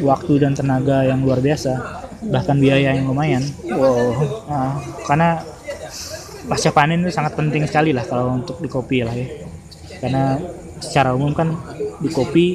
waktu 0.00 0.32
dan 0.40 0.52
tenaga 0.52 1.04
yang 1.04 1.24
luar 1.24 1.40
biasa, 1.40 1.80
bahkan 2.28 2.56
biaya 2.56 2.92
yang 2.96 3.08
lumayan. 3.08 3.40
Wow. 3.68 4.20
Nah, 4.48 4.80
karena 5.08 5.28
pasca 6.48 6.72
panen 6.72 7.04
itu 7.04 7.12
sangat 7.12 7.36
penting 7.36 7.68
sekali 7.68 7.92
lah 7.92 8.06
kalau 8.06 8.32
untuk 8.32 8.62
di 8.62 8.68
kopi 8.70 9.02
lah 9.02 9.12
ya 9.12 9.26
karena 9.98 10.38
secara 10.78 11.16
umum 11.16 11.32
kan 11.32 11.56
di 12.00 12.08
kopi. 12.12 12.46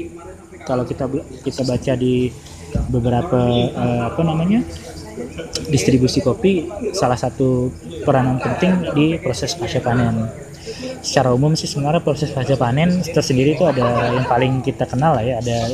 Kalau 0.62 0.86
kita 0.86 1.10
kita 1.42 1.66
baca 1.66 1.94
di 1.98 2.30
beberapa 2.88 3.40
eh, 3.52 4.02
apa 4.08 4.22
namanya 4.22 4.62
distribusi 5.68 6.24
kopi 6.24 6.68
salah 6.96 7.20
satu 7.20 7.72
peranan 8.04 8.40
penting 8.40 8.96
di 8.96 9.08
proses 9.20 9.54
pasca 9.56 9.84
panen. 9.84 10.28
Secara 11.02 11.34
umum 11.34 11.58
sih 11.58 11.66
sebenarnya 11.66 12.06
proses 12.06 12.30
pasca 12.30 12.56
panen 12.56 13.02
tersendiri 13.02 13.58
itu 13.58 13.66
ada 13.66 14.14
yang 14.14 14.26
paling 14.30 14.62
kita 14.62 14.86
kenal 14.86 15.18
lah 15.18 15.26
ya 15.26 15.42
ada 15.42 15.74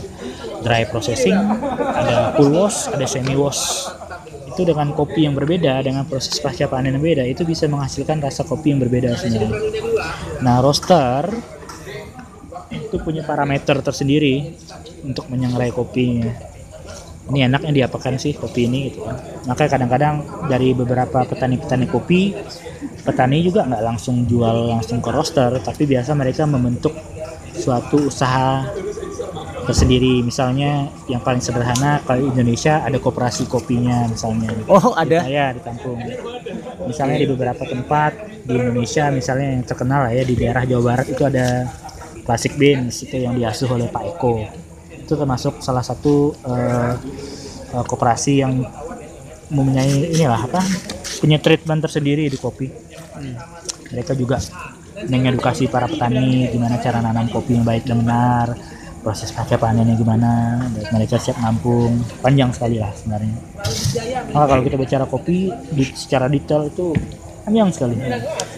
dry 0.63 0.87
processing 0.87 1.35
ada 1.77 2.33
full 2.35 2.51
wash 2.55 2.89
ada 2.91 3.05
semi 3.05 3.35
wash. 3.35 3.91
Itu 4.57 4.65
dengan 4.65 4.89
kopi 4.97 5.29
yang 5.29 5.37
berbeda 5.37 5.85
dengan 5.85 6.07
proses 6.09 6.41
pasca 6.41 6.65
panen 6.65 6.97
yang 6.97 7.03
beda 7.03 7.23
itu 7.27 7.45
bisa 7.45 7.69
menghasilkan 7.69 8.23
rasa 8.23 8.41
kopi 8.41 8.73
yang 8.73 8.81
berbeda 8.81 9.13
sebenarnya. 9.19 9.53
Nah 10.41 10.63
roaster 10.63 11.29
itu 12.71 12.95
punya 12.99 13.23
parameter 13.23 13.79
tersendiri 13.79 14.55
untuk 15.03 15.31
menyangrai 15.31 15.71
kopinya. 15.71 16.31
Ini 17.27 17.51
enaknya 17.51 17.83
diapakan 17.83 18.15
sih 18.15 18.39
kopi 18.39 18.71
ini 18.71 18.87
gitu 18.87 19.03
kan. 19.03 19.19
Maka 19.51 19.67
kadang-kadang 19.67 20.23
dari 20.47 20.71
beberapa 20.71 21.27
petani-petani 21.27 21.85
kopi 21.91 22.31
petani 23.03 23.39
juga 23.43 23.67
nggak 23.67 23.83
langsung 23.83 24.27
jual 24.27 24.79
langsung 24.79 24.99
ke 24.99 25.09
roaster 25.11 25.59
tapi 25.63 25.87
biasa 25.87 26.11
mereka 26.15 26.43
membentuk 26.47 26.95
suatu 27.51 28.07
usaha 28.07 28.63
tersendiri. 29.67 30.23
Misalnya 30.23 30.87
yang 31.11 31.19
paling 31.19 31.43
sederhana 31.43 31.99
kalau 32.07 32.23
di 32.23 32.27
Indonesia 32.31 32.79
ada 32.79 32.95
koperasi 32.95 33.43
kopinya 33.51 34.07
misalnya. 34.07 34.55
Oh, 34.71 34.95
ada. 34.95 35.27
ya 35.27 35.51
di 35.51 35.59
kampung. 35.59 35.99
Misalnya 36.87 37.17
di 37.19 37.27
beberapa 37.27 37.63
tempat 37.67 38.15
di 38.47 38.55
Indonesia 38.55 39.11
misalnya 39.11 39.59
yang 39.59 39.63
terkenal 39.67 40.07
lah 40.07 40.11
ya 40.15 40.23
di 40.23 40.35
daerah 40.39 40.63
Jawa 40.63 40.95
Barat 40.95 41.07
itu 41.11 41.23
ada 41.27 41.67
Classic 42.27 42.51
Beans 42.59 43.07
itu 43.07 43.23
yang 43.23 43.39
diasuh 43.39 43.71
oleh 43.71 43.87
Pak 43.87 44.03
Eko. 44.03 44.43
Itu 44.91 45.15
termasuk 45.15 45.63
salah 45.63 45.79
satu 45.79 46.35
eh, 46.43 46.93
eh, 47.71 47.85
koperasi 47.87 48.43
yang 48.43 48.67
mempunyai 49.47 50.11
inilah 50.11 50.43
apa 50.43 50.59
punya 51.23 51.39
treatment 51.39 51.79
tersendiri 51.87 52.27
di 52.27 52.35
kopi. 52.35 52.67
Mereka 53.95 54.11
juga 54.19 54.43
mengedukasi 55.07 55.71
para 55.71 55.87
petani 55.87 56.51
gimana 56.51 56.75
cara 56.83 56.99
nanam 56.99 57.31
kopi 57.31 57.55
yang 57.55 57.63
baik 57.63 57.87
dan 57.87 58.03
benar 58.03 58.59
proses 58.99 59.31
pasca 59.31 59.55
panennya 59.55 59.95
gimana 59.95 60.59
mereka 60.91 61.15
siap 61.15 61.39
nampung. 61.39 62.03
Panjang 62.19 62.51
sekali 62.51 62.83
lah 62.83 62.91
sebenarnya. 62.91 63.39
Maka 64.35 64.45
kalau 64.51 64.61
kita 64.67 64.75
bicara 64.75 65.07
kopi 65.07 65.47
di, 65.71 65.87
secara 65.95 66.27
detail 66.27 66.67
itu 66.67 66.91
panjang 67.47 67.71
sekali 67.71 67.95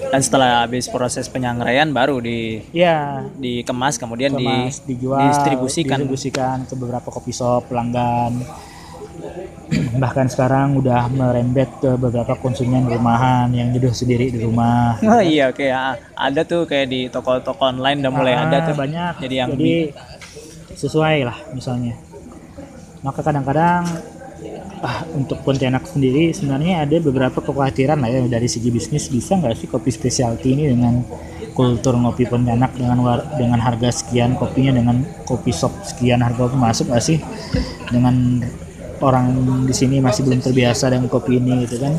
Dan 0.09 0.19
setelah 0.19 0.63
habis 0.63 0.85
proses 0.87 1.25
penyangraian 1.25 1.85
baru 1.89 2.17
di 2.17 2.65
ya 2.71 3.29
dikemas 3.35 3.95
kemudian 3.95 4.33
kemas, 4.33 4.81
di 4.81 4.95
dijual 4.95 5.21
didistribusikan. 5.21 6.01
distribusikan 6.01 6.57
ke 6.65 6.73
beberapa 6.73 7.07
kopi 7.07 7.29
shop 7.29 7.69
pelanggan 7.69 8.41
bahkan 9.95 10.25
sekarang 10.25 10.73
udah 10.75 11.05
merembet 11.07 11.69
ke 11.77 11.93
beberapa 11.93 12.33
konsumen 12.35 12.87
rumahan 12.87 13.51
yang 13.51 13.69
jodoh 13.69 13.93
sendiri 13.93 14.33
di 14.33 14.41
rumah 14.41 14.97
Oh 15.05 15.21
iya 15.21 15.53
oke 15.53 15.61
ya. 15.61 15.93
Ada 16.15 16.41
tuh 16.41 16.65
kayak 16.65 16.87
di 16.87 17.05
toko-toko 17.05 17.69
online 17.69 18.01
udah 18.01 18.09
mulai 18.09 18.33
Ah, 18.33 18.49
ada 18.49 18.57
tuh. 18.65 18.73
banyak 18.73 19.13
Jadi 19.19 19.35
yang 19.35 19.49
jadi 19.53 19.93
sesuai 20.73 21.17
lah 21.21 21.37
misalnya 21.51 21.93
maka 22.99 23.21
kadang-kadang 23.21 23.83
ah, 24.83 25.03
untuk 25.15 25.43
Pontianak 25.43 25.87
sendiri 25.87 26.31
sebenarnya 26.31 26.83
ada 26.87 26.97
beberapa 26.99 27.39
kekhawatiran 27.39 27.99
lah 27.99 28.09
ya. 28.09 28.19
Dari 28.27 28.47
segi 28.47 28.69
bisnis 28.71 29.07
bisa 29.11 29.35
nggak 29.35 29.55
sih 29.55 29.67
kopi 29.67 29.89
specialty 29.91 30.55
ini 30.55 30.63
dengan 30.71 31.03
kultur 31.55 31.95
ngopi 31.99 32.23
Pontianak 32.27 32.75
dengan 32.75 32.97
war- 33.03 33.27
dengan 33.35 33.59
harga 33.59 33.91
sekian 33.91 34.39
kopinya 34.39 34.79
dengan 34.79 35.03
kopi 35.27 35.51
shop 35.51 35.71
sekian 35.83 36.23
harga 36.23 36.47
kopi 36.47 36.57
masuk 36.57 36.85
nggak 36.91 37.03
sih? 37.03 37.17
Dengan 37.91 38.43
orang 38.99 39.31
di 39.63 39.73
sini 39.75 40.03
masih 40.03 40.27
belum 40.27 40.43
terbiasa 40.43 40.91
dengan 40.91 41.07
kopi 41.07 41.39
ini 41.39 41.67
gitu 41.67 41.79
kan. 41.79 41.93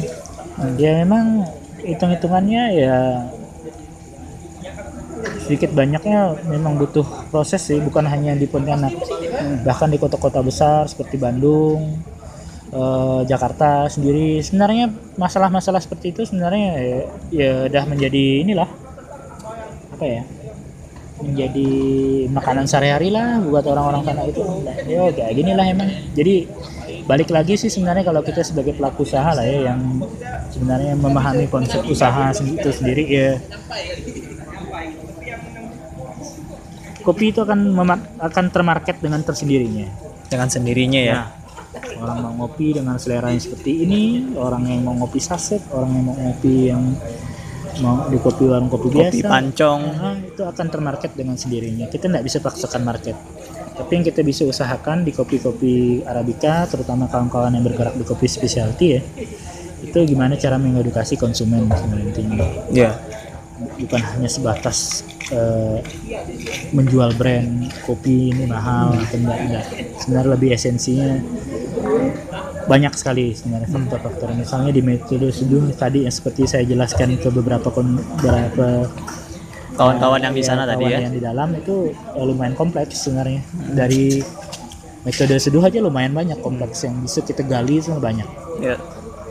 Dia 0.77 1.01
memang 1.05 1.45
hitung-hitungannya 1.81 2.63
ya 2.77 2.97
sedikit 5.45 5.75
banyaknya 5.75 6.37
memang 6.47 6.79
butuh 6.79 7.03
proses 7.33 7.65
sih 7.65 7.81
bukan 7.83 8.07
hanya 8.07 8.37
di 8.39 8.47
Pontianak. 8.47 8.95
Bahkan 9.65 9.89
di 9.91 9.99
kota-kota 9.99 10.41
besar 10.45 10.87
seperti 10.87 11.17
Bandung 11.19 12.10
eh, 12.73 13.21
Jakarta 13.27 13.87
sendiri. 13.91 14.41
Sebenarnya 14.43 14.91
masalah-masalah 15.19 15.83
seperti 15.83 16.15
itu 16.15 16.23
sebenarnya 16.27 16.69
ya, 16.79 17.01
ya 17.31 17.51
udah 17.71 17.85
menjadi 17.87 18.25
inilah 18.47 18.69
apa 19.91 20.07
ya 20.07 20.23
menjadi 21.21 21.69
makanan 22.33 22.65
sehari-hari 22.65 23.13
lah 23.13 23.39
buat 23.45 23.65
orang-orang 23.69 24.03
sana 24.09 24.25
itu. 24.25 24.41
Ya 24.89 25.05
kayak 25.13 25.33
gini 25.37 25.53
lah 25.53 25.67
emang. 25.69 25.93
Jadi 26.17 26.49
balik 27.05 27.29
lagi 27.29 27.61
sih 27.61 27.69
sebenarnya 27.69 28.09
kalau 28.09 28.25
kita 28.25 28.41
sebagai 28.41 28.73
pelaku 28.77 29.05
usaha 29.05 29.35
lah 29.37 29.45
ya 29.45 29.73
yang 29.73 30.01
sebenarnya 30.49 30.97
memahami 30.97 31.47
konsep 31.53 31.85
usaha 31.87 32.33
itu 32.33 32.71
sendiri 32.73 33.05
ya. 33.07 33.31
Kopi 37.01 37.33
itu 37.33 37.41
akan 37.41 37.61
akan 38.21 38.45
termarket 38.53 39.01
dengan 39.01 39.25
tersendirinya. 39.25 39.89
Dengan 40.29 40.49
sendirinya 40.53 41.01
ya. 41.01 41.17
Nah, 41.17 41.40
orang 42.01 42.19
mau 42.25 42.33
ngopi 42.45 42.77
dengan 42.81 42.97
selera 42.97 43.31
yang 43.31 43.43
seperti 43.43 43.85
ini, 43.85 44.33
orang 44.37 44.67
yang 44.67 44.81
mau 44.83 44.97
ngopi 44.97 45.21
saset, 45.21 45.61
orang 45.71 45.91
yang 45.95 46.05
mau 46.09 46.17
ngopi 46.17 46.55
yang 46.73 46.83
mau 47.81 48.11
di 48.11 48.19
kopi 48.19 48.45
warung 48.51 48.69
kopi, 48.69 48.91
Kopi 48.91 49.23
biasa, 49.23 49.29
pancong. 49.31 49.81
nah, 49.95 50.17
itu 50.19 50.43
akan 50.43 50.67
termarket 50.69 51.13
dengan 51.15 51.37
sendirinya. 51.39 51.87
Kita 51.87 52.11
nggak 52.11 52.25
bisa 52.27 52.39
paksakan 52.43 52.83
market. 52.83 53.17
Tapi 53.79 53.91
yang 53.97 54.05
kita 54.05 54.21
bisa 54.21 54.43
usahakan 54.45 55.07
di 55.07 55.13
kopi-kopi 55.15 56.05
Arabica, 56.05 56.69
terutama 56.69 57.09
kawan-kawan 57.09 57.55
yang 57.57 57.65
bergerak 57.65 57.97
di 57.97 58.05
kopi 58.05 58.29
specialty 58.29 58.87
ya, 58.99 59.01
itu 59.81 59.99
gimana 60.05 60.37
cara 60.37 60.61
mengedukasi 60.61 61.17
konsumen 61.17 61.65
sebenarnya 61.71 62.05
intinya. 62.13 62.47
Ya. 62.69 62.91
Bukan 63.61 64.01
hanya 64.01 64.29
sebatas 64.29 65.05
eh, 65.33 65.79
menjual 66.73 67.13
brand 67.17 67.69
kopi 67.85 68.33
ini 68.33 68.45
mahal 68.49 68.97
atau 68.97 69.17
enggak, 69.17 69.39
enggak. 69.41 69.67
Sebenarnya 70.01 70.31
lebih 70.37 70.49
esensinya 70.53 71.17
banyak 72.71 72.95
sekali 72.95 73.35
sebenarnya 73.35 73.67
faktor-faktor. 73.67 74.31
Misalnya 74.39 74.71
di 74.71 74.79
metode 74.79 75.35
seduh 75.35 75.67
tadi 75.75 76.07
yang 76.07 76.15
seperti 76.15 76.47
saya 76.47 76.63
jelaskan 76.63 77.19
ke 77.19 77.27
beberapa 77.35 77.67
beberapa 77.75 78.87
Kawan-kawan 79.75 80.21
yang 80.21 80.35
di 80.37 80.45
sana 80.45 80.69
tadi 80.69 80.93
ya. 80.93 81.01
yang 81.03 81.15
di 81.15 81.25
dalam 81.25 81.57
itu 81.57 81.91
eh, 81.91 82.23
lumayan 82.23 82.55
kompleks 82.55 83.01
sebenarnya. 83.01 83.43
Dari 83.75 84.23
metode 85.03 85.35
seduh 85.41 85.65
aja 85.65 85.83
lumayan 85.83 86.15
banyak 86.15 86.39
kompleks 86.45 86.87
yang 86.87 87.01
bisa 87.03 87.27
kita 87.27 87.43
gali 87.43 87.83
itu 87.83 87.91
banyak. 87.97 88.29
Ya. 88.63 88.77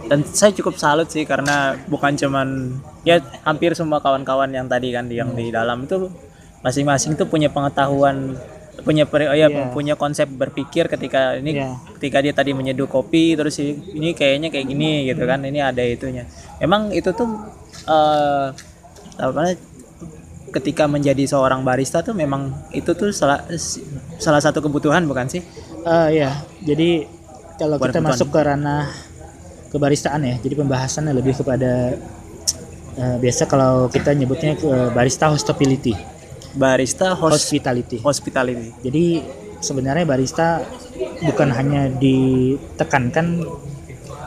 Dan 0.10 0.26
saya 0.26 0.50
cukup 0.52 0.76
salut 0.82 1.08
sih 1.08 1.22
karena 1.24 1.78
bukan 1.86 2.18
cuman 2.18 2.82
ya 3.06 3.22
hampir 3.46 3.78
semua 3.78 4.02
kawan-kawan 4.02 4.50
yang 4.50 4.66
tadi 4.66 4.90
kan 4.90 5.06
yang 5.06 5.38
di 5.38 5.54
dalam 5.54 5.86
itu 5.86 6.10
masing-masing 6.66 7.14
tuh 7.14 7.30
punya 7.30 7.54
pengetahuan 7.54 8.34
punya 8.82 9.04
oh 9.06 9.18
ya, 9.34 9.48
Iya. 9.48 9.70
punya 9.70 9.94
konsep 9.94 10.28
berpikir 10.28 10.86
ketika 10.86 11.36
ini 11.36 11.58
Iya. 11.58 11.76
ketika 11.98 12.18
dia 12.20 12.32
tadi 12.32 12.52
menyeduh 12.52 12.86
kopi 12.86 13.34
terus 13.34 13.58
ini 13.60 14.12
kayaknya 14.12 14.50
kayak 14.50 14.66
gini 14.66 15.06
gitu 15.06 15.24
kan 15.24 15.42
ini 15.42 15.60
ada 15.60 15.80
itunya 15.80 16.24
memang 16.58 16.90
itu 16.92 17.10
tuh 17.12 17.28
eh 17.86 18.48
apa 19.16 19.32
namanya, 19.34 19.58
ketika 20.50 20.84
menjadi 20.86 21.24
seorang 21.26 21.62
barista 21.62 22.02
tuh 22.02 22.14
memang 22.14 22.50
itu 22.72 22.90
tuh 22.92 23.12
salah 23.12 23.46
salah 24.16 24.40
satu 24.40 24.60
kebutuhan 24.60 25.04
bukan 25.04 25.28
sih 25.28 25.44
Eh, 25.80 26.20
ya, 26.20 26.36
jadi 26.60 27.08
kalau 27.56 27.80
Bukan 27.80 27.88
kita 27.88 28.00
kebutuhan. 28.00 28.20
masuk 28.20 28.28
ke 28.30 28.40
ranah 28.44 28.84
kebaristaan 29.70 30.22
ya, 30.22 30.36
jadi 30.38 30.60
pembahasannya 30.60 31.14
lebih 31.14 31.36
kepada 31.36 31.96
eh, 32.96 33.18
biasa 33.18 33.46
kalau 33.46 33.88
kita 33.88 34.12
nyebutnya 34.12 34.60
ke 34.60 34.68
barista 34.92 35.32
hospitality, 35.32 35.96
barista 36.56 37.14
hos 37.14 37.46
hospitality. 37.46 38.02
hospitality 38.02 38.74
Jadi 38.82 39.06
sebenarnya 39.60 40.06
barista 40.08 40.64
bukan 41.26 41.50
hanya 41.52 41.92
ditekankan 41.92 43.44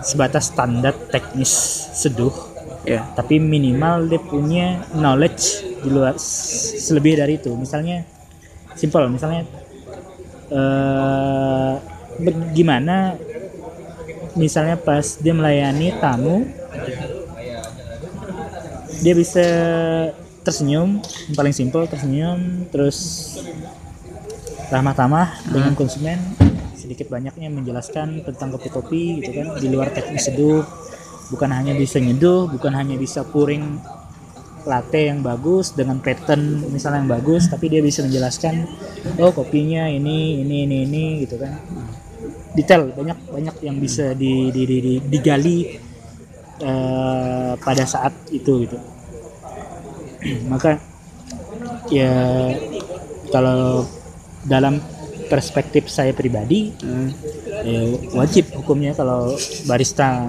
sebatas 0.03 0.51
standar 0.51 0.93
teknis 1.09 1.51
seduh, 1.95 2.35
ya 2.83 3.07
tapi 3.15 3.39
minimal 3.39 4.11
dia 4.11 4.21
punya 4.21 4.83
knowledge 4.93 5.63
di 5.83 5.89
luar 5.89 6.19
selebih 6.19 7.23
dari 7.23 7.39
itu. 7.39 7.55
Misalnya 7.55 8.05
simple, 8.75 9.07
misalnya 9.09 9.47
eh 10.53 11.73
bagaimana 12.21 13.17
misalnya 14.37 14.77
pas 14.77 15.17
dia 15.17 15.33
melayani 15.33 15.97
tamu 15.97 16.45
dia 19.01 19.15
bisa 19.17 19.47
tersenyum 20.43 20.99
yang 21.01 21.37
paling 21.39 21.55
simpel 21.55 21.87
tersenyum 21.87 22.67
terus 22.69 22.99
ramah-tamah 24.71 25.47
dengan 25.53 25.73
konsumen 25.79 26.19
sedikit 26.75 27.07
banyaknya 27.09 27.47
menjelaskan 27.47 28.27
tentang 28.27 28.51
kopi-kopi 28.59 29.23
gitu 29.23 29.31
kan 29.39 29.55
di 29.63 29.69
luar 29.71 29.95
teknis 29.95 30.27
seduh 30.27 30.67
bukan 31.31 31.51
hanya 31.55 31.73
bisa 31.79 32.03
nyeduh 32.03 32.51
bukan 32.51 32.75
hanya 32.75 32.99
bisa 32.99 33.23
pouring 33.23 33.79
latte 34.63 35.11
yang 35.11 35.23
bagus 35.23 35.75
dengan 35.75 35.99
pattern 35.99 36.71
misalnya 36.71 37.03
yang 37.03 37.11
bagus 37.11 37.51
tapi 37.51 37.67
dia 37.67 37.83
bisa 37.83 38.03
menjelaskan 38.03 38.67
oh 39.19 39.35
kopinya 39.35 39.91
ini 39.91 40.43
ini 40.43 40.67
ini 40.67 40.77
ini 40.87 41.05
gitu 41.27 41.35
kan. 41.39 41.59
Detail 42.55 42.93
banyak 42.93 43.19
banyak 43.33 43.57
yang 43.65 43.77
bisa 43.81 44.13
di, 44.15 44.53
di- 44.53 44.69
di- 44.69 44.83
di- 44.85 45.03
digali 45.09 45.59
eh, 46.63 47.53
pada 47.59 47.85
saat 47.89 48.13
itu 48.31 48.69
gitu 48.69 48.79
maka 50.53 50.79
ya 51.89 52.13
kalau 53.29 53.87
dalam 54.45 54.79
perspektif 55.29 55.89
saya 55.89 56.13
pribadi 56.13 56.75
Hmm. 56.83 57.09
ya 57.63 57.81
wajib 58.13 58.53
hukumnya 58.53 58.93
kalau 58.93 59.33
barista 59.65 60.29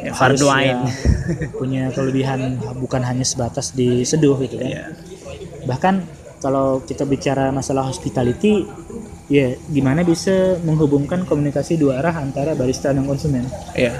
Ya, 0.00 0.16
harus 0.16 0.40
ya 0.40 0.80
punya 1.60 1.92
kelebihan 1.92 2.56
bukan 2.80 3.04
hanya 3.04 3.20
sebatas 3.20 3.76
di 3.76 4.00
seduh 4.00 4.32
gitu 4.40 4.56
kan 4.56 4.72
Iya. 4.72 4.84
bahkan 5.68 6.00
kalau 6.40 6.80
kita 6.80 7.04
bicara 7.04 7.52
masalah 7.52 7.84
hospitality 7.84 8.64
ya 9.28 9.52
gimana 9.68 10.00
bisa 10.00 10.56
menghubungkan 10.64 11.28
komunikasi 11.28 11.76
dua 11.76 12.00
arah 12.00 12.16
antara 12.16 12.56
barista 12.56 12.96
dan 12.96 13.04
konsumen 13.04 13.44
Iya. 13.76 13.92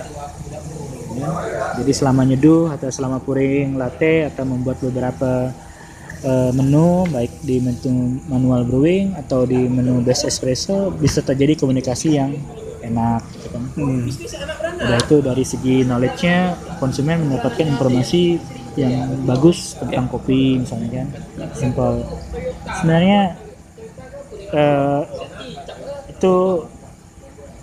ya. 1.20 1.28
Jadi 1.80 1.92
selama 1.96 2.22
nyeduh 2.28 2.68
atau 2.76 2.92
selama 2.92 3.18
pouring 3.24 3.80
latte 3.80 4.28
atau 4.28 4.44
membuat 4.44 4.78
beberapa 4.84 5.48
eh, 6.20 6.50
menu 6.52 7.08
baik 7.08 7.40
di 7.40 7.56
menu 7.58 8.20
manual 8.28 8.68
brewing 8.68 9.16
atau 9.16 9.48
di 9.48 9.64
menu 9.64 10.04
best 10.04 10.28
espresso 10.28 10.92
bisa 10.92 11.24
terjadi 11.24 11.56
komunikasi 11.56 12.20
yang 12.20 12.36
enak 12.80 13.24
gitu 13.36 13.48
kan. 13.52 13.64
Hmm. 13.76 14.08
udah 14.80 14.96
itu 14.96 15.16
dari 15.20 15.44
segi 15.44 15.76
knowledge-nya 15.84 16.56
konsumen 16.80 17.28
mendapatkan 17.28 17.68
informasi 17.68 18.40
yang 18.78 19.12
bagus 19.28 19.76
tentang 19.76 20.08
kopi 20.08 20.62
misalnya 20.62 21.04
kan 21.04 21.08
simple 21.52 22.06
sebenarnya 22.80 23.20
eh, 24.52 25.02
itu 26.12 26.36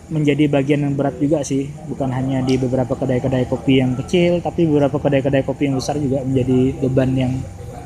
menjadi 0.08 0.48
bagian 0.48 0.88
yang 0.88 0.94
berat 0.96 1.20
juga 1.20 1.44
sih 1.44 1.68
bukan 1.92 2.08
hanya 2.16 2.40
di 2.40 2.56
beberapa 2.56 2.96
kedai-kedai 2.96 3.46
kopi 3.52 3.84
yang 3.84 3.96
kecil 4.00 4.40
tapi 4.40 4.64
beberapa 4.64 4.96
kedai-kedai 4.96 5.44
kopi 5.44 5.68
yang 5.68 5.76
besar 5.76 6.00
juga 6.00 6.24
menjadi 6.24 6.76
beban 6.80 7.12
yang 7.16 7.34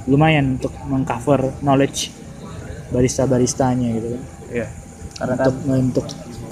lumayan 0.05 0.57
untuk 0.61 0.74
mengcover 0.86 1.49
knowledge 1.65 2.13
barista-baristanya 2.93 3.89
gitu 3.97 4.09
kan 4.17 4.24
Iya. 4.51 4.67
Karena 5.15 5.36
kan 5.39 5.47
untuk 5.47 6.05
untuk 6.05 6.07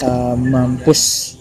uh, 0.08 0.36
mempush 0.36 1.36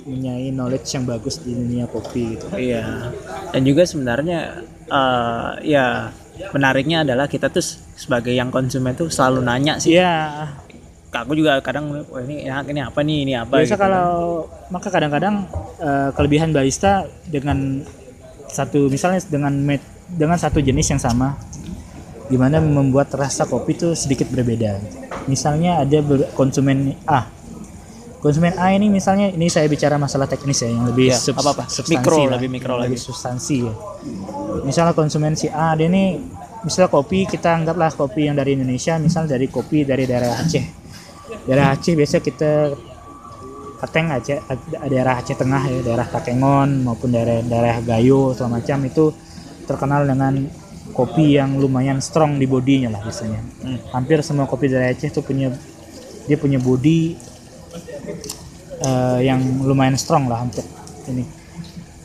menyai 0.00 0.50
knowledge 0.50 0.90
yang 0.96 1.06
bagus 1.06 1.38
di 1.38 1.54
dunia 1.54 1.86
kopi 1.86 2.34
gitu. 2.34 2.46
Iya. 2.56 3.14
Dan 3.54 3.62
juga 3.62 3.86
sebenarnya 3.86 4.64
eh, 4.90 5.50
ya 5.70 6.10
menariknya 6.56 7.04
adalah 7.04 7.28
kita 7.28 7.52
tuh 7.52 7.62
sebagai 7.94 8.32
yang 8.32 8.48
konsumen 8.48 8.96
tuh 8.96 9.12
selalu 9.12 9.44
nanya 9.44 9.76
sih. 9.78 9.94
Iya, 9.94 10.50
Aku 11.10 11.34
juga 11.34 11.58
kadang 11.58 11.90
wah 11.90 12.22
ini 12.22 12.46
enak, 12.46 12.70
ini 12.70 12.80
apa 12.80 13.00
nih, 13.00 13.18
ini 13.24 13.32
apa 13.34 13.50
biasa 13.56 13.66
gitu 13.66 13.74
kan. 13.74 13.82
kalau 13.82 14.06
maka 14.68 14.88
kadang-kadang 14.88 15.34
uh, 15.76 16.14
kelebihan 16.14 16.50
barista 16.50 17.02
dengan 17.26 17.82
satu 18.46 18.86
misalnya 18.86 19.18
dengan 19.26 19.50
met- 19.56 19.90
dengan 20.06 20.34
satu 20.34 20.58
jenis 20.58 20.86
yang 20.88 20.98
sama 20.98 21.34
gimana 22.26 22.58
membuat 22.58 23.10
rasa 23.12 23.42
kopi 23.42 23.74
itu 23.74 23.90
sedikit 23.92 24.30
berbeda. 24.30 24.78
Misalnya 25.26 25.82
ada 25.82 25.98
ber- 25.98 26.30
konsumen 26.32 26.94
A. 27.04 27.26
Konsumen 28.20 28.54
A 28.54 28.70
ini 28.70 28.86
misalnya 28.86 29.26
ini 29.28 29.50
saya 29.50 29.66
bicara 29.66 29.96
masalah 29.96 30.30
teknis 30.30 30.62
ya 30.62 30.70
yang 30.70 30.86
lebih 30.86 31.10
Ya, 31.10 31.18
subs- 31.18 31.42
apa-apa. 31.42 31.66
substansi 31.66 31.98
Mikro, 31.98 32.16
lah, 32.22 32.38
lebih 32.38 32.48
mikro 32.48 32.74
lagi. 32.76 32.94
substansi 32.94 33.56
ya. 33.64 33.74
Misalnya 34.62 34.94
konsumen 34.94 35.34
si 35.34 35.50
A 35.50 35.74
dia 35.74 35.90
ini 35.90 36.22
misalnya 36.64 36.90
kopi 36.92 37.24
kita 37.24 37.56
anggaplah 37.56 37.92
kopi 37.92 38.28
yang 38.28 38.36
dari 38.36 38.56
Indonesia, 38.56 38.96
misal 39.00 39.24
dari 39.24 39.46
kopi 39.48 39.84
dari 39.84 40.04
daerah 40.04 40.36
Aceh. 40.40 40.64
Daerah 41.46 41.72
Aceh 41.72 41.94
biasa 41.96 42.20
kita 42.20 42.74
Kateng 43.80 44.12
Aceh, 44.12 44.38
daerah 44.88 45.16
Aceh 45.20 45.36
Tengah 45.36 45.62
ya, 45.72 45.80
daerah 45.80 46.06
Takengon 46.08 46.84
maupun 46.84 47.08
daerah 47.16 47.40
daerah 47.40 47.80
Gayo 47.80 48.36
segala 48.36 48.60
macam 48.60 48.78
itu 48.84 49.14
terkenal 49.64 50.04
dengan 50.04 50.44
kopi 50.92 51.38
yang 51.38 51.56
lumayan 51.56 52.02
strong 52.02 52.36
di 52.36 52.44
bodinya 52.44 52.92
lah 52.92 53.00
biasanya. 53.00 53.40
Hmm. 53.64 53.78
Hampir 53.96 54.20
semua 54.20 54.44
kopi 54.44 54.68
dari 54.68 54.92
Aceh 54.92 55.08
tuh 55.08 55.24
punya 55.24 55.48
dia 56.28 56.36
punya 56.36 56.60
body 56.60 57.16
eh, 58.84 59.18
yang 59.24 59.40
lumayan 59.64 59.96
strong 59.96 60.28
lah 60.28 60.44
untuk 60.44 60.66
ini. 61.08 61.24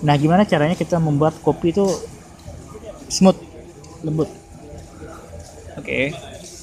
Nah, 0.06 0.16
gimana 0.20 0.46
caranya 0.46 0.78
kita 0.78 1.02
membuat 1.02 1.40
kopi 1.42 1.74
itu 1.74 1.88
smooth, 3.10 3.40
lembut. 4.06 4.30
Oke. 5.76 6.16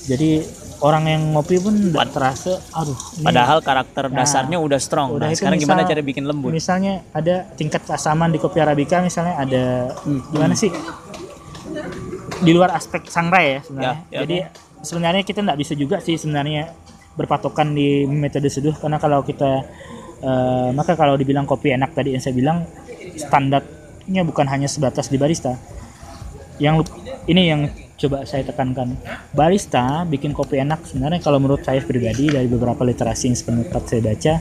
Jadi 0.03 0.43
orang 0.83 1.05
yang 1.07 1.23
ngopi 1.31 1.63
pun 1.63 1.71
nggak 1.95 2.11
terasa, 2.11 2.59
aduh. 2.75 2.99
ini 3.15 3.23
Padahal 3.23 3.63
karakter 3.63 4.11
Nah, 4.11 4.27
dasarnya 4.27 4.59
udah 4.59 4.81
strong. 4.83 5.15
udah 5.15 5.31
nah, 5.31 5.37
sekarang 5.39 5.63
gimana 5.63 5.87
misal- 5.87 5.91
cara 5.95 6.03
bikin 6.03 6.25
lembut? 6.27 6.51
Misalnya 6.51 7.07
ada 7.15 7.47
tingkat 7.55 7.87
keasaman 7.87 8.35
di 8.35 8.43
kopi 8.43 8.59
arabica 8.59 8.99
misalnya 8.99 9.39
ada 9.39 9.95
gimana 10.35 10.59
sih? 10.59 10.75
Di 12.43 12.51
luar 12.51 12.75
aspek 12.75 13.07
sangrai 13.07 13.47
ya 13.47 13.61
sebenarnya. 13.63 13.97
Ya, 14.11 14.11
ya, 14.11 14.19
Jadi 14.27 14.37
sebenarnya 14.83 15.23
kita 15.23 15.41
nggak 15.47 15.59
bisa 15.63 15.73
juga 15.79 16.03
sih 16.03 16.19
sebenarnya 16.19 16.75
berpatokan 17.15 17.71
di 17.71 18.03
metode 18.09 18.51
seduh 18.51 18.75
karena 18.75 18.99
kalau 18.99 19.23
kita 19.23 19.63
eh, 20.19 20.69
maka 20.75 20.99
kalau 20.99 21.15
dibilang 21.15 21.47
kopi 21.47 21.71
enak 21.71 21.95
tadi 21.95 22.15
yang 22.15 22.23
saya 22.23 22.35
bilang 22.35 22.67
standarnya 23.15 24.23
bukan 24.27 24.47
hanya 24.51 24.67
sebatas 24.67 25.07
di 25.07 25.19
barista. 25.19 25.55
Yang 26.59 26.91
ini 27.27 27.43
yang 27.47 27.71
coba 28.03 28.27
saya 28.27 28.43
tekankan. 28.43 28.99
Barista 29.31 30.03
bikin 30.03 30.35
kopi 30.35 30.59
enak 30.59 30.83
sebenarnya 30.83 31.23
kalau 31.23 31.39
menurut 31.39 31.63
saya 31.63 31.79
pribadi 31.79 32.35
dari 32.35 32.51
beberapa 32.51 32.83
literasi 32.83 33.31
yang 33.31 33.39
sempat 33.39 33.87
saya 33.87 34.03
baca 34.03 34.35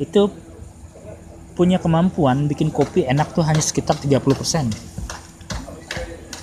itu 0.00 0.22
punya 1.54 1.78
kemampuan 1.78 2.50
bikin 2.50 2.72
kopi 2.72 3.06
enak 3.06 3.36
tuh 3.36 3.44
hanya 3.46 3.60
sekitar 3.62 4.00
30%. 4.00 4.08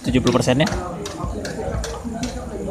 70 0.05 0.07
persennya? 0.33 0.69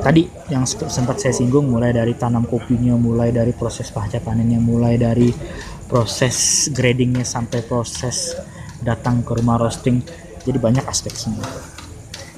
Tadi 0.01 0.25
yang 0.49 0.65
sempat 0.65 1.21
saya 1.21 1.37
singgung 1.37 1.69
mulai 1.69 1.93
dari 1.93 2.17
tanam 2.17 2.49
kopinya, 2.49 2.97
mulai 2.97 3.29
dari 3.37 3.53
proses 3.53 3.93
pasca 3.93 4.17
panennya, 4.17 4.57
mulai 4.57 4.97
dari 4.97 5.29
proses 5.85 6.71
gradingnya 6.73 7.29
sampai 7.29 7.61
proses 7.61 8.33
datang 8.81 9.21
ke 9.21 9.37
rumah 9.37 9.61
roasting. 9.61 10.01
Jadi 10.41 10.57
banyak 10.57 10.89
aspek 10.89 11.13
semua. 11.13 11.45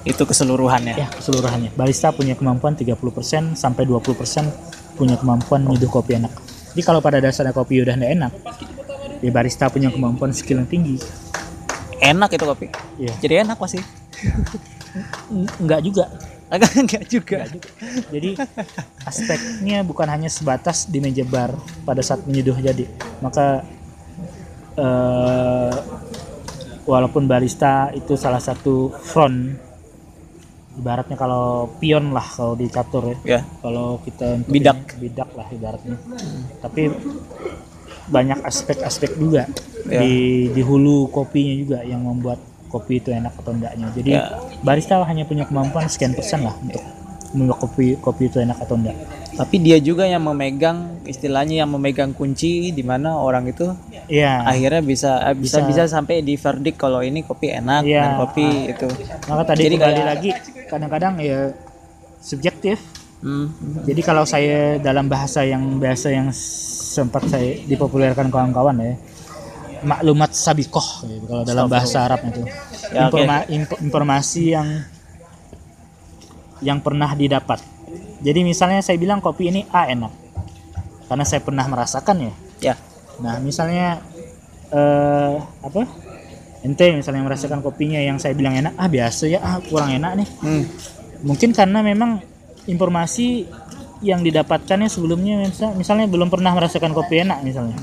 Itu 0.02 0.26
keseluruhannya. 0.26 0.94
Ya, 0.98 1.08
keseluruhannya. 1.14 1.70
Barista 1.78 2.10
punya 2.10 2.34
kemampuan 2.34 2.74
30% 2.74 3.54
sampai 3.54 3.82
20% 3.86 4.98
punya 4.98 5.16
kemampuan 5.16 5.62
nyeduh 5.62 5.88
kopi 5.88 6.18
enak. 6.18 6.32
Jadi 6.72 6.82
kalau 6.82 6.98
pada 6.98 7.22
dasarnya 7.22 7.54
kopi 7.54 7.84
udah 7.84 7.94
nggak 7.94 8.12
enak, 8.18 8.32
ya 9.22 9.30
barista 9.30 9.68
punya 9.70 9.92
kemampuan 9.92 10.34
skill 10.34 10.60
yang 10.64 10.68
tinggi. 10.68 10.98
Enak 12.02 12.34
itu 12.34 12.44
kopi. 12.44 12.66
Iya. 12.98 13.14
Jadi 13.22 13.34
enak 13.46 13.56
pasti. 13.56 13.78
N- 15.30 15.50
Nggak 15.64 15.80
juga. 15.86 16.04
Enggak 16.80 17.08
juga. 17.08 17.48
Jadi 18.12 18.36
aspeknya 19.08 19.80
bukan 19.80 20.04
hanya 20.04 20.28
sebatas 20.28 20.84
di 20.84 21.00
meja 21.00 21.24
bar 21.24 21.56
pada 21.88 22.04
saat 22.04 22.28
menyeduh 22.28 22.60
jadi. 22.60 22.84
Maka 23.24 23.64
eh, 24.76 25.74
walaupun 26.84 27.24
barista 27.24 27.88
itu 27.96 28.20
salah 28.20 28.42
satu 28.42 28.92
front 29.00 29.71
ibaratnya 30.72 31.16
kalau 31.16 31.68
pion 31.76 32.10
lah 32.10 32.24
kalau 32.24 32.54
di 32.54 32.66
catur 32.66 33.04
ya 33.06 33.16
Ya. 33.24 33.40
kalau 33.60 34.00
kita 34.00 34.40
Bidak. 34.46 34.76
ini, 34.96 35.00
bidak 35.02 35.30
lah 35.32 35.46
ibaratnya 35.48 35.96
tapi 36.58 36.88
banyak 38.08 38.38
aspek-aspek 38.42 39.14
juga 39.14 39.46
Ya. 39.84 39.98
di 40.00 40.14
di 40.48 40.62
hulu 40.62 41.08
kopinya 41.08 41.54
juga 41.54 41.78
yang 41.82 42.02
membuat 42.02 42.38
kopi 42.68 42.98
itu 42.98 43.10
enak 43.10 43.34
atau 43.36 43.52
enggaknya 43.52 43.86
jadi 43.92 44.10
Ya. 44.10 44.22
barista 44.60 45.02
hanya 45.02 45.22
punya 45.22 45.44
kemampuan 45.44 45.86
sekian 45.86 46.14
persen 46.14 46.42
lah 46.42 46.56
untuk 46.56 46.80
membuat 47.32 47.58
kopi 47.60 47.96
kopi 47.96 48.28
itu 48.28 48.38
enak 48.38 48.56
atau 48.58 48.76
enggak 48.76 48.96
Tapi 49.32 49.56
dia 49.58 49.78
juga 49.78 50.04
yang 50.04 50.20
memegang 50.22 51.00
istilahnya 51.02 51.64
yang 51.64 51.70
memegang 51.70 52.12
kunci 52.12 52.68
di 52.68 52.82
mana 52.82 53.16
orang 53.16 53.46
itu 53.46 53.72
Iya 54.04 54.44
akhirnya 54.44 54.80
bisa 54.80 55.10
eh, 55.24 55.34
bisa 55.34 55.60
Bisa. 55.60 55.82
bisa 55.82 55.82
sampai 55.90 56.20
di 56.20 56.34
verdict 56.34 56.76
kalau 56.76 57.00
ini 57.00 57.22
kopi 57.22 57.48
enak 57.50 57.80
Iya. 57.82 58.02
dan 58.02 58.10
kopi 58.18 58.46
itu. 58.68 58.88
maka 59.26 59.42
tadi 59.48 59.66
Jadi 59.66 59.74
kembali 59.74 59.94
kayak- 59.96 60.10
lagi 60.10 60.30
kadang-kadang 60.66 61.14
ya 61.18 61.38
subjektif 62.18 62.78
Hmm. 63.22 63.54
Jadi 63.86 64.02
kalau 64.02 64.26
saya 64.26 64.82
dalam 64.82 65.06
bahasa 65.06 65.46
yang 65.46 65.78
biasa 65.78 66.10
yang 66.10 66.34
sempat 66.34 67.22
saya 67.24 67.54
dipopulerkan 67.62 68.26
kawan-kawan 68.26 68.74
ya, 68.76 68.98
maklumat 69.80 70.34
sabikoh 70.34 70.82
gitu, 71.06 71.30
kalau 71.30 71.46
dalam 71.46 71.70
bahasa 71.70 72.02
Arab 72.02 72.18
itu. 72.26 72.42
Ya. 72.90 73.06
Informa- 73.06 73.46
info- 73.46 73.78
informasi 73.78 74.42
yang 74.50 74.66
yang 76.60 76.78
pernah 76.78 77.14
didapat. 77.14 77.62
Jadi 78.22 78.40
misalnya 78.42 78.78
saya 78.80 78.96
bilang 78.96 79.18
kopi 79.18 79.50
ini 79.50 79.66
A 79.68 79.90
enak. 79.90 80.12
Karena 81.06 81.24
saya 81.26 81.42
pernah 81.42 81.66
merasakan 81.66 82.16
ya. 82.22 82.32
Ya. 82.62 82.74
Nah, 83.18 83.42
misalnya 83.42 84.00
eh 84.70 85.34
apa? 85.60 85.82
Ente 86.62 86.94
misalnya 86.94 87.26
merasakan 87.26 87.58
kopinya 87.58 87.98
yang 87.98 88.22
saya 88.22 88.38
bilang 88.38 88.54
enak, 88.54 88.78
ah 88.78 88.86
biasa 88.86 89.26
ya, 89.26 89.42
ah 89.42 89.58
kurang 89.58 89.90
enak 89.98 90.14
nih 90.14 90.28
Hmm. 90.38 90.62
mungkin 91.26 91.50
karena 91.50 91.82
memang 91.82 92.22
informasi 92.66 93.50
yang 93.98 94.22
didapatkannya 94.22 94.86
sebelumnya 94.86 95.42
misal- 95.42 95.74
misalnya 95.74 96.06
belum 96.06 96.30
pernah 96.30 96.54
merasakan 96.54 96.94
kopi 96.94 97.26
enak 97.26 97.42
misalnya 97.42 97.74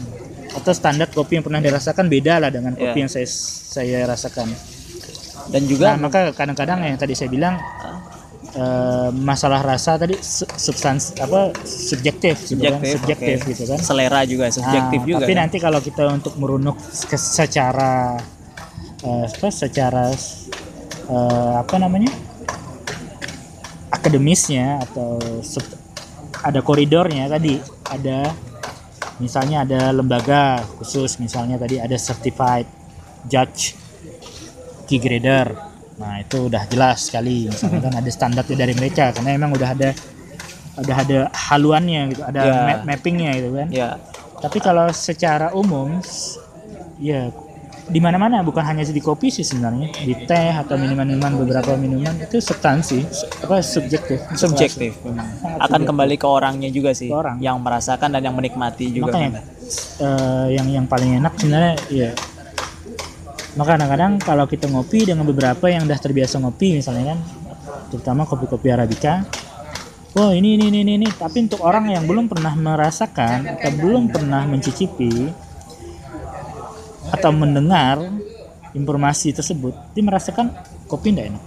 atau 0.56 0.72
standar 0.72 1.12
kopi 1.12 1.40
yang 1.40 1.44
pernah 1.44 1.60
dirasakan 1.60 2.08
beda 2.08 2.40
lah 2.40 2.50
dengan 2.52 2.72
kopi 2.76 2.96
Iya. 2.96 3.04
yang 3.04 3.12
saya 3.12 3.28
saya 3.70 4.00
rasakan. 4.08 4.48
Dan 5.52 5.62
juga 5.68 6.00
Nah 6.00 6.08
maka 6.08 6.32
kadang-kadang 6.32 6.80
yang 6.80 6.96
tadi 6.96 7.20
saya 7.20 7.28
bilang 7.28 7.60
eh, 8.52 9.10
masalah 9.12 9.62
rasa 9.62 9.96
tadi 9.96 10.18
su- 10.18 10.48
substansi 10.48 11.18
apa 11.18 11.54
subjektif 11.62 12.36
gitu 12.46 12.58
kan 12.58 12.80
subjektif, 12.80 12.94
subjektif 12.98 13.38
oke. 13.38 13.50
gitu 13.52 13.64
kan. 13.68 13.78
selera 13.80 14.22
juga 14.24 14.46
subjektif 14.50 15.00
Nah, 15.00 15.08
juga. 15.08 15.20
Tapi 15.22 15.34
kan? 15.34 15.40
nanti 15.44 15.58
kalau 15.58 15.80
kita 15.80 16.04
untuk 16.10 16.34
merunuk 16.36 16.78
ke 17.06 17.18
secara 17.18 18.18
eh, 19.02 19.26
apa 19.26 19.48
secara 19.50 20.10
eh, 21.06 21.54
apa 21.58 21.76
namanya 21.78 22.10
akademisnya 23.90 24.86
atau 24.86 25.18
sub- 25.42 25.78
ada 26.40 26.62
koridornya 26.62 27.28
tadi 27.28 27.60
ada 27.86 28.32
misalnya 29.20 29.68
ada 29.68 29.92
lembaga 29.92 30.64
khusus 30.80 31.20
misalnya 31.20 31.60
tadi 31.60 31.76
ada 31.76 31.98
certified 32.00 32.64
judge 33.28 33.76
key 34.88 34.96
grader 34.98 35.52
nah 36.00 36.16
itu 36.18 36.48
udah 36.48 36.64
jelas 36.66 37.06
sekali 37.06 37.46
misalnya 37.46 37.80
kan 37.82 37.94
ada 37.94 38.10
standarnya 38.10 38.56
dari 38.56 38.72
mereka 38.72 39.12
karena 39.12 39.36
emang 39.36 39.52
udah 39.52 39.70
ada 39.70 39.90
udah 40.78 40.96
ada 40.98 41.18
haluannya 41.30 42.02
gitu 42.10 42.22
ada 42.24 42.40
Ya. 42.40 42.56
map- 42.66 42.86
mappingnya 42.86 43.32
gitu 43.36 43.50
kan 43.52 43.68
ya 43.70 43.90
tapi 44.40 44.58
kalau 44.58 44.88
secara 44.90 45.52
umum 45.52 46.00
ya 46.98 47.28
di 47.86 47.98
mana-mana 47.98 48.40
bukan 48.40 48.62
hanya 48.62 48.86
di 48.86 49.02
kopi 49.02 49.28
sih 49.28 49.42
sebenarnya 49.42 49.90
di 50.00 50.14
teh 50.22 50.54
atau 50.54 50.78
minuman-minuman 50.78 51.34
beberapa 51.36 51.74
minuman 51.74 52.16
itu 52.16 52.38
substansi 52.40 53.02
su- 53.04 53.28
apa 53.42 53.60
subjektif 53.60 54.22
subjektif 54.38 54.94
memang. 55.02 55.26
Akan 55.58 55.58
subjektif. 55.58 55.88
kembali 55.90 56.16
ke 56.16 56.28
orangnya 56.30 56.70
juga 56.70 56.94
sih. 56.94 57.10
Ke 57.10 57.18
orang. 57.18 57.42
Yang 57.42 57.58
merasakan 57.58 58.14
dan 58.14 58.22
yang 58.22 58.38
menikmati 58.38 58.94
juga. 58.94 59.10
makanya 59.10 59.30
kan. 59.34 59.46
eh, 60.00 60.48
yang 60.54 60.68
yang 60.70 60.86
paling 60.86 61.18
enak 61.18 61.34
sebenarnya 61.36 61.74
ya 61.90 62.10
maka 63.58 63.78
kadang-kadang 63.78 64.22
kalau 64.22 64.46
kita 64.46 64.70
ngopi 64.70 65.10
dengan 65.10 65.26
beberapa 65.26 65.66
yang 65.72 65.90
udah 65.90 65.98
terbiasa 65.98 66.38
ngopi 66.38 66.78
misalnya 66.78 67.16
kan 67.16 67.20
terutama 67.90 68.26
kopi-kopi 68.30 68.70
arabica 68.70 69.26
oh 70.18 70.34
ini 70.34 70.58
ini 70.58 70.74
ini 70.74 70.98
ini, 70.98 71.08
tapi 71.10 71.46
untuk 71.46 71.62
orang 71.62 71.94
yang 71.94 72.04
belum 72.10 72.26
pernah 72.26 72.54
merasakan 72.58 73.58
atau 73.58 73.72
belum 73.78 74.10
pernah 74.10 74.46
mencicipi 74.50 75.30
atau 77.10 77.32
mendengar 77.34 78.02
informasi 78.74 79.34
tersebut 79.34 79.74
dia 79.94 80.04
merasakan 80.06 80.54
kopi 80.90 81.14
tidak 81.14 81.34
enak. 81.34 81.44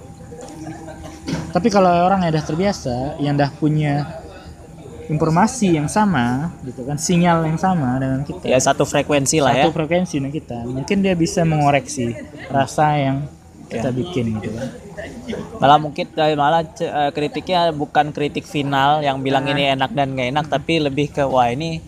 Tapi 1.52 1.68
kalau 1.68 1.90
orang 2.08 2.24
yang 2.24 2.32
udah 2.32 2.44
terbiasa 2.46 2.94
yang 3.20 3.34
udah 3.36 3.50
punya 3.58 4.21
informasi 5.12 5.76
yang 5.76 5.86
sama 5.86 6.50
gitu 6.64 6.82
kan 6.82 6.96
sinyal 6.96 7.44
yang 7.44 7.56
sama 7.56 8.00
dengan 8.00 8.24
kita 8.24 8.44
Ya 8.44 8.56
satu 8.58 8.82
frekuensi 8.82 9.38
lah 9.38 9.52
ya. 9.52 9.68
satu 9.68 9.76
frekuensi 9.76 10.16
dengan 10.16 10.32
kita 10.32 10.58
mungkin 10.64 10.96
dia 11.00 11.12
bisa 11.14 11.44
mengoreksi 11.44 12.16
rasa 12.48 12.96
yang 12.96 13.16
kita 13.68 13.88
Ya. 13.88 13.94
bikin 13.94 14.24
gitu 14.36 14.50
kan 14.50 14.68
Malah 15.56 15.78
mungkin 15.78 16.04
eh, 16.10 16.34
malah 16.34 16.62
eh, 16.62 17.10
kritiknya 17.10 17.72
bukan 17.72 18.10
kritik 18.10 18.44
final 18.44 19.00
yang 19.00 19.20
bilang 19.20 19.44
ini 19.46 19.70
enak 19.70 19.90
dan 19.90 20.12
nggak 20.12 20.28
enak 20.30 20.46
tapi 20.48 20.78
lebih 20.78 21.08
ke 21.10 21.24
wah 21.24 21.48
ini 21.48 21.80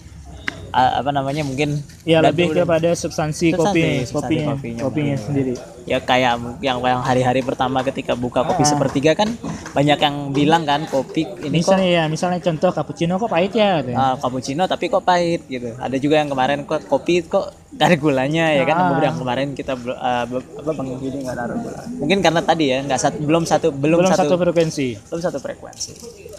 apa 0.75 1.11
namanya 1.11 1.41
mungkin 1.41 1.79
ya 2.03 2.19
lebih 2.19 2.51
udah- 2.51 2.67
kepada 2.67 2.91
substansi, 2.93 3.51
Substansi, 3.51 3.55
kopi 3.55 3.83
substansi 4.03 4.11
kopinya 4.11 4.53
kopinya. 4.53 4.81
kopinya 4.83 5.17
sendiri 5.17 5.55
ya 5.85 6.01
kayak 6.01 6.33
yang 6.61 6.81
yang 6.81 7.01
hari-hari 7.01 7.41
pertama 7.41 7.81
ketika 7.81 8.13
buka 8.15 8.43
kopi 8.43 8.61
Ah. 8.61 8.69
sepertiga 8.69 9.13
kan 9.13 9.29
banyak 9.71 9.97
yang 9.97 10.17
bilang 10.31 10.65
kan 10.65 10.83
kopi 10.85 11.29
ini 11.41 11.61
kok 11.61 11.71
misalnya 11.71 11.89
ya 11.93 12.03
misalnya 12.07 12.41
contoh 12.41 12.71
cappuccino 12.71 13.15
kok 13.15 13.29
pahit 13.29 13.53
ya 13.53 13.79
gitu 13.79 13.95
ah, 13.95 14.17
cappuccino 14.17 14.65
tapi 14.65 14.89
kok 14.89 15.03
pahit 15.03 15.45
gitu. 15.47 15.77
Ada 15.77 15.97
juga 15.97 16.17
yang 16.17 16.27
kemarin 16.27 16.65
kok 16.65 16.83
kopi 16.85 17.21
kok 17.23 17.53
gak 17.71 17.87
ada 17.87 17.97
gulanya 17.97 18.45
ya 18.51 18.65
kan. 18.65 18.75
Ah. 18.75 18.83
Beberapa 18.89 19.07
yang 19.07 19.19
kemarin 19.19 19.49
kita 19.53 19.73
be- 19.75 19.95
apa 19.95 20.81
Yudi 20.97 21.19
nggak 21.21 21.37
naruh 21.37 21.59
gula. 21.59 21.81
Mungkin 21.95 22.19
karena 22.19 22.41
tadi 22.41 22.65
ya 22.67 22.81
nggak 22.81 22.97
satu 22.99 23.17
belum 23.21 23.45
satu 23.45 23.67
belum, 23.71 23.99
belum 24.01 24.11
satu 24.11 24.25
satu, 24.25 24.35
frekuensi 24.41 24.89
belum 25.05 25.21
satu 25.21 25.39
frekuensi. 25.39 25.93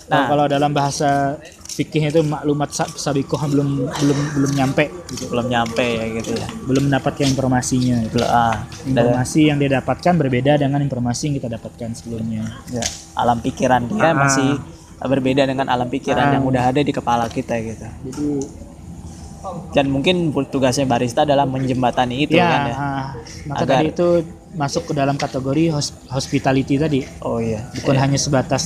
nah, 0.08 0.16
Nah, 0.16 0.26
kalau 0.28 0.46
dalam 0.48 0.72
bahasa 0.72 1.38
fikih 1.76 2.08
itu 2.08 2.24
maklumat 2.24 2.72
sa- 2.72 2.88
sabikoh 2.88 3.38
belum 3.46 3.68
belum 3.92 4.20
belum 4.34 4.52
nyampe 4.56 4.88
gitu 5.12 5.28
belum 5.28 5.46
nyampe 5.46 5.84
ya 5.84 6.06
gitu 6.16 6.32
ya. 6.34 6.48
belum 6.64 6.88
mendapatkan 6.88 7.28
informasinya 7.28 8.00
gitu. 8.02 8.16
Belum 8.16 8.30
ah, 8.30 8.64
dan- 8.64 9.12
informasi 9.12 9.40
yang 9.46 9.58
dia 9.58 9.70
dapatkan 9.76 10.14
berbeda 10.16 10.52
dengan 10.56 10.80
informasi 10.80 11.22
yang 11.28 11.36
kita 11.36 11.50
dapatkan 11.52 11.90
sebelumnya 11.94 12.48
ya, 12.72 12.86
alam 13.14 13.38
pikiran 13.38 13.86
dia 13.86 14.08
Ah. 14.08 14.16
masih 14.16 14.56
berbeda 14.98 15.44
dengan 15.44 15.68
alam 15.68 15.86
pikiran 15.86 16.26
Ah. 16.26 16.34
yang 16.34 16.44
udah 16.44 16.64
ada 16.66 16.80
di 16.80 16.90
kepala 16.90 17.28
kita 17.28 17.60
gitu. 17.60 17.84
jadi 18.08 18.28
Dan 19.72 19.86
mungkin 19.88 20.16
tugasnya 20.46 20.86
barista 20.86 21.22
adalah 21.22 21.44
menjembatani 21.44 22.24
itu 22.24 22.34
ya, 22.34 22.46
kan 22.46 22.62
ya. 22.64 22.74
ah, 22.74 23.06
maka 23.46 23.62
Agar- 23.62 23.72
tadi 23.78 23.86
itu 23.90 24.08
masuk 24.54 24.88
ke 24.88 24.94
dalam 24.94 25.16
kategori 25.16 25.68
hos- 25.70 25.92
hospitality 26.08 26.76
tadi 26.76 27.04
Oh 27.22 27.38
iya. 27.38 27.68
bukan 27.76 27.92
Iya. 27.92 28.02
hanya 28.02 28.16
sebatas 28.18 28.64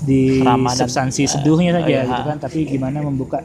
di 0.00 0.38
Ramah 0.38 0.70
dan- 0.70 0.84
substansi 0.84 1.24
seduhnya 1.26 1.72
oh 1.72 1.76
saja 1.78 1.88
iya. 1.88 2.02
gitu 2.04 2.22
kan 2.22 2.36
tapi 2.38 2.58
gimana 2.66 3.00
membuka 3.00 3.40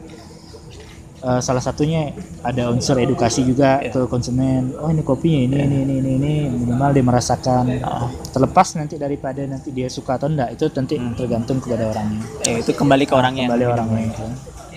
eh, 1.18 1.40
salah 1.40 1.58
satunya 1.58 2.12
ada 2.42 2.68
unsur 2.68 2.94
edukasi 2.96 3.42
juga 3.42 3.80
Iya. 3.80 3.90
ke 3.90 4.00
konsumen 4.06 4.76
oh 4.76 4.86
ini 4.86 5.00
kopinya 5.00 5.40
ini 5.42 5.56
ini 5.58 5.76
ini 5.80 5.94
ini 5.96 6.10
ini 6.14 6.32
minimal 6.50 6.90
dia 6.92 7.00
merasakan 7.02 7.64
Ah. 7.80 8.12
terlepas 8.28 8.76
nanti 8.76 8.94
daripada 8.96 9.40
nanti 9.42 9.70
dia 9.70 9.88
suka 9.88 10.14
atau 10.14 10.28
enggak 10.28 10.52
itu 10.52 10.68
nanti 10.70 10.94
Hmm. 10.94 11.14
tergantung 11.14 11.58
kepada 11.58 11.88
orangnya 11.88 12.20
Ya, 12.42 12.60
itu 12.60 12.70
kembali 12.70 13.04
ke 13.04 13.14
orangnya. 13.14 13.46
kembali 13.48 13.64
orangnya 13.66 14.04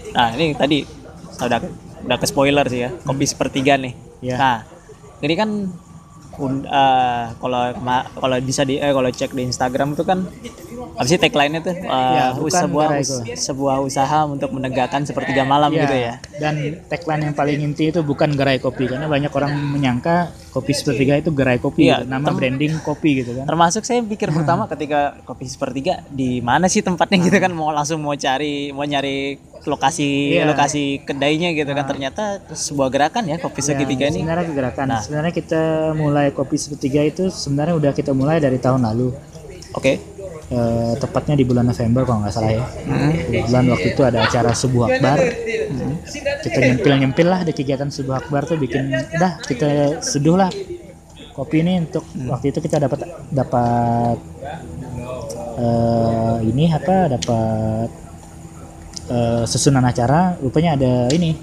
Nah 0.10 0.28
ini 0.34 0.55
tadi 0.55 0.78
udah 1.38 1.60
udah 2.10 2.18
ke 2.18 2.26
spoiler 2.26 2.66
sih 2.66 2.82
ya 2.82 2.89
kopi 2.99 3.24
sepertiga 3.24 3.78
nih. 3.78 3.93
Ya. 4.20 4.36
Nah 4.36 4.57
ini 5.20 5.34
kan 5.38 5.49
eh, 6.39 7.24
kalau 7.36 7.64
kalau 8.16 8.38
bisa 8.39 8.64
di 8.64 8.78
eh, 8.78 8.89
kalau 8.89 9.10
cek 9.10 9.32
di 9.32 9.43
Instagram 9.43 9.91
itu 9.91 10.03
kan 10.03 10.24
apa 10.91 11.03
sih 11.05 11.16
tagline-nya 11.16 11.62
tuh 11.62 11.76
Eh, 11.76 11.86
Ya, 11.88 12.32
bukan 12.34 12.62
sebuah 12.62 12.88
us- 12.97 13.24
itu. 13.24 13.36
sebuah 13.38 13.80
usaha 13.80 14.24
untuk 14.26 14.51
menegakkan 14.51 15.03
sepertiga 15.03 15.43
malam 15.43 15.70
Ya, 15.70 15.84
gitu 15.84 15.95
ya. 15.97 16.14
dan 16.38 16.55
tagline 16.86 17.24
yang 17.26 17.34
paling 17.34 17.60
inti 17.62 17.88
itu 17.88 17.99
bukan 18.01 18.32
gerai 18.34 18.57
kopi 18.57 18.88
karena 18.88 19.05
banyak 19.05 19.28
orang 19.30 19.51
menyangka 19.70 20.32
kopi 20.49 20.72
sepertiga 20.72 21.16
itu 21.16 21.30
gerai 21.30 21.55
kopi 21.57 21.88
Iya, 21.88 22.03
gitu. 22.03 22.10
nama 22.10 22.28
branding 22.30 22.80
kopi 22.82 23.22
gitu 23.22 23.32
kan 23.34 23.45
Termasuk 23.45 23.84
saya 23.84 23.99
pikir 24.01 24.28
pertama 24.30 24.64
ketika 24.66 25.20
kopi 25.24 25.45
sepertiga 25.45 26.03
di 26.10 26.39
mana 26.39 26.68
sih 26.68 26.80
tempatnya 26.80 27.20
gitu 27.22 27.38
kan 27.38 27.51
mau 27.51 27.70
langsung 27.70 27.99
mau 27.99 28.16
cari 28.16 28.72
mau 28.72 28.84
nyari 28.84 29.39
lokasi 29.62 30.34
Iya. 30.34 30.45
lokasi 30.45 30.84
kedainya 31.01 31.51
gitu 31.51 31.68
kan 31.70 31.84
ternyata 31.84 32.24
sebuah 32.49 32.88
gerakan 32.88 33.24
ya 33.26 33.36
kopi 33.38 33.60
Ya, 33.60 33.66
segitiga 33.68 34.07
ini. 34.07 34.22
sebenarnya 34.22 34.45
kegerakan. 34.45 34.86
Nah. 34.88 35.01
Sebenarnya 35.01 35.34
kita 35.34 35.62
mulai 35.93 36.30
kopi 36.30 36.55
sepertiga 36.55 37.01
itu 37.01 37.28
sebenarnya 37.28 37.76
udah 37.76 37.91
kita 37.91 38.12
mulai 38.12 38.38
dari 38.38 38.55
tahun 38.55 38.84
lalu. 38.84 39.12
Oke. 39.74 39.99
Eh, 40.49 40.93
tepatnya 40.97 41.36
di 41.36 41.45
bulan 41.45 41.62
November 41.64 42.01
kalau 42.03 42.26
nggak 42.26 42.34
salah 42.34 42.49
ya. 42.51 42.66
Hmm. 42.66 43.14
Kebetulan 43.14 43.66
waktu 43.70 43.88
itu 43.88 44.01
ada 44.01 44.20
acara 44.24 44.49
subuh 44.51 44.89
akbar. 44.89 45.18
Kita 46.39 46.57
nyempil-nyempil 46.60 47.28
lah 47.28 47.41
di 47.43 47.51
kegiatan 47.51 47.86
subuh 47.88 48.18
akbar 48.18 48.43
tuh 48.43 48.57
bikin 48.57 48.89
dah 49.14 49.38
kita 49.39 50.01
seduh 50.01 50.34
lah 50.36 50.49
kopi 51.32 51.62
ini 51.62 51.80
untuk 51.80 52.01
Hmm. 52.10 52.34
waktu 52.34 52.49
itu 52.49 52.60
kita 52.60 52.82
dapat 52.82 52.99
dapat 53.30 54.18
eh, 55.55 56.38
ini 56.43 56.66
apa 56.70 56.95
dapat 57.10 57.89
eh, 59.10 59.43
susunan 59.49 59.84
acara 59.84 60.38
rupanya 60.39 60.78
ada 60.78 60.93
ini. 61.12 61.36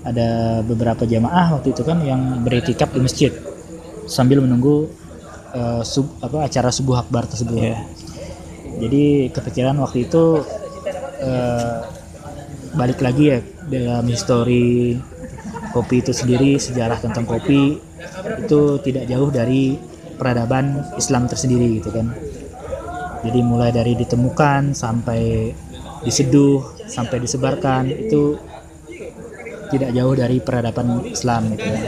Ada 0.00 0.60
beberapa 0.64 1.04
jamaah 1.04 1.60
waktu 1.60 1.76
itu 1.76 1.84
kan 1.84 2.00
yang 2.00 2.40
beritikaf 2.40 2.88
di 2.96 3.00
masjid. 3.04 3.32
Sambil 4.08 4.40
menunggu 4.40 4.88
eh, 5.52 5.82
sub, 5.84 6.08
apa 6.24 6.48
acara 6.48 6.72
subuh 6.72 7.00
akbar 7.00 7.28
tersebut. 7.28 7.60
Iya. 7.60 7.80
jadi 8.70 9.28
kepikiran 9.34 9.76
waktu 9.82 10.08
itu 10.08 10.40
eh, 11.20 11.78
balik 12.72 13.02
lagi 13.02 13.24
ya 13.34 13.38
dalam 13.68 14.06
histori 14.08 14.96
kopi 15.74 16.02
itu 16.02 16.16
sendiri 16.16 16.56
sejarah 16.56 16.98
tentang 16.98 17.26
kopi 17.26 17.76
itu 18.40 18.60
tidak 18.82 19.04
jauh 19.10 19.30
dari 19.30 19.78
peradaban 20.18 20.84
Islam 20.96 21.30
tersendiri 21.30 21.80
gitu 21.80 21.90
kan. 21.94 22.12
Jadi 23.20 23.40
mulai 23.44 23.70
dari 23.72 23.92
ditemukan 23.96 24.72
sampai 24.72 25.52
diseduh 26.04 26.86
sampai 26.88 27.20
disebarkan 27.20 27.88
itu 27.88 28.38
tidak 29.70 29.90
jauh 29.94 30.14
dari 30.18 30.42
peradaban 30.42 31.06
Islam 31.06 31.54
gitu 31.54 31.66
ya. 31.66 31.80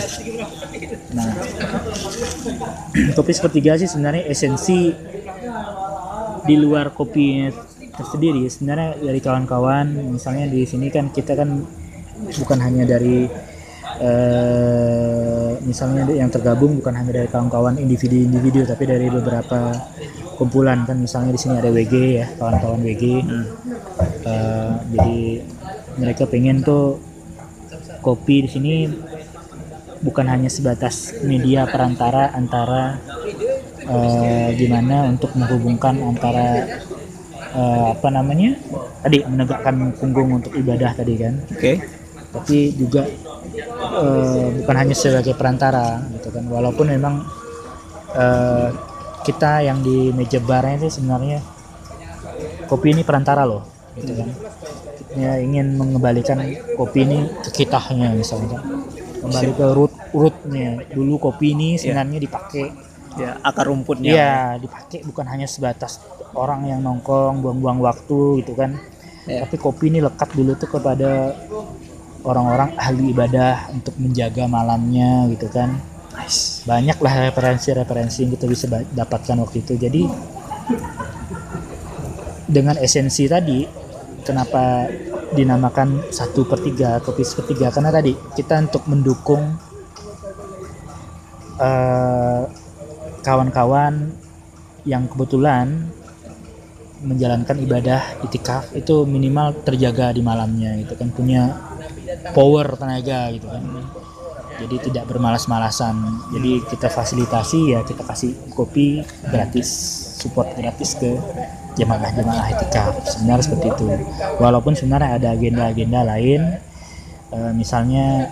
Nah, 1.19 1.31
kopi 3.19 3.33
sepertiga 3.35 3.75
sih 3.75 3.91
sebenarnya 3.91 4.31
esensi 4.31 4.95
di 6.43 6.55
luar 6.59 6.95
kopinya 6.95 7.51
tersendiri 7.93 8.49
sebenarnya 8.49 8.99
dari 8.99 9.21
kawan-kawan 9.21 10.17
misalnya 10.17 10.49
di 10.49 10.65
sini 10.65 10.89
kan 10.89 11.13
kita 11.13 11.37
kan 11.37 11.61
bukan 12.41 12.59
hanya 12.65 12.89
dari 12.89 13.29
eh, 14.03 15.51
misalnya 15.63 16.11
yang 16.11 16.29
tergabung 16.29 16.83
bukan 16.83 16.93
hanya 16.99 17.23
dari 17.23 17.29
kawan-kawan 17.31 17.79
individu-individu 17.79 18.67
tapi 18.67 18.85
dari 18.91 19.07
beberapa 19.07 19.73
kumpulan. 20.35 20.83
Kan 20.83 20.99
misalnya 20.99 21.31
di 21.31 21.41
sini 21.41 21.55
ada 21.63 21.71
WG 21.71 21.95
ya 22.19 22.27
kawan-kawan 22.37 22.83
WG 22.83 23.05
Eh, 24.23 24.73
jadi 24.95 25.23
mereka 25.99 26.25
pengen 26.31 26.63
tuh 26.63 27.03
kopi 28.03 28.47
di 28.47 28.51
sini 28.51 28.75
bukan 30.03 30.27
hanya 30.27 30.51
sebatas 30.51 31.23
media 31.23 31.67
perantara 31.67 32.35
antara 32.35 32.99
eh, 33.83 34.49
gimana 34.59 35.11
untuk 35.11 35.35
menghubungkan 35.35 35.99
antara 36.03 36.79
eh, 37.55 37.87
apa 37.99 38.09
namanya? 38.15 38.59
Tadi 39.03 39.27
menegakkan 39.27 39.95
punggung 39.99 40.39
untuk 40.39 40.55
ibadah 40.55 40.95
tadi 40.95 41.15
kan. 41.19 41.35
Oke. 41.51 41.83
tapi 42.33 42.73
juga 42.73 43.05
eh, 43.57 44.47
bukan 44.63 44.77
hanya 44.77 44.95
sebagai 44.97 45.37
perantara 45.37 46.01
gitu 46.19 46.29
kan 46.33 46.45
walaupun 46.49 46.87
memang 46.89 47.15
eh, 48.17 48.69
kita 49.23 49.63
yang 49.63 49.81
di 49.85 50.11
meja 50.11 50.43
barnya 50.43 50.83
itu 50.83 50.99
sebenarnya 50.99 51.39
kopi 52.67 52.97
ini 52.97 53.03
perantara 53.07 53.47
loh 53.47 53.63
gitu 53.97 54.13
kan 54.17 54.29
ya 55.13 55.37
ingin 55.37 55.77
mengembalikan 55.77 56.41
kopi 56.75 57.05
ini 57.05 57.29
ke 57.45 57.63
kitahnya 57.63 58.17
misalnya 58.17 58.65
kembali 59.21 59.53
ke 59.53 59.67
root 59.77 59.93
rootnya 60.17 60.81
dulu 60.89 61.31
kopi 61.31 61.53
ini 61.53 61.77
sebenarnya 61.77 62.19
dipakai 62.19 62.93
Ya, 63.21 63.37
akar 63.45 63.69
rumputnya. 63.69 64.13
Iya, 64.13 64.35
dipakai 64.57 65.05
bukan 65.05 65.27
hanya 65.29 65.45
sebatas 65.45 66.01
orang 66.33 66.65
yang 66.65 66.81
nongkrong 66.81 67.45
buang-buang 67.45 67.85
waktu 67.85 68.41
gitu 68.45 68.57
kan. 68.57 68.81
Iya. 69.29 69.45
Tapi 69.45 69.57
kopi 69.61 69.93
ini 69.93 70.01
lekat 70.01 70.33
dulu 70.33 70.57
tuh 70.57 70.69
kepada 70.73 71.37
orang-orang 72.23 72.75
ahli 72.79 73.11
ibadah 73.11 73.71
untuk 73.75 73.95
menjaga 73.99 74.47
malamnya 74.47 75.29
gitu 75.35 75.47
kan. 75.51 75.79
Nice. 76.13 76.63
Banyak 76.69 76.99
lah 77.01 77.33
referensi-referensi 77.33 78.19
yang 78.27 78.33
kita 78.37 78.47
bisa 78.47 78.67
dapatkan 78.71 79.37
waktu 79.43 79.65
itu. 79.65 79.75
Jadi 79.81 80.03
dengan 82.47 82.77
esensi 82.79 83.25
tadi, 83.27 83.65
kenapa 84.23 84.87
dinamakan 85.33 86.13
satu 86.13 86.45
per 86.45 86.61
tiga 86.61 87.01
kopi 87.01 87.25
sepertiga 87.25 87.73
karena 87.73 87.89
tadi 87.89 88.13
kita 88.37 88.69
untuk 88.69 88.85
mendukung 88.85 89.57
eh, 91.57 92.43
kawan-kawan 93.25 94.13
yang 94.85 95.09
kebetulan 95.09 95.89
menjalankan 97.03 97.59
ibadah 97.59 98.23
itikaf 98.23 98.71
itu 98.79 99.03
minimal 99.03 99.59
terjaga 99.67 100.15
di 100.15 100.23
malamnya 100.23 100.79
gitu 100.79 100.95
kan 100.95 101.11
punya 101.11 101.51
power 102.33 102.77
tenaga 102.77 103.33
gitu 103.35 103.47
kan. 103.49 103.65
Jadi 104.63 104.77
tidak 104.91 105.05
bermalas-malasan. 105.11 105.97
Jadi 106.37 106.63
kita 106.71 106.87
fasilitasi 106.93 107.75
ya 107.75 107.81
kita 107.83 108.05
kasih 108.07 108.37
kopi 108.53 109.03
gratis 109.27 109.69
support 110.23 110.55
gratis 110.55 110.95
ke 110.95 111.19
jemaah-jemaah 111.75 112.53
itikaf 112.53 112.95
sebenarnya 113.09 113.45
seperti 113.49 113.67
itu. 113.73 113.87
Walaupun 114.39 114.77
sebenarnya 114.77 115.19
ada 115.19 115.29
agenda-agenda 115.35 116.01
lain. 116.05 116.41
Eh, 117.33 117.53
misalnya 117.57 118.29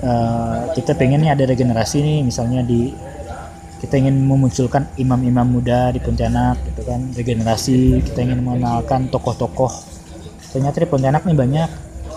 eh, 0.00 0.60
kita 0.78 0.94
pengennya 0.94 1.34
ada 1.34 1.44
regenerasi 1.44 1.98
nih. 2.00 2.18
Misalnya 2.22 2.62
di 2.62 2.94
kita 3.84 4.00
ingin 4.00 4.16
memunculkan 4.16 4.88
imam-imam 4.96 5.44
muda 5.44 5.92
di 5.92 6.00
Pontianak 6.00 6.56
gitu 6.72 6.88
kan. 6.88 7.10
Regenerasi 7.12 8.00
kita 8.00 8.24
ingin 8.24 8.40
mengenalkan 8.40 9.12
tokoh-tokoh. 9.12 9.92
Ternyata 10.54 10.78
di 10.80 10.88
Pontianak 10.88 11.26
nih 11.26 11.36
banyak 11.36 11.70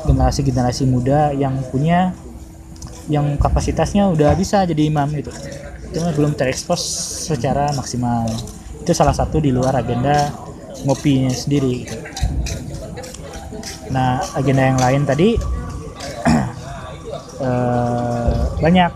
generasi-generasi 0.08 0.88
muda 0.88 1.36
yang 1.36 1.60
punya 1.68 2.16
yang 3.08 3.36
kapasitasnya 3.40 4.08
udah 4.12 4.36
bisa 4.36 4.64
jadi 4.64 4.88
imam 4.88 5.08
gitu. 5.16 5.32
Itu 5.92 6.04
mah 6.04 6.14
belum 6.16 6.36
terekspos 6.36 6.80
secara 7.32 7.72
maksimal. 7.76 8.28
Itu 8.84 8.92
salah 8.96 9.16
satu 9.16 9.40
di 9.40 9.52
luar 9.52 9.76
agenda 9.80 10.32
ngopinya 10.84 11.32
sendiri. 11.32 11.74
Gitu. 11.84 11.98
nah 13.88 14.20
agenda 14.36 14.68
yang 14.68 14.80
lain 14.84 15.08
tadi 15.08 15.30
eh, 17.48 18.40
banyak. 18.60 18.92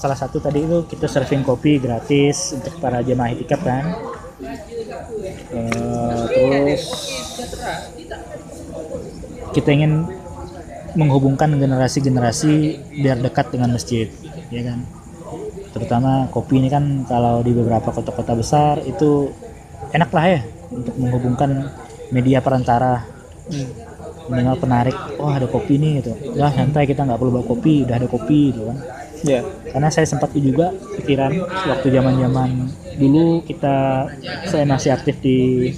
Salah 0.00 0.16
satu 0.16 0.40
tadi 0.40 0.64
itu 0.64 0.88
kita 0.88 1.04
serving 1.04 1.44
kopi 1.44 1.76
gratis 1.76 2.56
untuk 2.56 2.72
para 2.80 3.04
jemaah 3.04 3.36
itikaf 3.36 3.60
kan. 3.60 3.84
Eh, 5.52 6.24
terus 6.32 6.82
kita 9.52 9.68
ingin 9.76 10.08
menghubungkan 10.98 11.54
generasi-generasi 11.58 12.52
biar 13.02 13.18
dekat 13.22 13.52
dengan 13.54 13.74
masjid 13.74 14.10
ya 14.50 14.62
kan? 14.66 14.82
Terutama 15.70 16.26
kopi 16.34 16.58
ini 16.58 16.68
kan 16.70 17.06
kalau 17.06 17.46
di 17.46 17.54
beberapa 17.54 17.94
kota-kota 17.94 18.34
besar 18.34 18.82
itu 18.82 19.30
enak 19.94 20.10
lah 20.10 20.26
ya 20.26 20.40
untuk 20.70 20.94
menghubungkan 20.98 21.70
media 22.10 22.42
perantara. 22.42 23.06
Minimal 24.30 24.62
penarik 24.62 24.96
wah 25.18 25.38
ada 25.38 25.50
kopi 25.50 25.78
nih 25.78 26.02
gitu. 26.02 26.12
Lah 26.38 26.54
santai 26.54 26.86
kita 26.86 27.02
nggak 27.02 27.18
perlu 27.18 27.34
bawa 27.34 27.46
kopi 27.46 27.82
udah 27.86 27.96
ada 27.98 28.06
kopi 28.06 28.54
gitu 28.54 28.66
kan. 28.66 28.78
Ya. 29.20 29.44
karena 29.68 29.92
saya 29.92 30.08
sempat 30.08 30.32
juga 30.32 30.72
pikiran 30.96 31.44
waktu 31.44 31.92
zaman 31.92 32.24
zaman 32.24 32.50
dulu 32.96 33.44
kita 33.44 34.08
saya 34.48 34.64
masih 34.64 34.96
aktif 34.96 35.20
di 35.20 35.68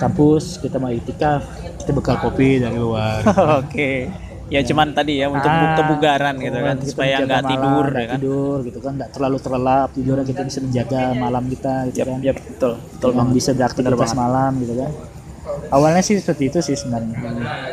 kampus 0.00 0.56
kita 0.56 0.80
mau 0.80 0.88
itikaf 0.88 1.44
kita 1.82 1.90
bekal 1.92 2.16
kopi 2.18 2.56
dari 2.56 2.78
luar 2.78 3.20
Oke. 3.60 4.06
Ya 4.46 4.60
cuman 4.60 4.92
tadi 4.92 5.16
ya 5.16 5.26
untuk 5.26 5.48
Ah, 5.48 5.74
kebugaran 5.74 6.36
gitu 6.36 6.52
kan 6.54 6.76
kita 6.76 6.84
supaya 6.86 7.14
nggak 7.18 7.40
malam, 7.40 7.48
tidur 7.48 7.84
nggak 7.86 7.96
ya 7.96 8.06
kan. 8.06 8.18
tidur 8.20 8.56
gitu 8.60 8.78
kan 8.78 8.92
nggak 8.94 9.10
terlalu 9.10 9.36
terlelap 9.38 9.88
tidurnya 9.90 10.24
kita 10.24 10.42
bisa 10.42 10.58
menjaga 10.60 11.00
malam 11.14 11.44
kita 11.46 11.74
gitu 11.88 11.98
Yap, 11.98 12.06
kan 12.06 12.18
yap, 12.20 12.36
betul. 12.38 12.72
Betul 12.76 13.10
banget. 13.12 13.32
bisa 13.32 13.50
beraktivitas 13.52 14.12
malam 14.14 14.52
gitu 14.58 14.74
kan 14.76 14.90
awalnya 15.68 16.00
sih 16.00 16.14
seperti 16.14 16.44
itu 16.46 16.58
sih 16.60 16.76
sebenarnya 16.76 17.16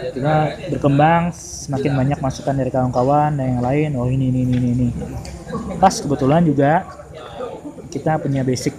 cuma 0.09 0.33
berkembang 0.69 1.23
semakin 1.31 1.91
banyak 1.93 2.17
masukan 2.17 2.55
dari 2.55 2.69
kawan-kawan 2.69 3.35
dan 3.35 3.45
yang 3.51 3.61
lain 3.61 3.89
oh 3.93 4.07
ini 4.07 4.31
ini 4.31 4.41
ini, 4.41 4.57
ini. 4.73 4.87
pas 5.77 5.91
kebetulan 5.93 6.41
juga 6.41 6.87
kita 7.89 8.17
punya 8.17 8.41
basic 8.41 8.71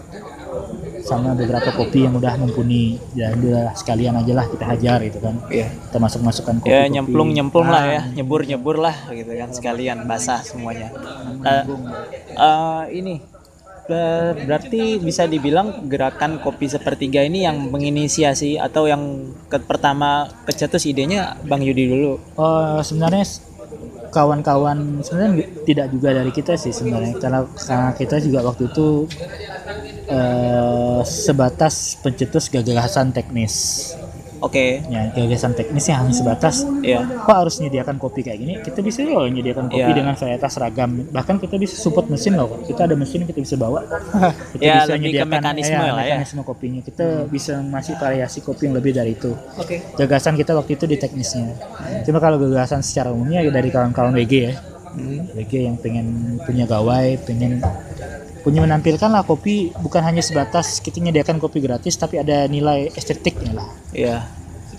sama 1.11 1.35
beberapa 1.35 1.71
kopi 1.71 2.07
yang 2.07 2.15
udah 2.15 2.39
mumpuni 2.39 2.95
ya 3.13 3.35
udah 3.35 3.75
sekalian 3.75 4.15
aja 4.15 4.33
lah 4.33 4.47
kita 4.47 4.65
hajar 4.65 4.99
gitu 5.03 5.19
kan 5.19 5.35
Iya. 5.51 5.67
kita 5.67 5.99
masuk 5.99 6.21
masukkan 6.23 6.55
kopi 6.57 6.71
Ya 6.71 6.87
nyemplung 6.87 7.31
nyemplung 7.31 7.67
lah 7.67 7.83
Ah. 7.83 7.91
ya, 7.91 8.03
nyebur 8.15 8.41
nyebur 8.43 8.79
lah 8.79 8.95
gitu 9.11 9.35
kan 9.35 9.51
sekalian 9.51 10.07
basah 10.07 10.39
semuanya. 10.41 10.95
Eh, 11.43 11.65
eh, 12.33 12.83
ini 12.95 13.19
ber- 13.85 14.39
berarti 14.41 14.83
bisa 14.99 15.27
dibilang 15.27 15.85
gerakan 15.85 16.39
kopi 16.39 16.67
sepertiga 16.67 17.21
ini 17.21 17.43
yang 17.43 17.67
menginisiasi 17.67 18.55
atau 18.57 18.87
yang 18.87 19.03
ke 19.45 19.59
pertama 19.61 20.09
kecetus 20.45 20.87
idenya 20.87 21.35
Bang 21.43 21.59
Yudi 21.61 21.91
dulu. 21.91 22.23
Oh, 22.37 22.79
sebenarnya 22.81 23.27
kawan-kawan 24.11 24.79
sebenarnya 25.01 25.35
tidak 25.65 25.87
juga 25.89 26.11
dari 26.13 26.31
kita 26.31 26.55
sih 26.55 26.71
sebenarnya 26.71 27.15
karena, 27.17 27.41
karena 27.49 27.89
kita 27.93 28.17
juga 28.19 28.43
waktu 28.43 28.67
itu 28.67 29.07
eh, 30.11 31.01
sebatas 31.03 31.75
pencetus 31.97 32.47
gagasan 32.47 33.11
teknis 33.11 33.55
Oke. 34.41 34.81
Ya, 34.89 35.13
gagasan 35.13 35.53
teknisnya 35.53 36.01
hanya 36.01 36.17
sebatas 36.17 36.65
Iya. 36.81 37.05
kok 37.05 37.29
harus 37.37 37.61
menyediakan 37.61 38.01
kopi 38.01 38.25
kayak 38.25 38.39
gini 38.41 38.55
kita 38.59 38.81
bisa 38.81 39.05
loh 39.05 39.23
menyediakan 39.23 39.69
kopi 39.69 39.85
Iya. 39.85 39.93
dengan 39.93 40.17
varietas 40.17 40.57
ragam 40.57 40.91
bahkan 41.13 41.37
kita 41.37 41.61
bisa 41.61 41.77
support 41.77 42.09
mesin 42.09 42.35
loh 42.35 42.49
kita 42.65 42.89
ada 42.89 42.97
mesin 42.97 43.23
kita 43.23 43.37
bisa 43.37 43.55
bawa 43.55 43.85
kita 44.57 44.63
Ya, 44.65 44.81
bisa 44.81 44.97
lebih 44.97 45.13
ke 45.13 45.21
menyediakan 45.21 45.29
mekanisme 45.31 45.77
ya, 45.77 45.93
lah 45.93 46.01
ya. 46.01 46.17
mekanisme 46.17 46.41
kopinya 46.43 46.81
kita 46.81 47.07
bisa 47.29 47.61
masih 47.61 47.95
variasi 47.95 48.41
kopi 48.41 48.63
yang 48.65 48.75
lebih 48.75 48.97
dari 48.97 49.13
itu 49.13 49.29
Oke. 49.61 49.85
gagasan 49.95 50.35
kita 50.35 50.57
waktu 50.57 50.73
itu 50.73 50.85
di 50.89 50.97
teknisnya 50.97 51.53
cuma 52.03 52.17
kalau 52.17 52.41
gagasan 52.41 52.81
secara 52.81 53.13
umumnya 53.13 53.45
ya 53.45 53.53
dari 53.53 53.69
kawan-kawan 53.69 54.17
WG 54.17 54.35
ya 54.41 54.55
Hmm. 54.91 55.23
WG 55.31 55.71
yang 55.71 55.79
pengen 55.79 56.07
punya 56.43 56.67
gawai 56.67 57.15
pengen 57.23 57.63
punya 58.41 58.65
menampilkan 58.65 59.11
lah 59.13 59.23
kopi 59.23 59.73
bukan 59.77 60.03
hanya 60.05 60.25
sebatas 60.25 60.81
kita 60.81 60.99
menyediakan 61.01 61.39
kopi 61.39 61.61
gratis 61.61 61.97
tapi 61.97 62.21
ada 62.21 62.49
nilai 62.49 62.89
estetiknya 62.93 63.53
lah 63.57 63.69
Iya. 63.93 64.27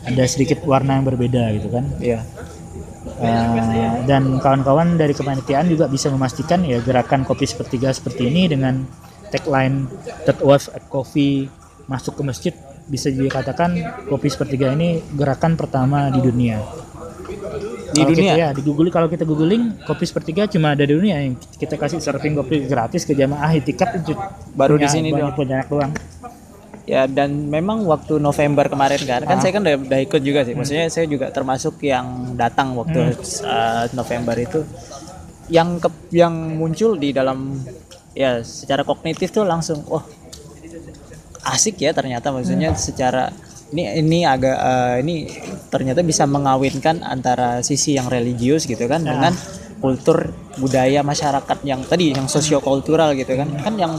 ada 0.05 0.23
sedikit 0.25 0.65
warna 0.65 0.97
yang 0.97 1.05
berbeda 1.05 1.53
gitu 1.57 1.69
kan 1.69 1.85
Iya. 2.01 2.25
Uh, 3.21 4.01
dan 4.09 4.41
kawan-kawan 4.41 4.97
dari 4.97 5.13
kepanitiaan 5.13 5.69
juga 5.69 5.85
bisa 5.85 6.09
memastikan 6.09 6.65
ya 6.65 6.81
gerakan 6.81 7.21
kopi 7.21 7.45
sepertiga 7.45 7.93
seperti 7.93 8.29
ini 8.29 8.49
dengan 8.49 8.81
tagline 9.29 9.85
third 10.25 10.41
wave 10.41 10.67
at 10.73 10.85
coffee 10.89 11.45
masuk 11.85 12.17
ke 12.17 12.23
masjid 12.25 12.53
bisa 12.89 13.07
dikatakan 13.13 13.77
kopi 14.09 14.27
sepertiga 14.27 14.73
ini 14.73 14.99
gerakan 15.15 15.55
pertama 15.55 16.11
di 16.11 16.19
dunia. 16.19 16.59
Di 17.91 17.99
Kalau 17.99 18.09
dunia? 18.09 18.31
kita, 18.31 18.39
ya 18.39 18.49
di 18.51 18.61
Google 18.61 18.87
kalau 18.87 19.05
kita 19.05 19.23
googling 19.23 19.83
kopi 19.83 20.03
sepertiga 20.03 20.47
cuma 20.47 20.71
ada 20.71 20.81
di 20.81 20.91
dunia 20.91 21.19
yang 21.19 21.35
kita 21.35 21.75
kasih 21.75 21.99
serving 21.99 22.33
kopi 22.33 22.63
gratis 22.63 23.03
ke 23.03 23.11
jamaah 23.11 23.51
itikaf 23.51 23.91
itu 23.93 24.15
Baru 24.51 24.75
di 24.75 24.87
sini 24.87 25.11
doang. 25.11 25.31
punya 25.31 25.59
anak 25.59 25.67
doang. 25.67 25.91
Ya 26.83 27.05
dan 27.05 27.47
memang 27.47 27.83
waktu 27.83 28.17
November 28.17 28.65
kemarin 28.65 28.99
kan, 29.01 29.21
kan 29.21 29.37
Ah. 29.37 29.39
saya 29.39 29.51
kan 29.51 29.61
udah, 29.61 29.75
udah 29.77 29.99
ikut 30.01 30.21
juga 30.21 30.41
sih. 30.41 30.55
Maksudnya 30.55 30.87
saya 30.87 31.05
juga 31.05 31.29
termasuk 31.29 31.77
yang 31.81 32.33
datang 32.33 32.73
waktu 32.73 33.11
Hmm. 33.11 33.21
uh, 33.43 33.85
November 33.91 34.35
itu. 34.35 34.63
Yang 35.47 35.69
ke, 35.81 35.89
yang 36.15 36.31
muncul 36.53 36.95
di 36.95 37.11
dalam 37.11 37.59
ya 38.13 38.39
secara 38.41 38.81
kognitif 38.81 39.29
tuh 39.29 39.43
langsung, 39.43 39.83
wah 39.85 40.03
asik 41.45 41.75
ya 41.77 41.91
ternyata. 41.91 42.29
Maksudnya 42.29 42.73
secara 42.73 43.29
ini 43.71 43.83
ini 43.97 44.19
agak 44.23 44.57
uh, 44.57 44.95
ini 44.97 45.27
ternyata 45.67 46.01
bisa 46.01 46.23
mengawinkan 46.25 46.99
antara 47.01 47.59
sisi 47.61 47.93
yang 47.93 48.07
religius 48.07 48.63
gitu 48.63 48.83
kan 48.85 49.01
dengan 49.01 49.31
kultur 49.77 50.29
budaya 50.55 51.01
masyarakat 51.01 51.57
yang 51.63 51.81
tadi 51.81 52.11
yang 52.11 52.27
sosiokultural 52.27 53.11
gitu 53.13 53.33
kan 53.33 53.49
kan 53.57 53.73
yang 53.75 53.93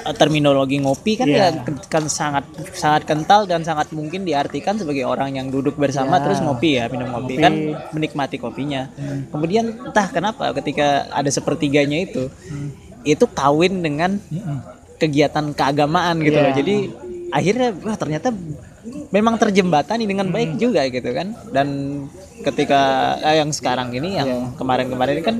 uh, 0.00 0.14
terminologi 0.14 0.78
ngopi 0.78 1.16
kan 1.16 1.26
Iya. 1.26 1.48
ya 1.50 1.64
ke- 1.64 1.88
kan 1.88 2.04
sangat 2.06 2.44
sangat 2.72 3.02
kental 3.04 3.44
dan 3.44 3.60
sangat 3.62 3.90
mungkin 3.90 4.22
diartikan 4.22 4.76
sebagai 4.76 5.02
orang 5.02 5.32
yang 5.32 5.48
duduk 5.48 5.74
bersama 5.74 6.16
Ya. 6.16 6.22
terus 6.22 6.38
ngopi 6.38 6.70
ya 6.74 6.86
minum 6.86 7.08
Ngopi. 7.08 7.34
kopi 7.34 7.34
kan 7.38 7.52
menikmati 7.90 8.36
kopinya 8.36 8.86
kemudian 9.26 9.64
entah 9.82 10.06
kenapa 10.08 10.52
ketika 10.54 10.86
ada 11.10 11.28
sepertiganya 11.28 11.98
itu 11.98 12.28
itu 13.02 13.24
kawin 13.26 13.80
dengan 13.80 14.20
Mm-mm. 14.22 14.58
kegiatan 14.96 15.50
keagamaan 15.50 16.20
gitu 16.20 16.36
Iya. 16.36 16.44
loh 16.44 16.54
jadi 16.54 16.76
akhirnya 17.28 17.76
wah 17.84 17.96
ternyata 17.96 18.32
memang 19.12 19.36
terjembatani 19.36 20.08
dengan 20.08 20.32
baik 20.32 20.56
juga 20.56 20.84
gitu 20.88 21.12
kan 21.12 21.36
dan 21.52 21.68
ketika 22.40 23.14
eh, 23.20 23.40
yang 23.40 23.50
sekarang 23.52 23.92
ini 23.92 24.16
yang 24.16 24.56
kemarin-kemarin 24.56 25.20
ini 25.20 25.24
kan 25.24 25.36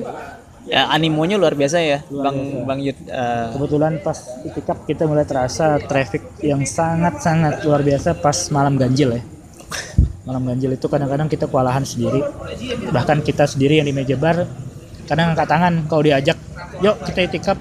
ya 0.69 0.85
animonya 0.93 1.41
luar 1.41 1.57
biasa 1.57 1.77
ya 1.81 1.99
bang 2.11 2.37
bang 2.67 2.79
Yud 2.83 2.99
eh, 3.09 3.47
Kebetulan 3.57 3.93
pas 4.05 4.17
itikaf 4.45 4.85
kita 4.85 5.09
mulai 5.09 5.25
terasa 5.25 5.81
traffic 5.81 6.21
yang 6.45 6.61
sangat-sangat 6.61 7.65
luar 7.65 7.81
biasa 7.81 8.17
pas 8.21 8.37
malam 8.53 8.77
ganjil 8.77 9.17
ya. 9.17 9.23
Malam 10.29 10.45
ganjil 10.45 10.77
itu 10.77 10.85
kadang-kadang 10.85 11.25
kita 11.25 11.49
kewalahan 11.49 11.81
sendiri. 11.81 12.21
Bahkan 12.93 13.25
kita 13.25 13.49
sendiri 13.49 13.81
yang 13.81 13.89
di 13.89 13.95
meja 13.97 14.13
bar 14.13 14.45
kadang 15.09 15.33
angkat 15.33 15.47
tangan 15.49 15.73
kalau 15.89 16.05
diajak, 16.05 16.37
"Yuk 16.85 17.01
kita 17.01 17.19
itikaf." 17.25 17.57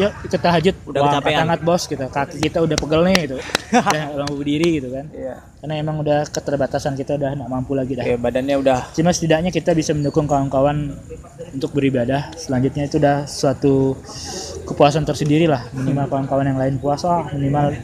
Yuk 0.00 0.12
ikut 0.24 0.40
tahajud. 0.40 0.74
Udah 0.88 1.00
Wah, 1.04 1.10
kecapean. 1.20 1.48
bos 1.60 1.82
gitu. 1.84 2.04
Kaki 2.08 2.36
kita 2.40 2.58
udah 2.64 2.76
pegel 2.80 3.02
nih 3.04 3.16
gitu. 3.28 3.36
udah 3.92 4.24
mampu 4.24 4.34
berdiri 4.40 4.68
gitu 4.80 4.88
kan. 4.88 5.04
Iya. 5.12 5.34
Karena 5.60 5.74
emang 5.78 5.96
udah 6.00 6.18
keterbatasan 6.32 6.96
kita 6.96 7.20
udah 7.20 7.30
nggak 7.36 7.50
mampu 7.52 7.76
lagi 7.76 7.92
dah. 7.94 8.04
ya 8.04 8.16
badannya 8.16 8.56
udah 8.58 8.78
Cuma 8.96 9.12
setidaknya 9.12 9.52
kita 9.52 9.76
bisa 9.76 9.92
mendukung 9.92 10.24
kawan-kawan 10.24 10.96
untuk 11.52 11.76
beribadah. 11.76 12.32
Selanjutnya 12.34 12.88
itu 12.88 12.96
udah 12.96 13.28
suatu 13.28 13.94
kepuasan 14.64 15.04
tersendiri 15.04 15.44
lah. 15.44 15.68
Minimal 15.76 16.08
kawan-kawan 16.08 16.46
yang 16.48 16.58
lain 16.58 16.74
puasa, 16.80 17.28
minimal 17.36 17.76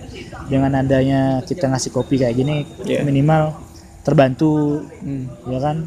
dengan 0.49 0.73
adanya 0.81 1.45
kita 1.45 1.69
ngasih 1.69 1.93
kopi 1.93 2.25
kayak 2.25 2.35
gini, 2.35 2.65
Iya. 2.89 3.05
minimal 3.05 3.53
terbantu, 4.01 4.81
hmm, 5.05 5.53
ya 5.53 5.61
kan? 5.61 5.85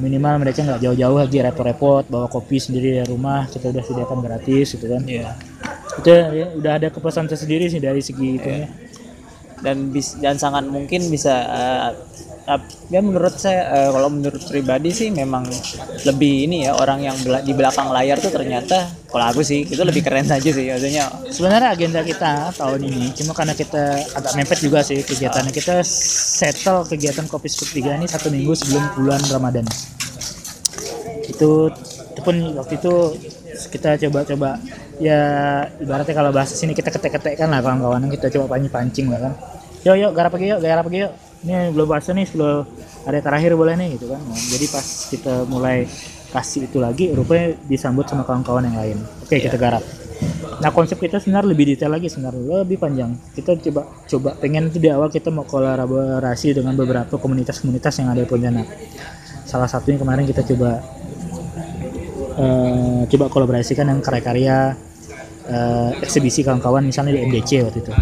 Minimal 0.00 0.40
mereka 0.40 0.64
nggak 0.64 0.80
jauh-jauh 0.80 1.18
lagi 1.20 1.38
repot-repot 1.44 2.04
bawa 2.08 2.26
kopi 2.32 2.56
sendiri 2.56 2.96
dari 2.96 3.08
rumah, 3.12 3.44
kita 3.44 3.68
udah 3.68 3.84
sediakan 3.84 4.18
gratis 4.24 4.72
gitu 4.72 4.86
kan. 4.88 5.02
iya. 5.04 5.36
Itu 6.00 6.08
ya, 6.08 6.46
udah 6.56 6.72
ada 6.80 6.88
kepuasan 6.88 7.28
tersendiri 7.28 7.68
sih 7.68 7.76
dari 7.76 8.00
segi 8.00 8.40
itunya. 8.40 8.68
dan 9.62 9.94
bis, 9.94 10.18
dan 10.18 10.34
sangat 10.42 10.66
mungkin 10.66 11.06
bisa 11.06 11.30
ap- 11.94 12.02
ya 12.90 13.00
menurut 13.00 13.34
saya 13.38 13.70
eh, 13.70 13.90
kalau 13.94 14.08
menurut 14.10 14.42
pribadi 14.50 14.90
sih 14.90 15.08
memang 15.14 15.46
lebih 16.02 16.50
ini 16.50 16.66
ya 16.66 16.74
orang 16.74 17.06
yang 17.06 17.16
di 17.18 17.52
belakang 17.54 17.94
layar 17.94 18.18
tuh 18.18 18.34
ternyata 18.34 18.90
kalau 19.06 19.30
aku 19.30 19.40
sih 19.46 19.62
itu 19.62 19.80
lebih 19.84 20.02
keren 20.02 20.26
saja 20.26 20.50
sih 20.50 20.66
maksudnya 20.66 21.06
Sebenarnya 21.32 21.72
agenda 21.72 22.04
kita 22.04 22.52
tahun 22.60 22.80
ini, 22.92 23.16
cuma 23.16 23.32
karena 23.32 23.56
kita 23.56 24.04
agak 24.12 24.32
mepet 24.36 24.58
juga 24.60 24.84
sih 24.84 25.00
kegiatannya. 25.00 25.48
Kita 25.48 25.80
settle 25.82 26.84
kegiatan 26.84 27.24
kopi 27.24 27.48
sepertiga 27.48 27.96
ini 27.96 28.04
satu 28.04 28.28
minggu 28.28 28.52
sebelum 28.52 28.84
bulan 29.00 29.20
Ramadan. 29.32 29.64
Itu, 31.24 31.72
itu 32.12 32.20
pun 32.20 32.36
waktu 32.52 32.76
itu 32.76 32.94
kita 33.72 33.96
coba-coba 34.06 34.60
ya 35.00 35.20
ibaratnya 35.80 36.14
kalau 36.14 36.30
bahasa 36.30 36.52
sini 36.52 36.76
kita 36.76 36.92
ketek-ketek 36.92 37.40
kan 37.40 37.48
lah 37.48 37.64
kawan-kawan 37.64 38.12
kita 38.12 38.28
coba 38.36 38.56
pancing-pancing 38.56 39.08
lah 39.08 39.20
kan. 39.30 39.32
Yuk 39.88 39.96
yuk 39.98 40.12
garap 40.12 40.36
lagi 40.36 40.46
yuk, 40.52 40.60
garap 40.60 40.84
lagi 40.86 40.98
yuk. 41.08 41.12
Ini 41.42 41.74
belum 41.74 41.86
puasa 41.90 42.14
nih 42.14 42.26
sebelum 42.30 42.62
ada 43.02 43.18
terakhir 43.18 43.58
boleh 43.58 43.74
nih 43.74 43.98
gitu 43.98 44.06
kan. 44.14 44.22
Nah, 44.22 44.38
jadi 44.38 44.66
pas 44.70 44.86
kita 45.10 45.34
mulai 45.50 45.90
kasih 46.32 46.64
itu 46.70 46.78
lagi, 46.80 47.12
rupanya 47.12 47.58
disambut 47.68 48.08
sama 48.08 48.22
kawan-kawan 48.24 48.64
yang 48.70 48.78
lain. 48.78 48.98
Oke 49.20 49.42
kita 49.42 49.58
garap. 49.58 49.84
Nah 50.62 50.70
konsep 50.70 50.96
kita 51.02 51.18
sebenarnya 51.18 51.50
lebih 51.50 51.74
detail 51.74 51.90
lagi 51.90 52.06
sebenarnya 52.06 52.62
lebih 52.62 52.78
panjang. 52.78 53.10
Kita 53.34 53.58
coba 53.58 53.82
coba 54.06 54.30
pengen 54.38 54.70
itu 54.70 54.78
di 54.78 54.88
awal 54.88 55.10
kita 55.10 55.34
mau 55.34 55.42
kolaborasi 55.42 56.54
dengan 56.54 56.78
beberapa 56.78 57.18
komunitas-komunitas 57.18 57.92
yang 57.98 58.14
ada 58.14 58.22
di 58.22 58.28
Pontianak. 58.30 58.66
Salah 59.44 59.66
satunya 59.66 59.98
kemarin 59.98 60.22
kita 60.24 60.46
coba 60.46 60.78
eh, 62.38 63.00
coba 63.10 63.24
kolaborasikan 63.28 63.90
dengan 63.90 64.00
karya-karya 64.00 64.78
eh, 65.50 65.90
eksibisi 66.00 66.46
kawan-kawan 66.46 66.86
misalnya 66.86 67.18
di 67.18 67.26
MDC 67.26 67.50
waktu 67.66 67.78
itu 67.82 67.92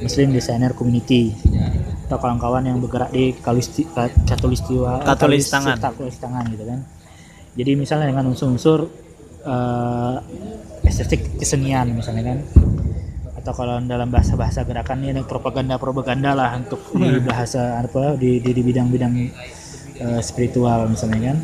Muslim 0.00 0.28
Designer 0.34 0.72
Community 0.72 1.36
atau 2.14 2.22
kawan-kawan 2.22 2.62
yang 2.62 2.78
bergerak 2.78 3.10
di 3.10 3.34
Kalusti, 3.42 3.82
Ka- 3.90 4.14
Katulistiwa 4.22 5.02
Katulistangan. 5.02 5.82
Katulistangan 5.82 6.46
gitu 6.54 6.62
kan. 6.62 6.78
Jadi 7.58 7.70
misalnya 7.74 8.06
dengan 8.06 8.30
unsur-unsur 8.30 8.86
eh, 9.42 10.16
estetik 10.86 11.42
kesenian 11.42 11.90
misalnya 11.90 12.30
kan. 12.30 12.38
Atau 13.42 13.50
kalau 13.58 13.82
dalam 13.82 14.14
bahasa-bahasa 14.14 14.62
gerakan 14.62 15.02
ini 15.02 15.18
ada 15.18 15.26
propaganda-propaganda 15.26 16.38
lah 16.38 16.54
untuk 16.54 16.78
di 16.94 17.18
bahasa 17.18 17.82
apa 17.82 18.14
di 18.14 18.38
di, 18.38 18.54
di 18.54 18.62
bidang-bidang 18.62 19.14
eh, 19.98 20.20
spiritual 20.22 20.86
misalnya 20.86 21.34
kan. 21.34 21.38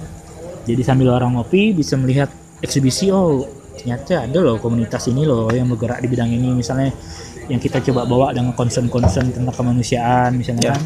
Jadi 0.70 0.86
sambil 0.86 1.10
orang 1.10 1.34
ngopi 1.34 1.74
bisa 1.74 1.98
melihat 1.98 2.30
eksibisi 2.62 3.10
oh 3.10 3.42
ternyata 3.74 4.28
ada 4.28 4.38
loh 4.44 4.60
komunitas 4.60 5.08
ini 5.08 5.24
loh 5.24 5.48
yang 5.50 5.66
bergerak 5.66 5.98
di 5.98 6.08
bidang 6.08 6.30
ini. 6.30 6.54
Misalnya 6.54 6.94
yang 7.50 7.58
kita 7.58 7.82
coba 7.82 8.02
bawa 8.04 8.26
dengan 8.30 8.54
concern-concern 8.54 9.28
tentang 9.28 9.50
kemanusiaan 9.50 10.30
misalnya 10.32 10.62
Ya. 10.64 10.72
kan. 10.72 10.82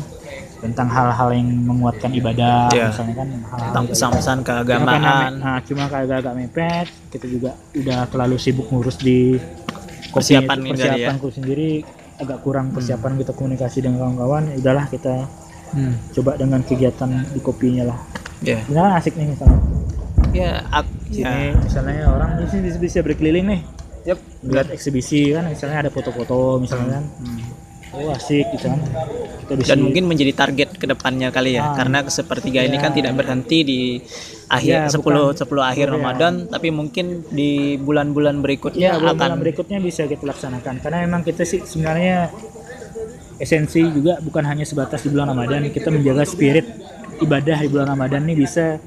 Tentang 0.56 0.88
hal-hal 0.88 1.28
yang 1.34 1.48
menguatkan 1.60 2.08
ibadah 2.10 2.72
Ya. 2.72 2.88
misalnya 2.88 3.14
kan 3.14 3.28
hal-hal 3.28 3.68
tentang 3.68 3.84
pesan-pesan 3.86 4.36
Cuma 4.38 4.46
karena 4.46 4.64
keagamaan. 4.64 5.30
me- 5.30 5.38
nah, 5.38 5.58
cuma 5.60 5.84
karena 5.86 6.14
agak 6.16 6.34
mepet 6.34 6.86
kita 7.10 7.26
juga 7.26 7.50
udah 7.70 7.98
terlalu 8.06 8.36
sibuk 8.38 8.66
ngurus 8.66 8.96
di 8.96 9.36
Persiapan 10.06 10.56
itu, 10.62 10.68
ya. 10.70 10.94
persiapanku 10.94 11.26
sendiri 11.28 11.82
agak 12.16 12.38
kurang 12.40 12.70
persiapan 12.70 13.18
kita 13.18 13.32
komunikasi 13.32 13.82
dengan 13.82 13.98
kawan-kawan 14.00 14.46
ya 14.48 14.56
udahlah 14.58 14.86
kita 14.86 15.14
Hmm, 15.66 15.90
coba 16.12 16.38
dengan 16.38 16.62
kegiatan 16.62 17.10
di 17.28 17.40
kopinya 17.40 17.82
lah. 17.84 17.98
Ya. 18.40 18.62
Misalnya 18.64 18.94
asik 18.94 19.18
nih 19.18 19.26
misalnya. 19.26 19.58
Ya 20.30 20.62
ak- 20.70 20.86
Sini, 21.04 21.26
ya. 21.50 21.50
misalnya 21.52 22.06
orang 22.08 22.30
di 22.36 22.46
sini 22.46 22.62
bisa, 22.64 22.78
bisa 22.78 22.98
berkeliling 23.00 23.42
nih 23.44 23.60
Yep. 24.04 24.18
lihat 24.44 24.68
eksibisi 24.68 25.32
kan 25.32 25.48
misalnya 25.48 25.78
ada 25.80 25.90
foto-foto 25.90 26.60
misalnya 26.60 27.00
kan 27.00 27.04
oh 27.94 28.10
asik 28.10 28.44
gitu 28.52 28.66
kan 28.66 28.80
kita 29.40 29.52
bisa 29.54 29.68
dan 29.70 29.78
mungkin 29.80 30.04
menjadi 30.04 30.32
target 30.34 30.74
ke 30.74 30.84
depannya 30.84 31.30
kali 31.30 31.56
ya 31.56 31.62
Ah. 31.62 31.74
karena 31.74 32.04
sepertiga 32.06 32.60
ini 32.60 32.76
kan 32.76 32.90
Ya. 32.90 32.96
tidak 32.98 33.12
berhenti 33.16 33.58
di 33.62 33.80
Ya, 34.60 34.84
akhir 34.84 34.92
10 34.92 35.32
bukan. 35.32 35.40
10 35.40 35.64
akhir 35.64 35.86
Ya. 35.88 35.92
Ramadan 35.94 36.32
tapi 36.46 36.68
mungkin 36.68 37.24
di 37.30 37.50
bulan-bulan 37.76 38.38
berikutnya 38.38 38.82
ya 38.84 38.92
bulan 38.94 39.16
akan 39.16 39.40
berikutnya 39.40 39.78
bisa 39.80 40.04
kita 40.04 40.20
laksanakan 40.22 40.74
karena 40.78 40.98
memang 41.02 41.22
kita 41.22 41.42
sih 41.42 41.62
sebenarnya 41.62 42.28
esensi 43.36 43.82
juga 43.82 44.20
bukan 44.20 44.44
hanya 44.44 44.62
sebatas 44.62 45.00
di 45.00 45.08
bulan 45.08 45.26
Ramadan 45.28 45.64
kita 45.68 45.88
menjaga 45.88 46.22
spirit 46.24 46.66
ibadah 47.18 47.56
di 47.56 47.68
bulan 47.68 47.88
Ramadan 47.88 48.20
ini 48.22 48.34
bisa 48.36 48.78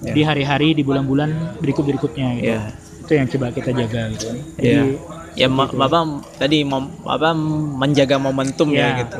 Ya. 0.00 0.10
di 0.10 0.24
hari-hari 0.24 0.72
di 0.72 0.80
bulan-bulan 0.80 1.60
berikut-berikutnya 1.60 2.28
gitu. 2.34 2.56
Ya. 2.56 2.72
Itu 3.10 3.18
yang 3.18 3.26
coba 3.28 3.50
kita 3.50 3.70
jaga 3.74 4.00
gitu 4.08 4.26
jadi 4.30 4.40
Iya. 4.62 4.82
Ya, 5.32 5.46
ma- 5.46 5.66
Bapak 5.66 6.02
tadi 6.36 6.62
mem, 6.62 6.90
apa 7.00 7.30
menjaga 7.76 8.18
momentum 8.18 8.66
ya 8.68 8.90
Iya. 8.92 8.98
gitu. 9.00 9.18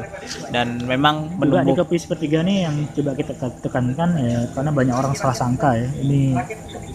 Dan 0.49 0.83
memang 0.83 1.39
juga 1.39 1.63
di 1.63 1.71
kopi 1.73 1.97
sepertiga 1.97 2.43
nih 2.43 2.67
yang 2.67 2.87
coba 2.89 3.15
kita 3.15 3.31
te- 3.33 3.59
tekankan 3.61 4.11
ya 4.17 4.43
karena 4.49 4.71
banyak 4.71 4.91
orang 4.93 5.15
salah 5.15 5.33
sangka 5.33 5.71
ya 5.73 5.87
ini 5.97 6.35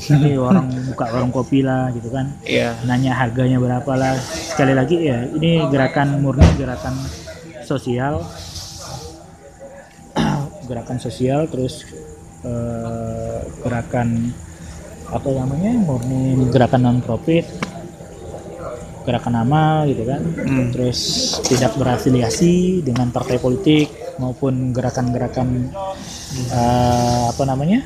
ini 0.09 0.35
orang 0.35 0.67
buka 0.85 1.07
warung 1.09 1.31
kopi 1.31 1.63
lah 1.63 1.91
gitu 1.91 2.07
kan 2.09 2.27
Iya. 2.43 2.75
nanya 2.83 3.11
harganya 3.13 3.55
berapa 3.57 3.91
lah 3.93 4.19
sekali 4.19 4.71
lagi 4.71 4.99
ya 5.01 5.23
ini 5.25 5.63
gerakan 5.65 6.19
murni 6.19 6.47
gerakan 6.53 6.95
sosial 7.61 8.19
gerakan 10.67 10.97
sosial 10.97 11.47
terus 11.47 11.87
eh, 12.43 13.37
gerakan 13.61 14.35
apa 15.07 15.27
namanya 15.29 15.71
murni 15.75 16.21
gerakan 16.47 16.81
non 16.81 16.99
profit 16.99 17.45
gerakan 19.01 19.37
amal 19.37 19.85
gitu 19.85 20.01
kan 20.03 20.17
Hmm. 20.17 20.73
terus 20.73 20.99
tidak 21.43 21.73
berafiliasi 21.75 22.81
dengan 22.81 23.09
partai 23.09 23.37
politik 23.37 23.85
maupun 24.17 24.71
gerakan-gerakan 24.71 25.69
eh, 26.47 27.23
apa 27.27 27.43
namanya 27.43 27.85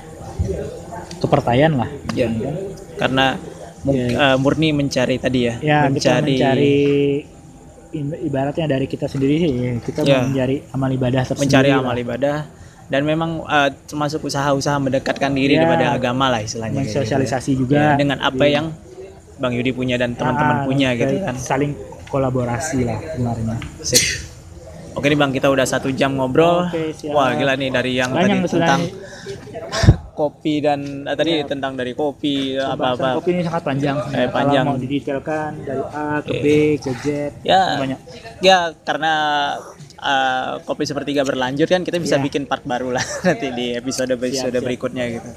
kepertayaan 1.17 1.75
lah 1.75 1.89
Ya. 2.13 2.31
Karena 2.95 3.35
mu- 3.81 3.91
Iya. 3.91 4.15
eh, 4.15 4.37
murni 4.37 4.71
mencari 4.71 5.15
tadi 5.17 5.39
ya, 5.41 5.55
ya 5.59 5.79
kita 5.87 6.23
mencari 6.23 6.33
mencari 6.33 6.75
i- 7.89 8.21
ibaratnya 8.23 8.65
dari 8.69 8.85
kita 8.85 9.05
sendiri 9.05 9.35
sih 9.37 9.51
ya, 9.51 9.71
kita 9.77 9.99
Ya. 10.03 10.19
mencari 10.21 10.63
amal 10.69 10.89
ibadah 10.89 11.21
tersendiri 11.25 11.47
mencari 11.49 11.69
amal 11.73 11.95
ibadah 11.97 12.37
dan 12.89 13.01
memang 13.03 13.41
eh, 13.41 13.69
termasuk 13.85 14.21
usaha-usaha 14.23 14.77
mendekatkan 14.77 15.31
diri 15.31 15.55
Ya. 15.55 15.63
kepada 15.63 15.85
agama 15.93 16.27
lah 16.27 16.41
istilahnya 16.41 16.81
kayak 16.81 16.85
gitu 16.85 16.91
ya. 16.91 16.99
mensosialisasi 16.99 17.49
Ya, 17.49 17.57
juga 17.57 17.79
dengan 17.95 18.17
apa 18.19 18.43
Iya. 18.43 18.53
yang 18.55 18.65
Bang 19.37 19.53
Yudi 19.53 19.71
punya 19.71 19.95
dan 19.95 20.13
teman-teman 20.13 20.55
Ah, 20.55 20.65
punya 20.65 20.91
gitu 20.93 21.15
kan. 21.21 21.31
saling 21.33 21.71
kolaborasi 22.05 22.83
lah 22.83 22.99
sebenarnya 23.07 23.55
Sip. 23.79 24.01
Oke 24.91 25.05
nih 25.05 25.15
Bang, 25.15 25.29
kita 25.29 25.47
udah 25.47 25.63
satu 25.63 25.87
jam 25.89 26.11
ngobrol. 26.11 26.65
Oke, 26.65 26.91
siap. 26.91 27.13
Wah 27.13 27.31
gila 27.31 27.55
nih 27.55 27.69
dari 27.69 27.93
yang 27.93 28.09
Banyak 28.09 28.43
tadi 28.43 28.51
tentang 28.51 28.81
kopi 30.19 30.59
dan 30.59 30.79
eh, 31.05 31.15
tadi 31.15 31.31
tentang 31.45 31.71
dari 31.73 31.93
kopi 31.93 32.57
apa-apa. 32.57 33.15
kopi 33.15 33.29
ini 33.31 33.41
sangat 33.41 33.63
panjang. 33.63 33.95
Eh, 34.11 34.27
panjang. 34.27 34.65
kalau 34.65 34.75
mau 34.75 34.81
didetailkan 34.81 35.51
dari 35.61 35.83
A 35.87 36.07
ke 36.19 36.33
B 36.35 36.45
ke 36.75 36.91
Z 36.97 37.05
Ya. 37.41 37.77
banyak 37.77 37.99
Ya 38.41 38.73
karena 38.81 39.13
eh, 40.01 40.53
kopi 40.61 40.83
sepertiga 40.83 41.21
berlanjut 41.21 41.65
kan 41.65 41.81
kita 41.81 41.97
bisa 41.97 42.15
Ya. 42.15 42.21
bikin 42.21 42.43
part 42.43 42.63
baru 42.63 42.91
lah 42.91 43.03
nanti 43.25 43.51
di 43.51 43.73
episode 43.73 44.11
episode 44.11 44.49
siap. 44.49 44.63
berikutnya 44.63 45.05
gitu. 45.09 45.29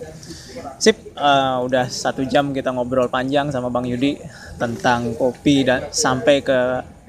Sip, 0.78 0.96
eh, 1.12 1.56
udah 1.60 1.86
satu 1.86 2.22
jam 2.24 2.50
kita 2.50 2.70
ngobrol 2.70 3.06
panjang 3.06 3.48
sama 3.48 3.68
Bang 3.68 3.84
Yudi 3.84 4.18
tentang 4.56 5.14
kopi 5.14 5.62
dan 5.62 5.88
sampai 5.88 6.40
ke 6.40 6.58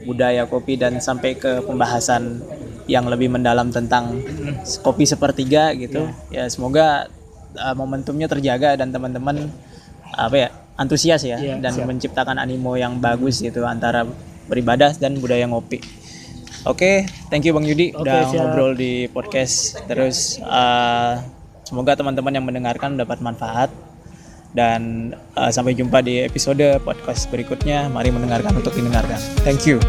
budaya 0.03 0.43
kopi 0.43 0.75
dan 0.75 0.99
sampai 0.99 1.33
ke 1.33 1.61
pembahasan 1.61 2.41
yang 2.85 3.07
lebih 3.07 3.29
mendalam 3.29 3.69
tentang 3.69 4.19
kopi 4.79 5.05
sepertiga 5.05 5.71
gitu. 5.73 6.05
Ya 6.29 6.45
semoga 6.47 7.07
eh, 7.53 7.73
momentumnya 7.73 8.25
terjaga 8.25 8.73
dan 8.73 8.89
teman-teman 8.89 9.47
apa 10.11 10.35
ya 10.35 10.49
antusias 10.73 11.21
ya 11.21 11.37
Iya, 11.37 11.57
dan 11.57 11.71
siap. 11.71 11.85
menciptakan 11.85 12.37
animo 12.37 12.73
yang 12.73 12.97
bagus 12.97 13.37
gitu 13.39 13.61
antara 13.63 14.05
beribadah 14.43 14.93
dan 14.93 15.17
budaya 15.17 15.45
ngopi. 15.45 15.81
Oke, 16.63 17.03
thank 17.27 17.43
you 17.43 17.51
Bang 17.51 17.67
Yudi 17.67 17.91
Oke, 17.91 18.07
udah 18.07 18.31
siap. 18.31 18.39
ngobrol 18.39 18.71
di 18.71 19.11
podcast. 19.11 19.83
Terus 19.83 20.39
uh, 20.39 21.19
semoga 21.67 21.99
teman-teman 21.99 22.31
yang 22.31 22.45
mendengarkan 22.47 22.95
dapat 22.95 23.19
manfaat 23.19 23.67
dan 24.55 25.11
uh, 25.35 25.51
sampai 25.51 25.75
jumpa 25.75 25.99
di 25.99 26.23
episode 26.23 26.63
podcast 26.87 27.27
berikutnya. 27.27 27.91
Mari 27.91 28.15
mendengarkan 28.15 28.55
untuk 28.55 28.71
didengarkan. 28.79 29.19
Thank 29.43 29.67
you. 29.67 29.83